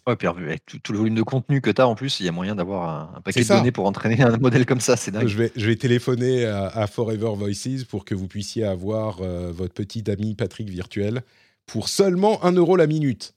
[0.07, 2.27] Ouais, puis avec tout, tout le volume de contenu que tu as en plus, il
[2.27, 4.97] y a moyen d'avoir un, un paquet de données pour entraîner un modèle comme ça.
[4.97, 5.27] C'est dingue.
[5.27, 9.51] Je vais, je vais téléphoner à, à Forever Voices pour que vous puissiez avoir euh,
[9.51, 11.25] votre petit ami Patrick virtuel
[11.67, 13.35] pour seulement 1 euro la minute.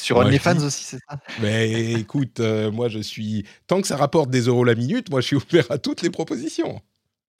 [0.00, 1.18] Sur Ouais, OnlyFans dis- aussi, c'est ça?
[1.40, 3.44] Mais écoute, euh, moi je suis.
[3.66, 6.10] Tant que ça rapporte des euros la minute, moi je suis ouvert à toutes les
[6.10, 6.80] propositions.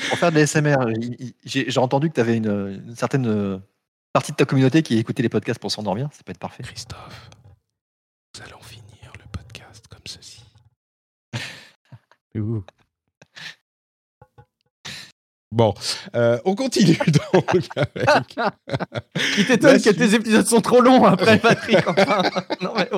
[0.08, 3.58] Pour faire des SMR, il- j'ai entendu que tu avais une, une certaine euh,
[4.12, 6.08] partie de ta communauté qui écoutait les podcasts pour s'endormir.
[6.12, 6.62] Ça peut être parfait.
[6.62, 7.30] Christophe,
[8.36, 10.42] nous allons finir le podcast comme ceci.
[12.36, 12.64] Ouh.
[15.52, 15.74] Bon,
[16.14, 16.97] euh, on continue
[17.32, 17.44] donc
[17.77, 18.36] avec...
[19.39, 21.78] Il t'étonne que tes épisodes sont trop longs après, Patrick.
[21.89, 22.22] Enfin,
[22.60, 22.89] non, mais.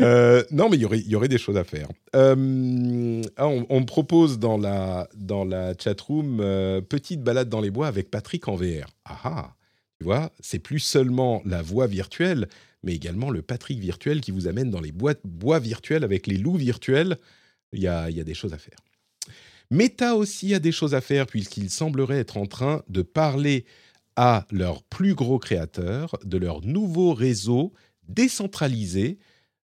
[0.00, 1.88] Euh, non, mais il y aurait, y aurait des choses à faire.
[2.14, 7.70] Euh, ah, on, me propose dans la, dans la chatroom euh, petite balade dans les
[7.70, 8.86] bois avec Patrick en VR.
[9.04, 9.56] Ah ah,
[9.98, 12.48] tu vois, c'est plus seulement la voix virtuelle,
[12.82, 16.36] mais également le Patrick virtuel qui vous amène dans les bois, bois virtuels avec les
[16.36, 17.18] loups virtuels.
[17.72, 18.78] Il y a, y a des choses à faire.
[19.70, 23.64] Meta aussi a des choses à faire puisqu'il semblerait être en train de parler
[24.16, 27.72] à leurs plus gros créateurs de leur nouveau réseau
[28.08, 29.18] décentralisé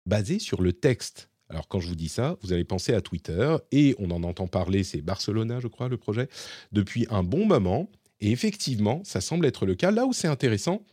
[0.06, 1.28] basé sur le texte.
[1.50, 4.46] Alors quand je vous dis ça, vous allez penser à Twitter et on en entend
[4.46, 6.28] parler, c'est Barcelona je crois le projet,
[6.72, 7.90] depuis un bon moment.
[8.20, 9.90] Et effectivement, ça semble être le cas.
[9.90, 10.84] Là où c'est intéressant,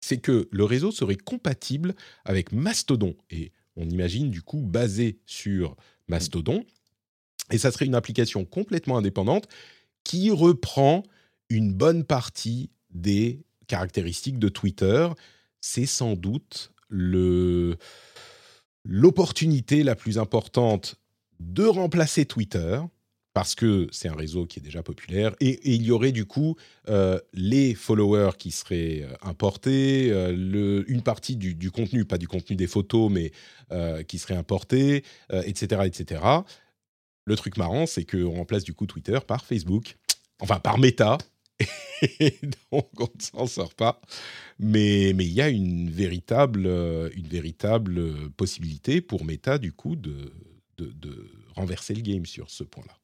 [0.00, 1.94] c'est que le réseau serait compatible
[2.24, 3.14] avec Mastodon.
[3.30, 5.76] Et on imagine du coup basé sur
[6.08, 6.64] Mastodon.
[7.52, 9.46] Et ça serait une application complètement indépendante
[10.04, 11.04] qui reprend
[11.48, 15.08] une bonne partie des caractéristiques de Twitter.
[15.60, 16.72] C'est sans doute
[18.84, 20.96] l'opportunité la plus importante
[21.40, 22.80] de remplacer Twitter,
[23.34, 26.56] parce que c'est un réseau qui est déjà populaire, et, il y aurait du coup
[26.88, 32.28] euh, les followers qui seraient euh, importés, euh, une partie du, du, contenu, pas du
[32.28, 33.32] contenu des photos, mais
[34.06, 36.20] qui serait importé, etc., etc.
[37.24, 39.96] Le truc marrant, c'est qu'on remplace du coup Twitter par Facebook,
[40.40, 41.18] enfin par Meta,
[42.20, 42.38] et
[42.70, 44.00] donc on ne s'en sort pas.
[44.58, 46.66] Mais il y a une véritable,
[47.14, 50.32] une véritable possibilité pour Meta, du coup, de,
[50.78, 53.01] de renverser le game sur ce point-là.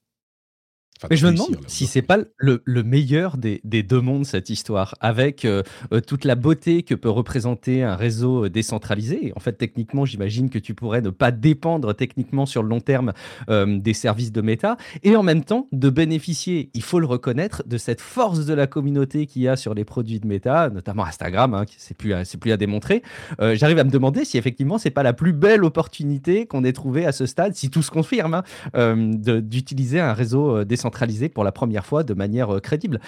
[1.11, 4.51] Mais je me demande si c'est pas le, le meilleur des, des, deux mondes, cette
[4.51, 5.63] histoire, avec euh,
[5.93, 9.33] euh, toute la beauté que peut représenter un réseau euh, décentralisé.
[9.37, 13.13] En fait, techniquement, j'imagine que tu pourrais ne pas dépendre techniquement sur le long terme
[13.49, 17.79] des services de méta, et en même temps de bénéficier, il faut le reconnaître, de
[17.79, 21.55] cette force de la communauté qu'il y a sur les produits de méta, notamment Instagram,
[21.55, 23.03] hein, c'est plus, c'est plus à démontrer.
[23.41, 27.07] J'arrive à me demander si effectivement c'est pas la plus belle opportunité qu'on ait trouvée
[27.07, 28.43] à ce stade, si tout se confirme,
[28.75, 33.01] hein, d'utiliser un réseau décentralisé centralisé pour la première fois de manière euh, crédible.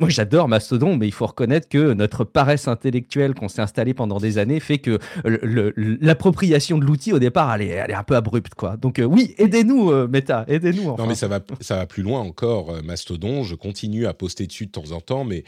[0.00, 4.18] Moi, j'adore Mastodon, mais il faut reconnaître que notre paresse intellectuelle qu'on s'est installée pendant
[4.18, 8.16] des années fait que l'appropriation de l'outil au départ, elle est, elle est, un peu
[8.16, 8.76] abrupte, quoi.
[8.76, 10.96] Donc euh, oui, aidez-nous, euh, Meta, aidez-nous.
[10.96, 12.82] Non, mais ça va, ça va plus loin encore.
[12.82, 15.44] Mastodon, je continue à poster dessus de temps en temps, mais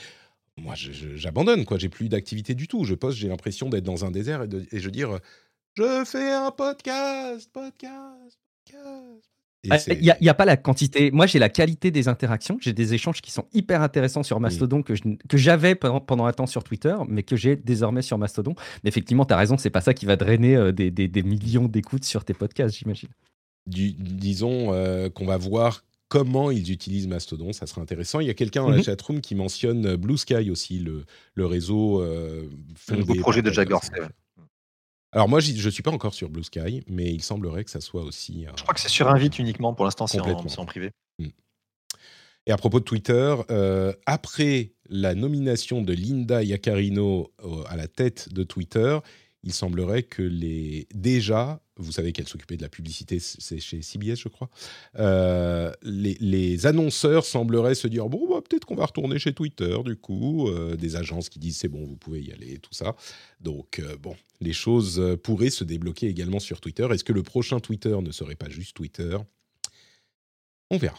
[0.57, 1.79] moi, j'abandonne, quoi.
[1.79, 2.85] J'ai plus d'activité du tout.
[2.85, 5.19] Je poste, j'ai l'impression d'être dans un désert et, de, et je dire,
[5.75, 9.40] je fais un podcast, podcast, podcast.
[9.63, 11.11] Il n'y a, a, pas la quantité.
[11.11, 12.57] Moi, j'ai la qualité des interactions.
[12.61, 14.95] J'ai des échanges qui sont hyper intéressants sur Mastodon que,
[15.29, 18.55] que j'avais pendant, pendant, un temps sur Twitter, mais que j'ai désormais sur Mastodon.
[18.83, 21.23] Mais effectivement, tu as raison, c'est pas ça qui va drainer euh, des, des, des
[21.23, 23.11] millions d'écoutes sur tes podcasts, j'imagine.
[23.67, 28.21] disons euh, qu'on va voir comment ils utilisent Mastodon, ça sera intéressant.
[28.21, 28.83] Il y a quelqu'un dans la mhm.
[28.83, 31.05] chatroom qui mentionne Blue Sky aussi, le,
[31.35, 33.15] le réseau euh, fondé.
[33.15, 33.81] Le projet de Jaguar.
[35.13, 37.81] Alors moi, je ne suis pas encore sur Blue Sky, mais il semblerait que ça
[37.81, 38.47] soit aussi...
[38.57, 40.93] je crois que c'est sur Invite uniquement, pour l'instant c'est en, privé.
[41.19, 41.29] Hmm.
[42.47, 47.33] Et à propos de Twitter, euh, après la nomination de Linda Yaccarino
[47.69, 48.99] à la tête de Twitter,
[49.43, 54.17] il semblerait que les déjà, vous savez qu'elle s'occupait de la publicité, c'est chez CBS,
[54.17, 54.51] je crois.
[54.99, 59.97] Euh, les, annonceurs sembleraient se dire bon, bah, peut-être qu'on va retourner chez Twitter, du
[59.97, 62.95] coup, euh, des agences qui disent c'est bon, vous pouvez y aller, tout ça.
[63.41, 66.87] Donc euh, bon, les choses pourraient se débloquer également sur Twitter.
[66.91, 69.17] Est-ce que le prochain Twitter ne serait pas juste Twitter?
[70.71, 70.99] On verra.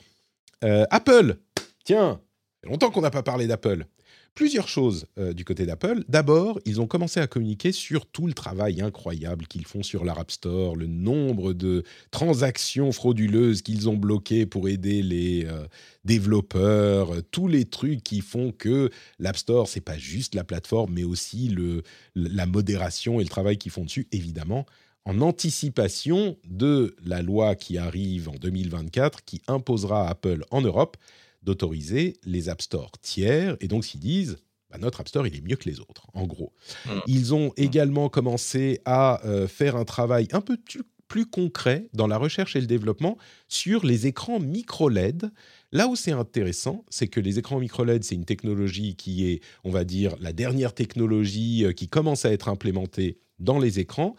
[0.64, 1.38] Apple,
[1.86, 2.22] tiens,
[2.64, 3.86] longtemps qu'on n'a pas parlé d'Apple
[4.34, 6.04] plusieurs choses euh, du côté d'Apple.
[6.08, 10.20] D'abord, ils ont commencé à communiquer sur tout le travail incroyable qu'ils font sur leur
[10.20, 15.66] App Store, le nombre de transactions frauduleuses qu'ils ont bloquées pour aider les euh,
[16.06, 18.90] développeurs, euh, tous les trucs qui font que
[19.20, 21.56] l'App Store, c'est pas juste la plateforme, mais aussi
[22.16, 24.66] la modération et le travail qu'ils font dessus, évidemment
[25.06, 30.98] en anticipation de la loi qui arrive en 2024 qui imposera Apple en Europe
[31.44, 33.58] d'autoriser les App Store tiers.
[33.60, 34.38] Et donc, s'ils disent,
[34.70, 36.54] bah, notre App Store, il est mieux que les autres, en gros.
[36.86, 36.90] Mmh.
[37.08, 40.58] Ils ont également commencé à euh, faire un travail un peu
[41.08, 43.18] plus concret dans la recherche et le développement
[43.50, 45.30] sur les écrans micro-LED.
[45.74, 49.72] Là où c'est intéressant, c'est que les écrans micro-LED, c'est une technologie qui est, on
[49.72, 54.16] va dire, la dernière technologie euh, qui commence à être implémentée dans les écrans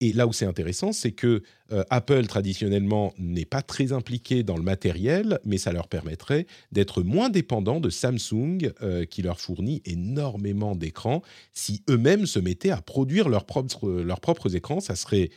[0.00, 1.42] et là où c'est intéressant, c'est que
[1.72, 7.02] euh, Apple, traditionnellement, n'est pas très impliqué dans le matériel, mais ça leur permettrait d'être
[7.02, 11.22] moins dépendants de Samsung, euh, qui leur fournit énormément d'écrans.
[11.52, 15.30] Si eux-mêmes se mettaient à produire leurs propres, leurs propres écrans, ça serait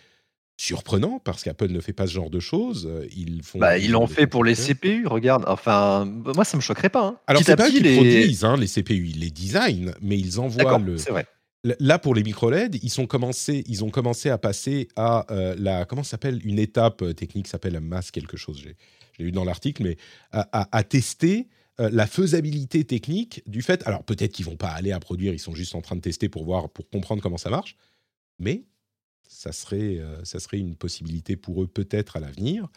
[0.58, 2.88] surprenant parce qu'Apple ne fait pas ce genre de choses.
[2.88, 3.58] Euh, Ils font.
[3.58, 4.54] Bah, ils l'ont fait pour les.
[4.54, 5.44] CPU, regarde.
[5.48, 7.08] Enfin, moi, ça me choquerait pas.
[7.08, 7.18] hein.
[7.26, 10.20] Alors, c'est pas eux petit, qui les- produisent hein, les CPU, ils les designent, mais
[10.20, 10.98] ils envoient le.
[10.98, 11.26] c'est vrai.
[11.64, 15.86] Là, pour les micro-LED, ils, sont commencé, ils ont commencé à passer à euh, la.
[15.86, 18.64] Comment s'appelle Une étape euh, technique s'appelle masse quelque chose.
[18.64, 19.98] J'ai lu dans l'article, mais
[20.32, 21.48] à, tester
[21.80, 23.86] euh, la faisabilité technique du fait.
[23.86, 26.30] Alors, peut-être qu'ils vont pas aller à produire, ils sont juste en train de tester
[26.30, 27.78] pour voir, pour comprendre comment ça marche,
[28.40, 28.64] mais
[29.28, 32.68] ça serait, ça serait une possibilité pour eux peut-être à l'avenir.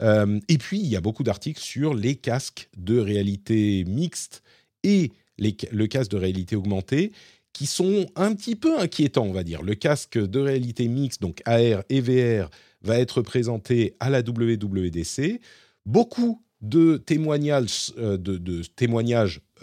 [0.00, 4.42] Et puis, il y a beaucoup d'articles sur les casques de réalité mixte
[4.84, 7.12] et les le casque de réalité augmentée
[7.58, 9.62] qui sont un petit peu inquiétants, on va dire.
[9.62, 12.48] Le casque de réalité mixte, donc AR et VR,
[12.82, 15.40] va être présenté à la WWDC.
[15.84, 18.16] Beaucoup de témoignages, euh,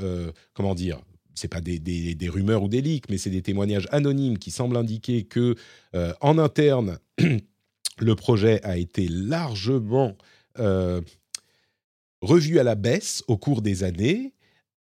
[0.02, 1.00] euh, comment dire,
[1.36, 4.52] c'est pas des, des- des rumeurs ou des leaks, mais c'est des témoignages anonymes qui
[4.52, 5.56] semblent indiquer que
[5.96, 7.00] euh, en interne,
[8.00, 10.18] le projet a été largement
[12.22, 14.34] revu à la baisse au cours des années.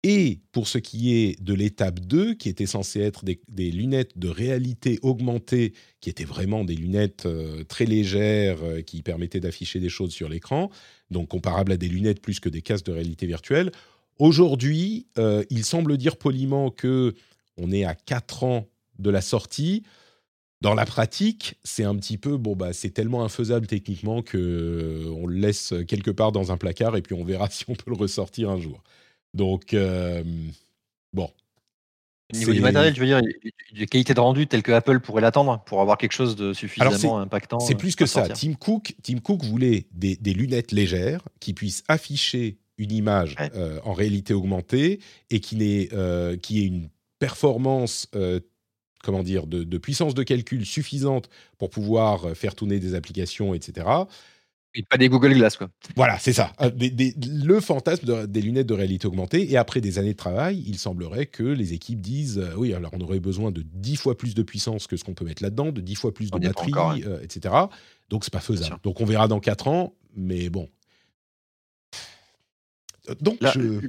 [0.05, 4.29] Et pour ce qui est de l'étape 2, qui était censée être des, lunettes de
[4.29, 9.89] réalité augmentée, qui étaient vraiment des lunettes euh, très légères, euh, qui permettaient d'afficher des
[9.89, 10.70] choses sur l'écran,
[11.12, 13.70] donc comparables à des lunettes plus que des casques de réalité virtuelle,
[14.19, 17.15] aujourd'hui, euh, il semble dire poliment que
[17.57, 18.69] on est à 4 ans
[18.99, 19.85] de la sortie.
[20.62, 25.27] Dans la pratique, c'est un petit peu bon bah c'est tellement infaisable techniquement que on
[25.27, 27.97] le laisse quelque part dans un placard et puis on verra si on peut le
[27.97, 28.83] ressortir un jour.
[29.34, 30.22] Donc euh,
[31.12, 31.30] bon.
[32.34, 34.72] Au niveau du matériel, tu veux dire, il- il- de qualité de rendu telle que
[34.72, 37.60] Apple pourrait l'attendre pour avoir quelque chose de suffisamment impactant.
[37.60, 38.26] C'est euh, plus que ça.
[38.28, 43.50] Tim Cook, Tim Cook voulait des, des lunettes légères qui puissent afficher une image Ouais.
[43.54, 45.00] euh, en réalité augmentée
[45.30, 46.88] et qui, euh, ait une
[47.18, 48.09] performance,
[49.04, 51.28] comment dire, de, de puissance de calcul suffisante
[51.59, 53.86] pour pouvoir faire tourner des applications, etc.
[54.74, 55.69] Et pas des Google Glass, quoi.
[55.97, 56.53] Voilà, c'est ça.
[56.62, 59.51] Euh, des- des- le fantasme de- des lunettes de réalité augmentée.
[59.53, 62.90] Et après des années de travail, il semblerait que les équipes disent euh, oui, alors
[62.94, 65.73] on aurait besoin de 10 fois plus de puissance que ce qu'on peut mettre là-dedans,
[65.73, 67.55] de 10 fois plus de On batterie, encore, euh, etc.
[68.09, 68.77] Donc c'est pas faisable.
[68.82, 70.69] Donc on verra dans 4 ans, mais bon.
[73.20, 73.81] Donc Là, je,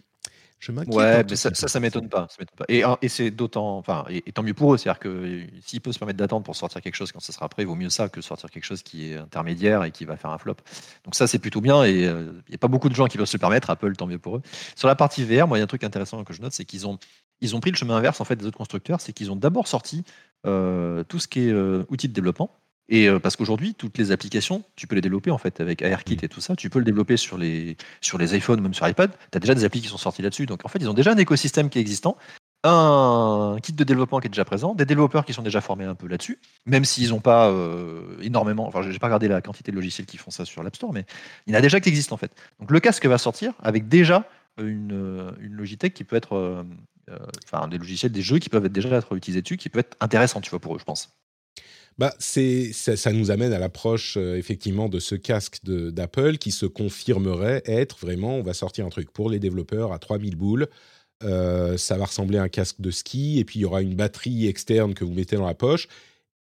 [0.64, 0.96] je m'inquiète.
[0.96, 2.28] Ouais, mais ça, ça, ça m'étonne pas.
[2.56, 2.66] Pas.
[2.70, 4.78] Et, et c'est d'autant, enfin, et, et tant mieux pour eux.
[4.78, 7.50] C'est-à-dire que euh, s'ils peuvent se permettre d'attendre pour sortir quelque chose quand ça sera
[7.50, 10.16] prêt, il vaut mieux ça que sortir quelque chose qui est intermédiaire et qui va
[10.16, 10.56] faire un flop.
[11.04, 11.84] Donc ça, c'est plutôt bien.
[11.84, 13.70] Et euh, il n'y a pas beaucoup de gens qui peuvent se le permettre.
[13.70, 14.42] Apple, tant mieux pour eux.
[14.78, 16.64] Sur la partie VR, moi, il y a un truc intéressant que je note, c'est
[16.64, 16.98] qu'ils ont,
[17.42, 19.68] ils ont pris le chemin inverse en fait des autres constructeurs, c'est qu'ils ont d'abord
[19.68, 20.06] sorti
[20.46, 22.52] euh, tout ce qui est euh, outils de développement.
[22.90, 26.18] Et euh, parce qu'aujourd'hui, toutes les applications, tu peux les développer en fait avec ARKit
[26.22, 26.56] et tout ça.
[26.56, 29.12] Tu peux le développer sur les, sur les iPhones même sur iPad.
[29.32, 30.46] Tu as déjà des applis qui sont sorties là-dessus.
[30.46, 32.18] Donc en fait, ils ont déjà un écosystème qui est existant,
[32.66, 35.96] un kit de développement qui est déjà présent, des développeurs qui sont déjà formés un
[35.96, 38.68] peu là-dessus, même s'ils n'ont pas euh, énormément.
[38.68, 41.06] Enfin, j'ai pas regardé la quantité de logiciels qui font ça sur l'App Store, mais
[41.48, 42.32] il y en a déjà qui existent en fait.
[42.60, 46.36] Donc le casque va sortir avec déjà une, euh, une Logitech qui peut être.
[46.36, 46.64] euh,
[47.46, 49.98] Enfin, des logiciels, des jeux qui peuvent être déjà être utilisés dessus, qui peut être
[50.00, 51.14] intéressant, tu vois, pour eux, je pense.
[51.98, 56.66] Bah, c'est, ça, nous amène à l'approche euh, effectivement de ce casque d'Apple qui se
[56.66, 60.68] confirmerait être vraiment, on va sortir un truc pour les développeurs à 3000 boules.
[61.24, 63.96] Euh, ça va ressembler à un casque de ski et puis il y aura une
[63.96, 65.88] batterie externe que vous mettez dans la poche.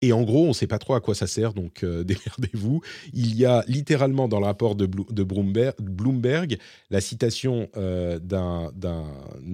[0.05, 2.81] Et en gros, on ne sait pas trop à quoi ça sert, donc euh, démerdez-vous.
[3.13, 6.57] Il y a littéralement dans le rapport de, Blo- de Bloomberg, Bloomberg,
[6.89, 8.71] la citation euh, d'un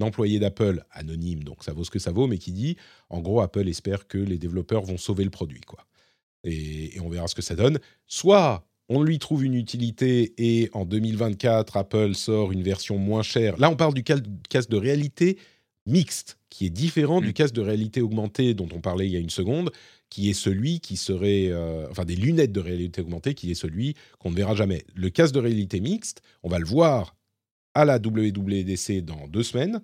[0.01, 2.77] employé d'Apple anonyme, donc ça vaut ce que ça vaut, mais qui dit,
[3.09, 5.85] en gros, Apple espère que les développeurs vont sauver le produit, quoi
[6.43, 7.79] et, et on verra ce que ça donne.
[8.07, 13.57] Soit on lui trouve une utilité et en 2024, Apple sort une version moins chère.
[13.57, 15.37] Là, on parle du casque de réalité
[15.85, 19.19] mixte, qui est différent du casque de réalité augmentée dont on parlait il y a
[19.19, 19.71] une seconde,
[20.09, 23.95] qui est celui qui serait, euh, enfin des lunettes de réalité augmentée, qui est celui
[24.19, 24.83] qu'on ne verra jamais.
[24.95, 27.15] Le casque de réalité mixte, on va le voir
[27.75, 29.81] à la WWDC dans deux semaines.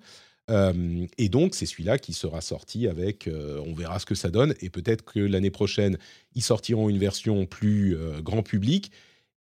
[0.50, 4.30] Euh, et donc, c'est celui-là qui sera sorti avec, euh, on verra ce que ça
[4.30, 5.98] donne, et peut-être que l'année prochaine,
[6.36, 8.92] ils sortiront une version plus grand public.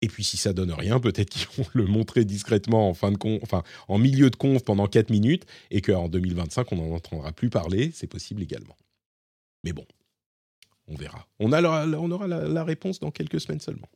[0.01, 3.17] Et puis, si ça donne rien, peut-être qu'ils vont le montrer discrètement en fin de
[3.17, 7.33] con, enfin, en milieu de conf pendant 4 minutes, et qu'en 2025, on n'en entendra
[7.33, 7.91] plus parler.
[7.95, 8.77] C'est possible également.
[9.65, 9.85] Mais bon,
[10.89, 11.27] on verra.
[11.39, 13.89] On, aura la, réponse dans quelques semaines seulement.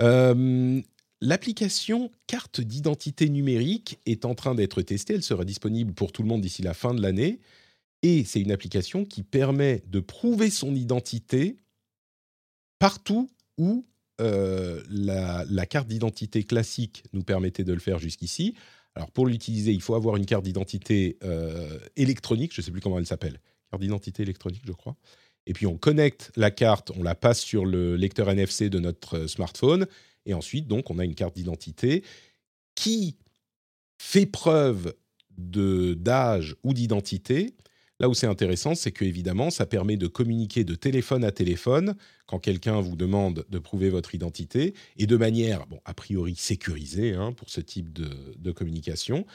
[0.00, 0.80] Euh,
[1.22, 5.14] L'application carte d'identité numérique est en train d'être testée.
[5.14, 7.40] Elle sera disponible pour tout le monde d'ici la fin de l'année.
[8.02, 11.58] Et c'est une application qui permet de prouver son identité
[12.78, 13.28] partout
[13.58, 13.84] où
[14.22, 18.54] euh, la, la carte d'identité classique nous permettait de le faire jusqu'ici.
[18.94, 22.80] Alors pour l'utiliser, il faut avoir une carte d'identité euh, électronique, je ne sais plus
[22.80, 23.40] comment elle s'appelle,
[23.70, 24.96] carte d'identité électronique je crois.
[25.46, 29.26] et puis on connecte la carte, on la passe sur le lecteur NFC de notre
[29.26, 29.86] smartphone,
[30.26, 32.04] et ensuite, donc, on a une carte d'identité
[32.74, 33.16] qui
[33.98, 34.94] fait preuve
[35.36, 37.54] d'âge ou d'identité.
[37.98, 41.94] Là où c'est intéressant, c'est que évidemment, ça permet de communiquer de téléphone à téléphone
[42.26, 47.14] quand quelqu'un vous demande de prouver votre identité et de manière, bon, a priori sécurisée
[47.14, 49.26] hein, pour ce type de, de communication.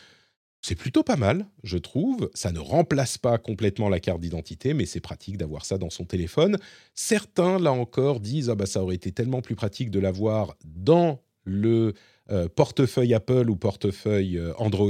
[0.67, 2.31] C'est plutôt pas mal, je trouve.
[2.33, 6.05] Ça ne remplace pas complètement la carte d'identité, mais c'est pratique d'avoir ça dans son
[6.05, 6.57] téléphone.
[6.95, 11.21] Certains, là encore, disent ah bah ça aurait été tellement plus pratique de l'avoir dans
[11.43, 11.93] le
[12.31, 14.89] euh, portefeuille Apple ou portefeuille euh, Android,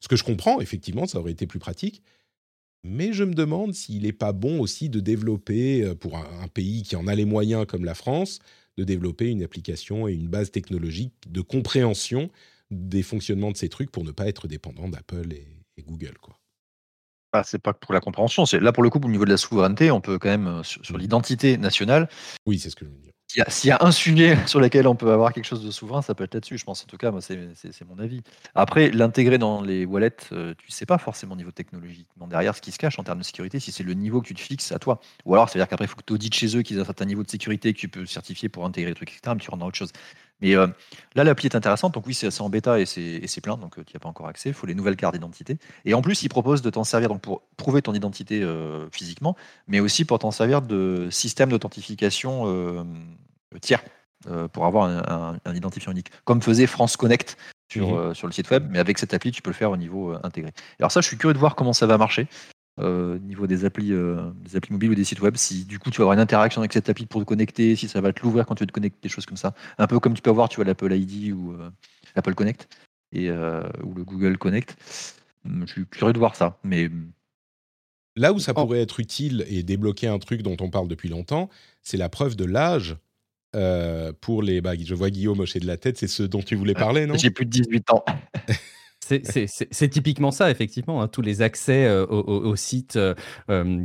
[0.00, 2.02] ce que je comprends, effectivement, ça aurait été plus pratique.
[2.82, 6.82] Mais je me demande s'il n'est pas bon aussi de développer, euh, pour un, pays
[6.82, 8.40] qui en a les moyens comme la France,
[8.76, 12.28] de développer une application et une base technologique de compréhension
[12.72, 15.46] des fonctionnements de ces trucs pour ne pas être dépendant d'Apple et,
[15.84, 16.16] Google.
[16.20, 16.38] Quoi.
[17.32, 18.46] Ah, c'est pas pour la compréhension.
[18.46, 20.84] C'est là pour le coup au niveau de la souveraineté, on peut quand même sur,
[20.84, 21.00] sur mmh.
[21.00, 22.08] l'identité nationale.
[22.46, 23.12] Oui, c'est ce que je veux dire.
[23.48, 26.14] S'il y, a un sujet sur lequel on peut avoir quelque chose de souverain, ça
[26.14, 26.82] peut être là-dessus, je pense.
[26.82, 27.38] En tout cas, moi, c'est
[27.88, 28.20] mon avis.
[28.54, 32.08] Après, l'intégrer dans les wallets, euh, tu ne sais pas forcément au niveau technologique.
[32.20, 34.26] Mais derrière, ce qui se cache en termes de sécurité, si c'est le niveau que
[34.26, 35.00] tu te fixes à toi.
[35.24, 37.06] Ou alors, c'est-à-dire qu'après, il faut que tu audites chez eux qu'ils aient un certain
[37.06, 39.34] niveau de sécurité que tu peux certifier pour intégrer le truc, etc.
[39.34, 39.92] Mais tu rentres dans autre chose.
[40.42, 40.66] Mais euh,
[41.14, 41.94] là, l'appli est intéressante.
[41.94, 43.56] Donc oui, c'est en bêta et c'est plein.
[43.56, 44.50] Donc euh, tu n'y as pas encore accès.
[44.50, 45.56] Il faut les nouvelles cartes d'identité.
[45.86, 48.46] Et en plus, ils proposent de t'en servir donc, pour prouver ton identité
[48.90, 49.36] physiquement,
[49.68, 52.84] mais aussi pour t'en servir de système d'authentification
[53.60, 53.82] tiers.
[54.30, 57.36] Euh, pour avoir un, identifiant unique, comme faisait France Connect
[57.68, 57.96] sur, mhm.
[57.96, 60.12] euh, sur le site web, mais avec cette appli, tu peux le faire au niveau
[60.12, 60.52] euh, intégré.
[60.78, 62.28] Alors ça, je suis curieux de voir comment ça va marcher.
[62.78, 65.98] Au niveau des applis, des applis mobiles ou des sites web, si du coup tu
[65.98, 68.46] vas avoir une interaction avec cette appli pour te connecter, si ça va te l'ouvrir
[68.46, 69.54] quand tu veux te connecter, des choses comme ça.
[69.78, 71.54] Un peu comme tu peux avoir, tu vois, l'Apple ID ou
[72.16, 72.68] l'Apple Connect
[73.12, 74.76] et, ou le Google Connect.
[75.44, 76.88] Hum, je suis curieux de voir ça, mais
[78.16, 81.48] Là où ça pourrait être utile et débloquer un truc dont on parle depuis longtemps,
[81.82, 82.96] c'est la preuve de l'âge
[83.56, 84.60] euh, pour les.
[84.60, 87.14] Bah, je vois Guillaume hocher de la tête, c'est ce dont tu voulais parler, non?
[87.16, 88.04] J'ai plus de 18 ans.
[89.02, 91.02] C'est typiquement ça, effectivement.
[91.02, 93.14] Hein, tous les accès euh, aux, sites euh,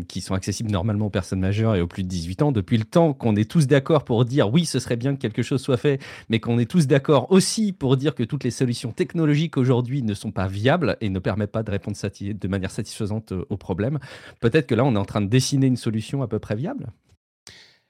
[0.07, 2.83] qui sont accessibles normalement aux personnes majeures et aux plus de 18 ans, depuis le
[2.83, 5.77] temps qu'on est tous d'accord pour dire oui, ce serait bien que quelque chose soit
[5.77, 5.99] fait,
[6.29, 10.13] mais qu'on est tous d'accord aussi pour dire que toutes les solutions technologiques aujourd'hui ne
[10.13, 13.99] sont pas viables et ne permettent pas de répondre de manière satisfaisante aux problèmes.
[14.39, 16.91] Peut-être que là, on est en train de dessiner une solution à peu près viable?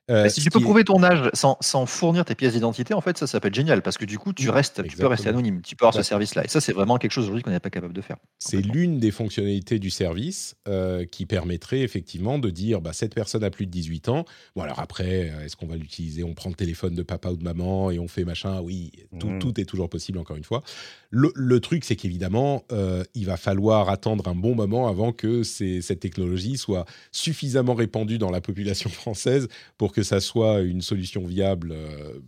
[0.09, 3.17] Euh, si tu peux prouver ton âge sans, sans fournir tes pièces d'identité, en fait,
[3.17, 5.61] ça, ça peut être génial parce que du coup, tu restes, tu peux rester anonyme,
[5.61, 6.45] tu peux avoir ce service-là.
[6.45, 8.17] Et ça, c'est vraiment quelque chose aujourd'hui qu'on n'est pas capable de faire.
[8.39, 13.43] C'est l'une des fonctionnalités du service euh, qui permettrait effectivement de dire bah, cette personne
[13.43, 14.25] a plus de 18 ans.
[14.55, 16.23] Bon, alors après, euh, est-ce qu'on va l'utiliser?
[16.23, 18.61] On prend le téléphone de papa ou de maman et on fait machin?
[18.61, 19.39] Oui, tout, mmh.
[19.39, 20.63] tout est toujours possible, encore une fois.
[21.09, 22.65] Le, truc, c'est qu'évidemment,
[23.13, 28.31] il va falloir attendre un bon moment avant que cette technologie soit suffisamment répandue dans
[28.31, 29.47] la population française
[29.77, 32.19] pour que ça soit une solution viable euh,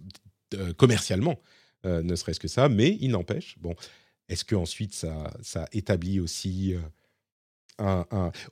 [0.55, 1.39] euh, commercialement,
[1.85, 2.69] euh, ne serait-ce que ça.
[2.69, 3.75] Mais il n'empêche, bon,
[4.27, 6.75] est-ce que ensuite ça, ça établit aussi
[7.79, 8.05] un,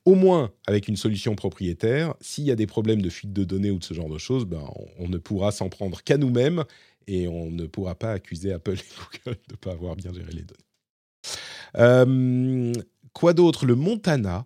[0.06, 3.72] au moins avec une solution propriétaire, s'il y a des problèmes de fuite de données
[3.72, 4.64] ou de ce genre de choses, ben,
[4.98, 6.64] on, ne pourra s'en prendre qu'à nous-mêmes
[7.08, 10.32] et on ne pourra pas accuser Apple et Google de ne pas avoir bien géré
[10.32, 10.64] les données.
[13.14, 13.66] quoi d'autre?
[13.66, 14.46] Le Montana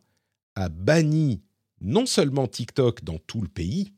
[0.56, 1.42] a banni
[1.82, 3.94] non seulement TikTok dans tout le pays,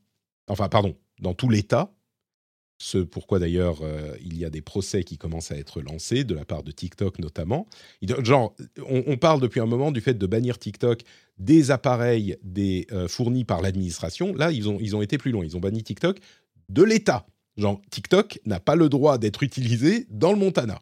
[0.48, 1.94] enfin pardon, dans tout l'État.
[2.80, 6.34] Ce pourquoi d'ailleurs euh, il y a des procès qui commencent à être lancés de
[6.34, 7.68] la part de TikTok notamment.
[8.02, 8.54] Genre,
[8.90, 11.02] on, parle depuis un moment du fait de bannir TikTok
[11.38, 12.36] des appareils
[12.92, 14.36] euh, fournis par l'administration.
[14.36, 15.46] Là, ils ont, ils ont été plus loin.
[15.46, 16.20] Ils ont banni TikTok
[16.70, 17.26] de l'État.
[17.58, 20.82] Genre, TikTok n'a pas le droit d'être utilisé dans le Montana.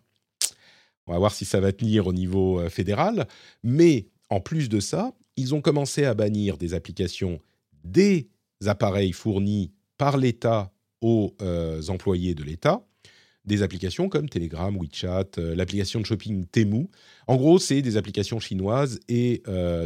[1.08, 3.28] On va voir si ça va tenir au niveau euh, fédéral.
[3.64, 7.40] Mais en plus de ça, ils ont commencé à bannir des applications
[7.84, 8.30] des
[8.66, 10.72] appareils fournis par l'État
[11.02, 12.86] aux euh, employés de l'État
[13.44, 16.88] des applications comme Telegram, WeChat, euh, l'application de shopping Temu.
[17.26, 19.42] En gros, c'est des applications chinoises et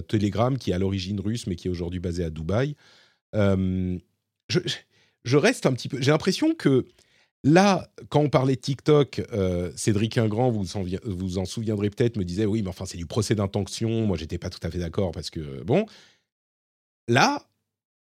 [0.10, 2.76] Telegram qui est à l'origine russe mais qui est aujourd'hui basé à Dubaï.
[3.34, 4.60] Je,
[5.26, 6.02] je, reste un petit peu.
[6.02, 6.86] J'ai l'impression que
[7.44, 9.22] là, quand on parlait de TikTok,
[9.76, 13.06] Cédric Ingrand, vous en, vous en souviendrez peut-être, me disait oui, mais enfin c'est du
[13.06, 14.06] procès d'intention.
[14.06, 15.86] Moi, j'étais pas tout à fait d'accord parce que bon.
[17.08, 17.46] Là,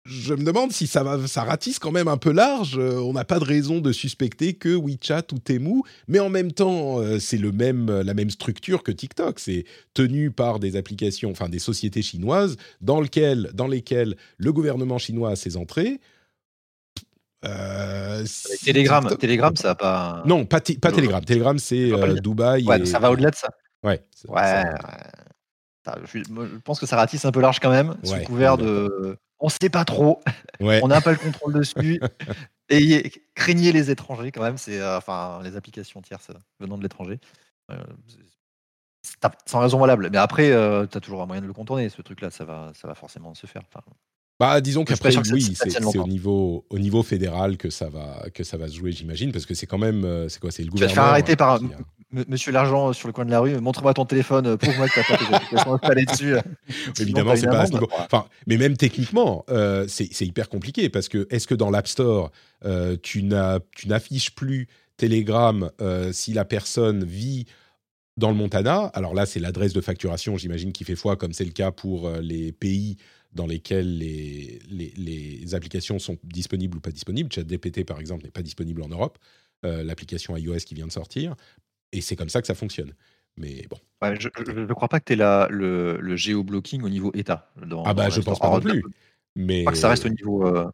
[0.05, 2.77] je me demande si ça, va, ça ratisse quand même un peu large.
[2.77, 6.51] Euh, on n'a pas de raison de suspecter que WeChat ou Temu, mais en même
[6.51, 9.39] temps, euh, c'est le même, la même structure que TikTok.
[9.39, 13.01] C'est tenu par des applications, enfin des sociétés chinoises, dans,
[13.53, 15.99] dans lesquelles le gouvernement chinois a ses entrées.
[17.43, 18.25] Euh,
[18.63, 20.23] Telegram, Telegram, ça n'a pas.
[20.25, 21.23] Non, pas, pas Telegram.
[21.23, 21.91] Telegram, c'est
[22.21, 22.65] Dubaï.
[22.65, 23.49] Ouais, ça va au-delà de ça.
[23.83, 24.03] Ouais.
[24.27, 24.63] Ouais.
[26.05, 29.69] Je pense que ça ratisse un peu large quand même, sous couvert de on sait
[29.69, 30.21] pas trop.
[30.59, 30.79] Ouais.
[30.81, 31.99] On n'a pas le contrôle dessus.
[32.69, 37.19] Et craignez les étrangers quand même, c'est euh, enfin les applications tierces venant de l'étranger.
[37.69, 37.77] Euh,
[39.45, 40.09] sans raison valable.
[40.11, 41.89] Mais après, tu as toujours un moyen de le contourner.
[41.89, 43.61] Ce truc-là, ça va, ça va forcément se faire.
[43.67, 43.83] Enfin,
[44.39, 48.57] Bah, disons qu'après, oui, c'est au niveau, au niveau fédéral que ça va, que ça
[48.57, 50.77] va se jouer, j'imagine, parce que c'est quand même, euh, c'est quoi, c'est le tu
[50.77, 50.95] vas te gouvernement.
[50.95, 51.59] faire arrêter par a-
[52.13, 54.93] M- Monsieur l'argent sur le coin de la rue, montre-moi ton téléphone, euh, prouve-moi que
[54.93, 56.35] tu as pas tes applications installées dessus.
[56.99, 57.87] Évidemment, c'est pas à ce niveau.
[57.97, 62.31] Enfin, mais même techniquement, euh, c'est hyper compliqué parce que est-ce que dans l'App Store,
[62.65, 64.67] euh, tu n'affiches plus
[64.97, 67.45] Telegram euh, si la personne vit
[68.17, 68.91] dans le Montana?
[68.93, 72.07] Alors là, c'est l'adresse de facturation, j'imagine, qui fait foi, comme c'est le cas pour
[72.07, 72.97] euh, les pays
[73.35, 77.31] dans lesquels les, les, les applications sont disponibles ou pas disponibles.
[77.31, 79.17] ChatGPT, par exemple, n'est pas disponible en Europe.
[79.65, 81.35] euh, L'application iOS qui vient de sortir.
[81.91, 82.93] Et c'est comme ça que ça fonctionne.
[83.37, 83.77] Mais bon.
[84.01, 87.51] Ouais, je ne crois pas que tu aies la, le, le géoblocking au niveau État.
[87.65, 88.81] Dans, Ah bah, dans je pense pas non plus.
[88.81, 90.47] Je Mais crois que ça reste au niveau.
[90.47, 90.69] euh,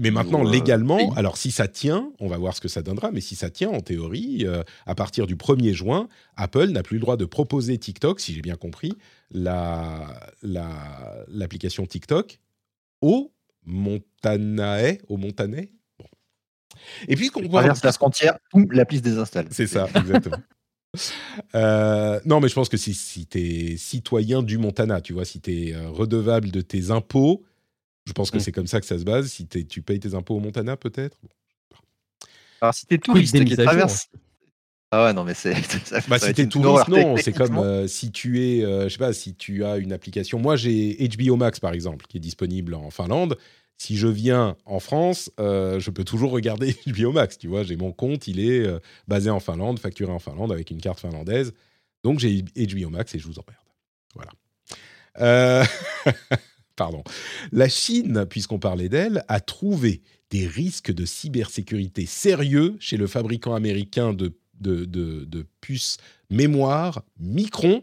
[0.00, 3.12] Mais maintenant, euh, légalement, alors si ça tient, on va voir ce que ça donnera,
[3.12, 6.96] mais si ça tient, en théorie, euh, à partir du 1er juin, Apple n'a plus
[6.96, 8.92] le droit de proposer TikTok, si j'ai bien compris,
[9.30, 12.40] la- la- l'application TikTok
[13.02, 13.32] au
[13.64, 15.70] Montanae, au Montanais.
[15.98, 16.06] Bon.
[17.06, 18.36] Et puis qu'on traverse la frontière,
[18.70, 19.46] l'appli se désinstalle.
[19.50, 20.36] c'est ça, exactement.
[21.56, 25.24] Euh, non, mais je pense que si, si tu es citoyen du Montana, tu vois,
[25.24, 27.42] si tu es redevable de tes impôts,
[28.06, 28.40] je pense que Mm.
[28.40, 29.28] c'est comme ça que ça se base.
[29.28, 31.28] Si tu payes tes impôts au Montana, peut-être Bon.
[32.60, 34.08] Alors, si t'es touriste qui traverse.
[34.90, 35.54] Ah ouais, non, mais c'est.
[35.84, 37.16] ça- Bah, si t'es touriste, non.
[37.16, 40.38] C'est comme euh, si tu es, euh, je sais pas, si tu as une application.
[40.38, 43.36] Moi, j'ai HBO Max, par exemple, qui est disponible en Finlande.
[43.76, 47.38] Si je viens en France, euh, je peux toujours regarder HBO Max.
[47.38, 48.78] Tu vois, j'ai mon compte, il est euh,
[49.08, 51.52] basé en Finlande, facturé en Finlande avec une carte finlandaise.
[52.04, 53.64] Donc, j'ai HBO Max et je vous emmerde.
[54.14, 54.30] Voilà.
[55.20, 55.64] Euh,
[56.76, 57.04] Pardon.
[57.52, 63.54] La Chine, puisqu'on parlait d'elle, a trouvé des risques de cybersécurité sérieux chez le fabricant
[63.54, 64.34] américain de,
[65.60, 65.98] puces
[66.30, 67.82] mémoire Micron.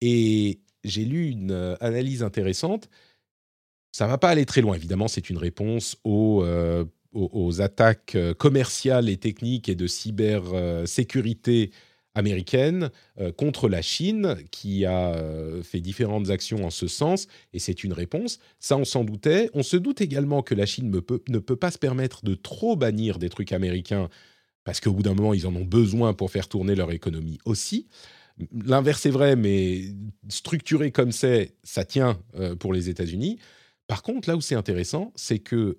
[0.00, 2.88] Et j'ai lu une euh, analyse intéressante.
[3.90, 6.84] Ça va pas aller très loin, évidemment, c'est une réponse aux, euh,
[7.58, 11.72] attaques euh, commerciales et techniques et de cybersécurité
[12.18, 12.90] américaine
[13.20, 17.84] euh, contre la Chine, qui a euh, fait différentes actions en ce sens, et c'est
[17.84, 18.40] une réponse.
[18.58, 19.50] Ça, on s'en doutait.
[19.54, 23.18] On se doute également que la Chine ne peut, pas se permettre de trop bannir
[23.18, 24.08] des trucs américains,
[24.64, 27.86] parce qu'au bout d'un moment, ils en ont besoin pour faire tourner leur économie aussi.
[28.52, 29.82] L'inverse est vrai, mais
[30.28, 33.38] structuré comme c'est, ça tient euh, pour les États-Unis.
[33.86, 35.78] Par contre, là où c'est intéressant, c'est que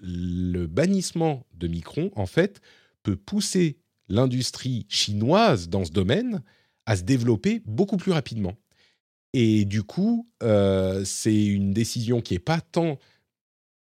[0.00, 2.60] le bannissement de Micron, en fait,
[3.02, 3.78] peut pousser
[4.12, 6.42] l'industrie chinoise dans ce domaine
[6.84, 8.54] à se développer beaucoup plus rapidement.
[9.32, 12.98] Et du coup, euh, c'est une décision qui n'est pas tant,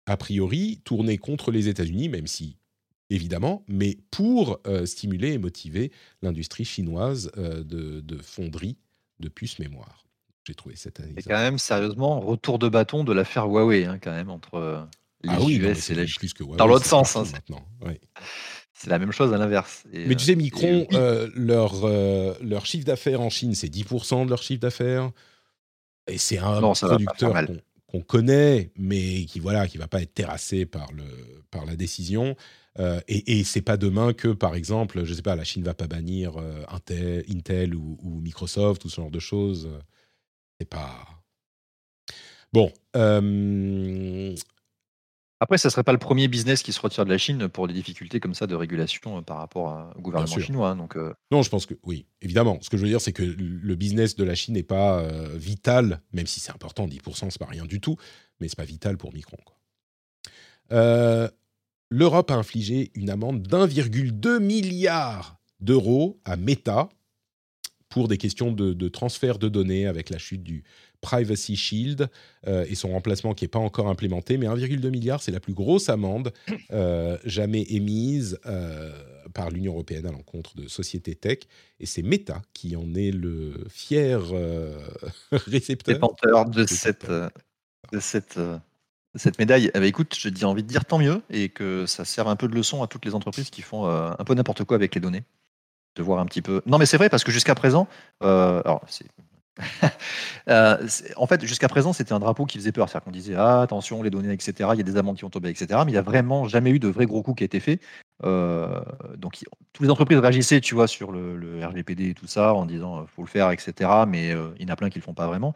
[0.08, 2.58] a priori, tournée contre les États-Unis, même si,
[3.12, 5.92] évidemment, mais pour euh, stimuler et motiver
[6.24, 8.78] l'industrie chinoise euh, de, de fonderie
[9.20, 10.08] de puces mémoire.
[10.48, 11.26] J'ai trouvé cette Et analyse.
[11.28, 14.82] quand même, sérieusement, retour de bâton de l'affaire Huawei, hein, quand même, entre euh,
[15.24, 16.16] les Ah oui, non, US c'est et la Chine.
[16.18, 17.64] plus que Huawei, Dans l'autre sens, hein, maintenant.
[18.78, 19.86] C'est la même chose à l'inverse.
[19.94, 23.70] Mais tu sais, euh, Micron, et euh, leur, euh, leur chiffre d'affaires en Chine, c'est
[23.70, 25.12] 10% de leur chiffre d'affaires.
[26.08, 27.34] Et c'est un Non, producteur
[27.88, 31.06] qu'on connaît, mais qui voilà, qui va pas être terrassé par, le,
[31.52, 32.36] par la décision.
[32.78, 35.74] Euh, et et c'est pas demain que, par exemple, je sais pas, la Chine va
[35.74, 36.34] pas bannir
[36.68, 39.70] Intel, Intel ou, ou Microsoft ou ce genre de choses.
[40.60, 41.08] C'est pas.
[42.52, 42.72] Bon.
[42.96, 44.36] euh,
[45.46, 47.74] Après, ça serait pas le premier business qui se retire de la Chine pour des
[47.74, 50.70] difficultés comme ça de régulation euh, par rapport à- au gouvernement chinois.
[50.72, 52.58] hein, donc, euh, Non, je pense que oui, évidemment.
[52.62, 55.30] Ce que je veux dire, c'est que le business de la Chine n'est pas euh,
[55.38, 57.96] vital, même si c'est important, 10%, c'est pas rien du tout,
[58.40, 59.38] mais c'est pas vital pour Micron.
[60.72, 61.30] Euh,
[61.92, 66.90] L'Europe a infligé une amende d'1,2 milliard d'euros à Meta
[67.90, 70.64] pour des questions de, de transfert de données avec la chute du
[71.06, 72.10] Privacy Shield
[72.48, 74.40] euh, et son remplacement qui n'est pas encore implémenté.
[74.40, 76.34] Mais 1,2 milliard, c'est la plus grosse amende
[76.72, 78.92] euh, jamais émise euh,
[79.36, 81.42] par l'Union européenne à l'encontre de sociétés tech.
[81.80, 84.20] Et c'est Meta qui en est le fier
[85.32, 85.94] récepteur.
[85.94, 88.40] détenteur de cette, de cette,
[89.38, 89.70] médaille.
[89.76, 92.48] Eh ben, écoute, dis envie de dire tant mieux et que ça serve un peu
[92.48, 95.24] de leçon à toutes les entreprises qui font un peu n'importe quoi avec les données.
[95.96, 96.64] De voir un petit peu.
[96.66, 97.88] Non, mais c'est vrai parce que jusqu'à présent,
[98.24, 98.82] euh, alors.
[100.48, 102.88] Euh, en fait, jusqu'à présent, c'était un drapeau qui faisait peur.
[102.88, 104.70] C'est-à-dire qu'on disait ah, attention, les données, etc.
[104.74, 105.68] Il y a des amendes qui ont tombé, etc.
[105.86, 107.80] Mais il n'y a vraiment jamais eu de vrai gros coup qui a été fait.
[108.24, 108.80] Euh,
[109.18, 112.66] donc, toutes les entreprises réagissaient, tu vois, sur le, le RGPD et tout ça, en
[112.66, 113.90] disant euh, faut le faire, etc.
[114.08, 115.56] Mais euh, il y en a plein qui le font pas vraiment.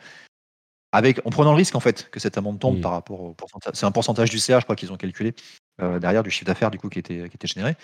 [0.92, 2.82] avec, en prenant le risque en fait que cette amende tombe Mm.
[2.82, 3.74] par rapport au pourcentage.
[3.76, 5.36] C'est un pourcentage du CA, je crois qu'ils ont calculé
[6.02, 7.78] derrière du chiffre d'affaires du coup qui était, qui était généré.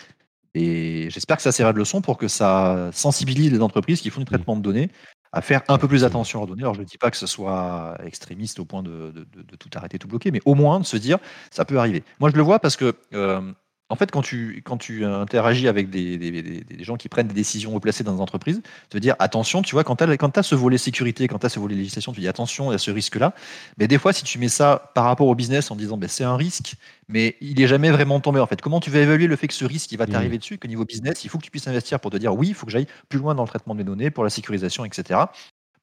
[0.54, 4.20] Et j'espère que ça servira de leçon pour que ça sensibilise les entreprises qui font
[4.20, 4.90] du traitement de données
[5.32, 6.64] à faire un peu plus attention aux données.
[6.64, 9.14] Alors je ne dis pas que ce soit extrémiste au point de
[9.60, 11.18] tout arrêter, tout bloquer, mais au moins de se dire
[11.52, 12.04] ça peut arriver.
[12.20, 13.42] Moi je le vois parce que euh,
[13.90, 17.28] en fait quand tu, quand tu interagis avec des, des- des- des gens qui prennent
[17.28, 20.44] des décisions haut placées dans des entreprises, te dire attention, tu vois, quand tu as,
[20.44, 22.80] ce volet sécurité, quand tu as ce volet législation, tu dis attention, il y a
[22.80, 23.34] ce risque-là.
[23.78, 26.24] Mais des fois, si tu mets ça par rapport au business en disant ben, c'est
[26.24, 26.76] un risque,
[27.08, 28.62] mais il est jamais vraiment tombé en fait.
[28.62, 30.86] Comment tu vas évaluer le fait que ce risque il va t'arriver dessus, qu'au niveau
[30.86, 32.88] business, il faut que tu puisses investir pour te dire oui, il faut que j'aille
[33.10, 35.20] plus loin dans le traitement de mes données, pour la sécurisation, etc.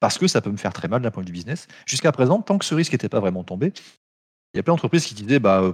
[0.01, 1.67] Parce que ça peut me faire très mal d'un point de vue business.
[1.85, 3.71] Jusqu'à présent, tant que ce risque n'était pas vraiment tombé,
[4.53, 5.71] il y a plein d'entreprises qui disaient bah, euh,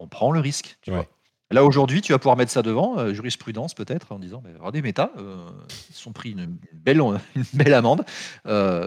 [0.00, 0.76] on prend le risque.
[0.82, 0.96] Tu Ouais.
[0.96, 1.06] vois.
[1.50, 4.82] Là aujourd'hui, tu vas pouvoir mettre ça devant, euh, jurisprudence peut-être, en disant mais regardez
[4.82, 5.48] Meta, euh,
[5.88, 8.04] ils sont pris une, une belle, une belle amende.
[8.46, 8.86] Euh,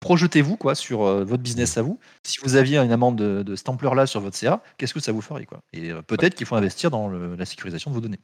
[0.00, 1.98] projetez-vous quoi sur euh, votre business à vous.
[2.22, 5.12] Si vous aviez une amende de, de cette ampleur-là sur votre CA, qu'est-ce que ça
[5.12, 5.60] vous ferait quoi?
[5.74, 8.20] Et euh, peut-être qu'il faut investir dans le- la sécurisation de vos données.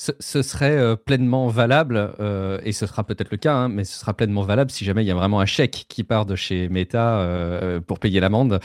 [0.00, 3.82] Ce, ce serait euh, pleinement valable, euh, et ce sera peut-être le cas, hein, mais
[3.82, 6.36] ce sera pleinement valable si jamais il y a vraiment un chèque qui part de
[6.36, 8.60] chez Meta euh, pour payer l'amende,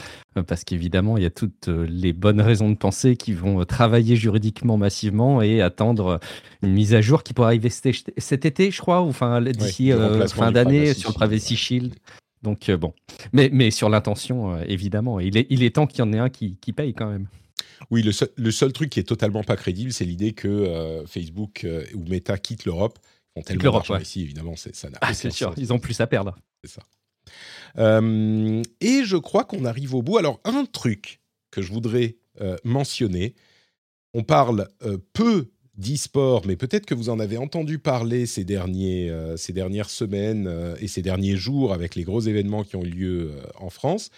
[0.46, 4.76] parce qu'évidemment, il y a toutes les bonnes raisons de penser qui vont travailler juridiquement
[4.76, 6.20] massivement et attendre
[6.62, 10.28] une mise à jour qui pourrait arriver cet, été, je crois, ou enfin d'ici euh,
[10.28, 11.56] fin d'année sur le Privacy.
[11.56, 11.94] Shield.
[12.44, 12.92] Donc bon,
[13.32, 16.28] mais, mais sur l'intention, évidemment, il est, il est temps qu'il y en ait un
[16.28, 17.26] qui, qui paye quand même.
[17.90, 21.06] Oui, le seul, le seul truc qui est totalement pas crédible, c'est l'idée que euh,
[21.06, 22.98] Facebook euh, ou Meta quittent l'Europe.
[23.02, 24.02] Ils font tellement l'Europe, d'argent ouais.
[24.02, 25.58] ici, évidemment, ça n'a Ah, c'est sûr, sens.
[25.58, 26.36] ils ont plus à perdre.
[26.62, 26.82] C'est ça.
[27.78, 30.18] Euh, et je crois qu'on arrive au bout.
[30.18, 31.20] Alors, un truc
[31.50, 32.16] que je voudrais
[32.64, 33.36] mentionner,
[34.12, 34.68] on parle
[35.12, 40.74] peu d'e-sport, mais peut-être que vous en avez entendu parler ces, derniers, ces dernières semaines
[40.80, 44.10] et ces derniers jours avec les gros événements qui ont eu lieu en France.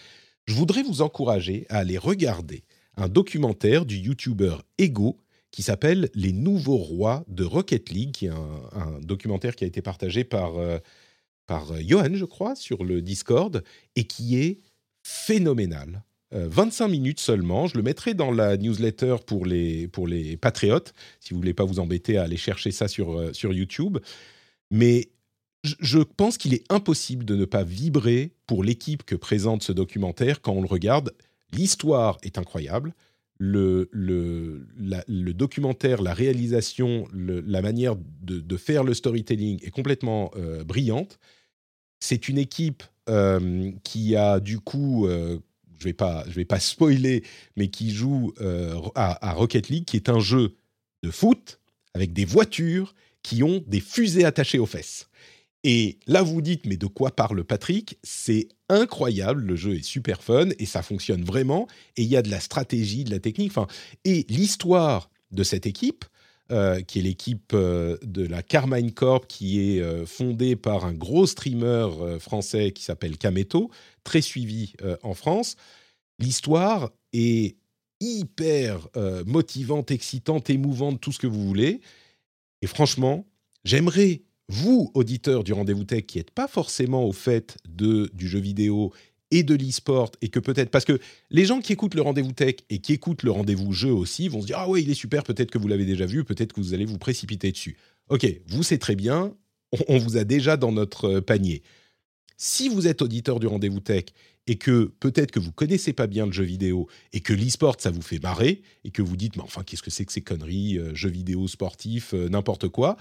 [0.47, 2.65] Je voudrais vous encourager à aller regarder
[2.97, 5.19] un documentaire du YouTuber Ego
[5.51, 9.81] qui s'appelle Les Nouveaux Rois de Rocket League, qui est un, documentaire qui a été
[9.81, 10.79] partagé par, euh,
[11.47, 13.63] par euh, Johan, je crois, sur le Discord,
[13.95, 14.61] et qui est
[15.03, 16.03] phénoménal.
[16.35, 17.67] Euh, 25 minutes seulement.
[17.67, 21.65] Je le mettrai dans la newsletter pour les, pour les patriotes, si vous voulez pas
[21.65, 23.99] vous embêter à aller chercher ça sur, euh, sur YouTube.
[24.71, 25.11] Mais
[25.63, 30.41] je pense qu'il est impossible de ne pas vibrer pour l'équipe que présente ce documentaire
[30.41, 31.13] quand on le regarde.
[31.53, 32.95] L'histoire est incroyable.
[33.39, 33.89] Le,
[35.35, 41.19] documentaire, la réalisation, la manière de, faire le storytelling est complètement euh, brillante.
[42.01, 45.39] C'est une équipe euh, qui a du coup, euh,
[45.79, 47.23] je vais pas, vais pas spoiler,
[47.57, 48.33] mais qui joue
[48.95, 50.55] à Rocket League, qui est un jeu
[51.03, 51.61] de foot
[51.95, 55.09] avec des voitures qui ont des fusées attachées aux fesses.
[55.69, 57.99] Et là, vous dites, mais de quoi parle Patrick?
[58.05, 61.67] C'est incroyable, le jeu est super fun et ça fonctionne vraiment.
[61.97, 63.51] Et il y a de la stratégie, de la technique.
[63.51, 63.67] Enfin,
[64.05, 66.05] et l'histoire de cette équipe,
[66.53, 70.93] euh, qui est l'équipe euh, de la Carmine Corp, qui est euh, fondée par un
[70.93, 71.89] gros streamer
[72.21, 73.69] français qui s'appelle Kameto,
[74.05, 75.57] très suivi en France.
[76.21, 77.57] L'histoire est
[77.99, 78.87] hyper
[79.27, 81.81] motivante, excitante, émouvante, tout ce que vous voulez.
[82.63, 83.27] Et franchement,
[83.65, 88.39] j'aimerais, vous, auditeurs du Rendez-vous Tech, qui n'êtes pas forcément au fait de, du jeu
[88.39, 88.93] vidéo
[89.33, 91.01] et de l'e-sport, et que peut-être, parce que
[91.31, 94.41] les gens qui écoutent le Rendez-vous Tech et qui écoutent le Rendez-vous Jeu aussi vont
[94.41, 96.61] se dire, ah ouais, il est super, peut-être que vous l'avez déjà vu, peut-être que
[96.61, 97.77] vous allez vous précipiter dessus.
[98.09, 99.35] Ok, vous, c'est très bien,
[99.89, 101.63] on, vous a déjà dans notre euh, panier.
[102.37, 104.05] Si vous êtes auditeur du Rendez-vous Tech
[104.47, 107.91] et que peut-être que vous connaissez pas bien le jeu vidéo et que l'e-sport ça
[107.91, 110.79] vous fait marrer et que vous dites mais enfin qu'est-ce que c'est que ces conneries
[110.79, 112.97] euh, jeux vidéo sportifs euh, n'importe quoi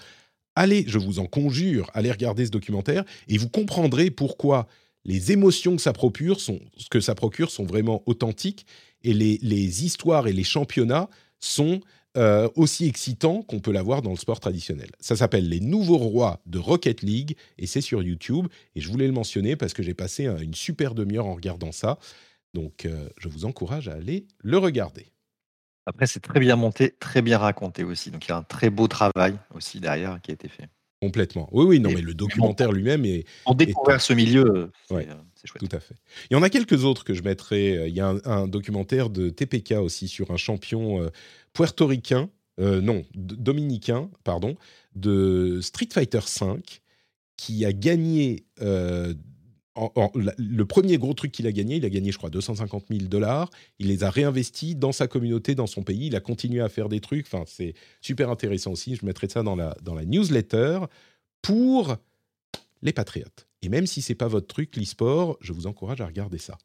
[0.56, 4.68] allez je vous en conjure allez regarder ce documentaire et vous comprendrez pourquoi
[5.04, 6.60] les émotions que ça procure sont
[6.90, 8.66] que ça procure sont vraiment authentiques
[9.04, 11.10] et les, les histoires et les championnats
[11.40, 11.80] sont
[12.18, 14.90] euh, aussi excitants qu'on peut l'avoir dans le sport traditionnel.
[15.02, 18.48] Ça s'appelle Les Nouveaux Rois de Rocket League et c'est sur YouTube.
[18.76, 21.74] Et je voulais le mentionner parce que j'ai passé un- une super demi-heure en regardant
[21.74, 22.00] ça.
[22.54, 25.08] Donc euh, je vous encourage à aller le regarder.
[25.86, 28.12] Après, c'est très bien monté, très bien raconté aussi.
[28.12, 30.68] Donc il y a un très beau travail aussi derrière qui a été fait.
[31.02, 31.48] Complètement.
[31.52, 34.94] Oui, oui, non, Et- mais le documentaire lui-même est, Pour découvrir ce milieu, euh, c'est
[34.96, 35.08] Ouais.
[35.10, 35.62] euh, c'est chouette.
[35.70, 35.96] Tout à fait.
[36.32, 37.78] Il y en a quelques autres que je mettrai.
[37.78, 41.10] Euh, Il y a un, un documentaire de TPK aussi sur un champion euh,
[41.54, 42.30] puertoricain,
[42.60, 44.56] euh, non, dominicain, pardon,
[44.96, 46.64] de Street Fighter V,
[47.38, 48.46] qui a gagné.
[48.62, 49.14] euh,
[49.76, 53.06] en- le premier gros truc qu'il a gagné, il a gagné, je crois, 250 000
[53.06, 53.50] dollars.
[53.80, 56.08] Il les a réinvestis dans sa communauté, dans son pays.
[56.08, 57.26] Il a continué à faire des trucs.
[57.28, 58.96] Enfin, c'est super intéressant aussi.
[58.96, 60.80] Je mettrai ça dans la, dans la newsletter
[61.42, 61.98] pour
[62.82, 63.48] les patriotes.
[63.62, 66.58] Et même si c'est pas votre truc, l'e-sport, je vous encourage à regarder ça.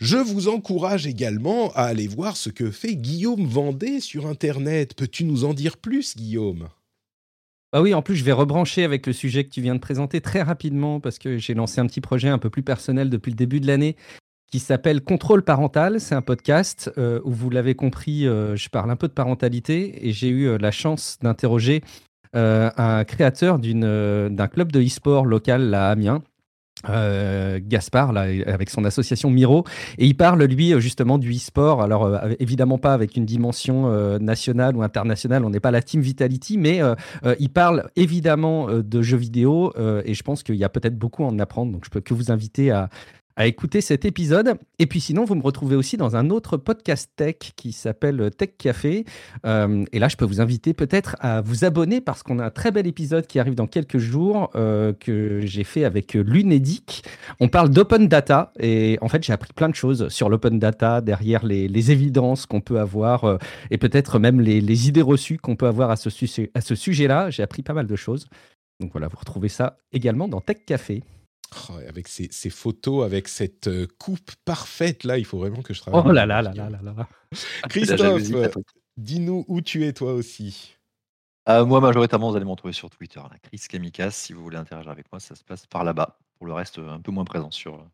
[0.00, 4.94] Je vous encourage également à aller voir ce que fait Guillaume Vendée sur Internet.
[4.94, 6.68] Peux-tu nous en dire plus, Guillaume?
[7.72, 10.20] Bah oui, en plus, je vais rebrancher avec le sujet que tu viens de présenter
[10.20, 13.36] très rapidement parce que j'ai lancé un petit projet un peu plus personnel depuis le
[13.36, 13.96] début de l'année
[14.52, 15.98] qui s'appelle Contrôle parental.
[15.98, 20.06] C'est un podcast euh, où vous l'avez compris, euh, je parle un peu de parentalité
[20.06, 21.82] et j'ai eu euh, la chance d'interroger
[22.34, 26.22] un créateur d'un club de e-sport local à Amiens
[26.88, 29.64] euh, Gaspard, là, avec son association Miro,
[29.98, 31.82] et il parle, lui, justement, du e-sport.
[31.82, 35.82] Alors, euh, évidemment, pas avec une dimension euh, nationale ou internationale, on n'est pas la
[35.82, 36.80] Team Vitality, mais
[37.38, 39.72] il parle évidemment de jeux vidéo,
[40.04, 41.72] et je pense qu'il y a peut-être beaucoup à en apprendre.
[41.72, 42.88] Donc, je peux que vous inviter à,
[43.36, 44.54] à écouter cet épisode.
[44.78, 48.50] Et puis sinon, vous me retrouvez aussi dans un autre podcast tech qui s'appelle Tech
[48.58, 49.04] Café.
[49.46, 52.50] Euh, et là, je peux vous inviter peut-être à vous abonner parce qu'on a un
[52.50, 57.04] très bel épisode qui arrive dans quelques jours euh, que j'ai fait avec l'UNEDIC.
[57.40, 61.00] On parle d'open data et en fait, j'ai appris plein de choses sur l'open data,
[61.00, 63.38] derrière les, évidences qu'on peut avoir euh,
[63.72, 66.08] et peut-être même les, idées reçues qu'on peut avoir à ce,
[66.54, 67.30] à ce sujet-là.
[67.30, 68.26] J'ai appris pas mal de choses.
[68.80, 71.02] Donc voilà, vous retrouvez ça également dans Tech Café.
[71.68, 75.80] Oh, avec ces, photos, avec cette euh, coupe parfaite, là, il faut vraiment que je
[75.80, 76.02] travaille.
[76.04, 77.08] Oh là là là là là là.
[77.68, 78.56] Christophe,
[78.96, 80.76] dis-nous où tu es toi aussi.
[81.48, 83.20] Euh, moi, majoritairement, vous allez m'en trouver sur Twitter.
[83.42, 86.18] Chris Kamikas, si vous voulez interagir avec moi, ça se passe par là-bas.
[86.38, 87.84] Pour le reste, un peu moins présent sur euh,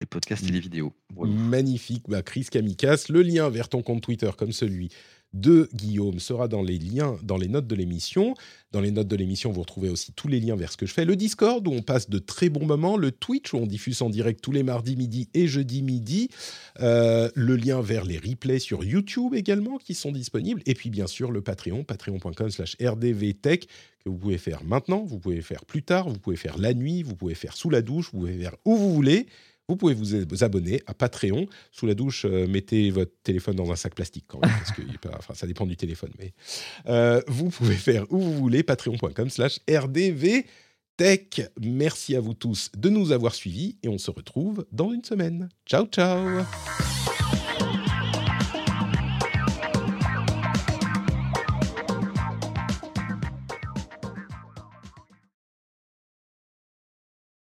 [0.00, 0.92] les podcasts et les vidéos.
[1.14, 2.04] Magnifique.
[2.08, 4.90] Bah, Chris Kamikas, le lien vers ton compte Twitter comme celui
[5.34, 8.34] de Guillaume sera dans les liens, dans les notes de l'émission.
[8.72, 10.92] Dans les notes de l'émission, vous retrouvez aussi tous les liens vers ce que je
[10.92, 11.04] fais.
[11.04, 12.96] Le Discord, où on passe de très bons moments.
[12.96, 16.28] Le Twitch, où on diffuse en direct tous les mardis midi et jeudi midi.
[16.80, 20.62] Euh, le lien vers les replays sur YouTube également, qui sont disponibles.
[20.66, 23.68] Et puis, bien sûr, le Patreon, patreon.com slash rdvtech,
[24.04, 27.02] que vous pouvez faire maintenant, vous pouvez faire plus tard, vous pouvez faire la nuit,
[27.02, 29.26] vous pouvez faire sous la douche, vous pouvez faire où vous voulez.
[29.68, 31.46] Vous pouvez vous abonner à Patreon.
[31.72, 34.82] Sous la douche, euh, mettez votre téléphone dans un sac plastique quand même, parce que
[35.12, 36.10] enfin, ça dépend du téléphone.
[36.18, 36.32] Mais
[36.86, 41.42] euh, vous pouvez faire où vous voulez, patreon.com slash rdvtech.
[41.60, 45.50] Merci à vous tous de nous avoir suivis et on se retrouve dans une semaine.
[45.66, 46.44] Ciao, ciao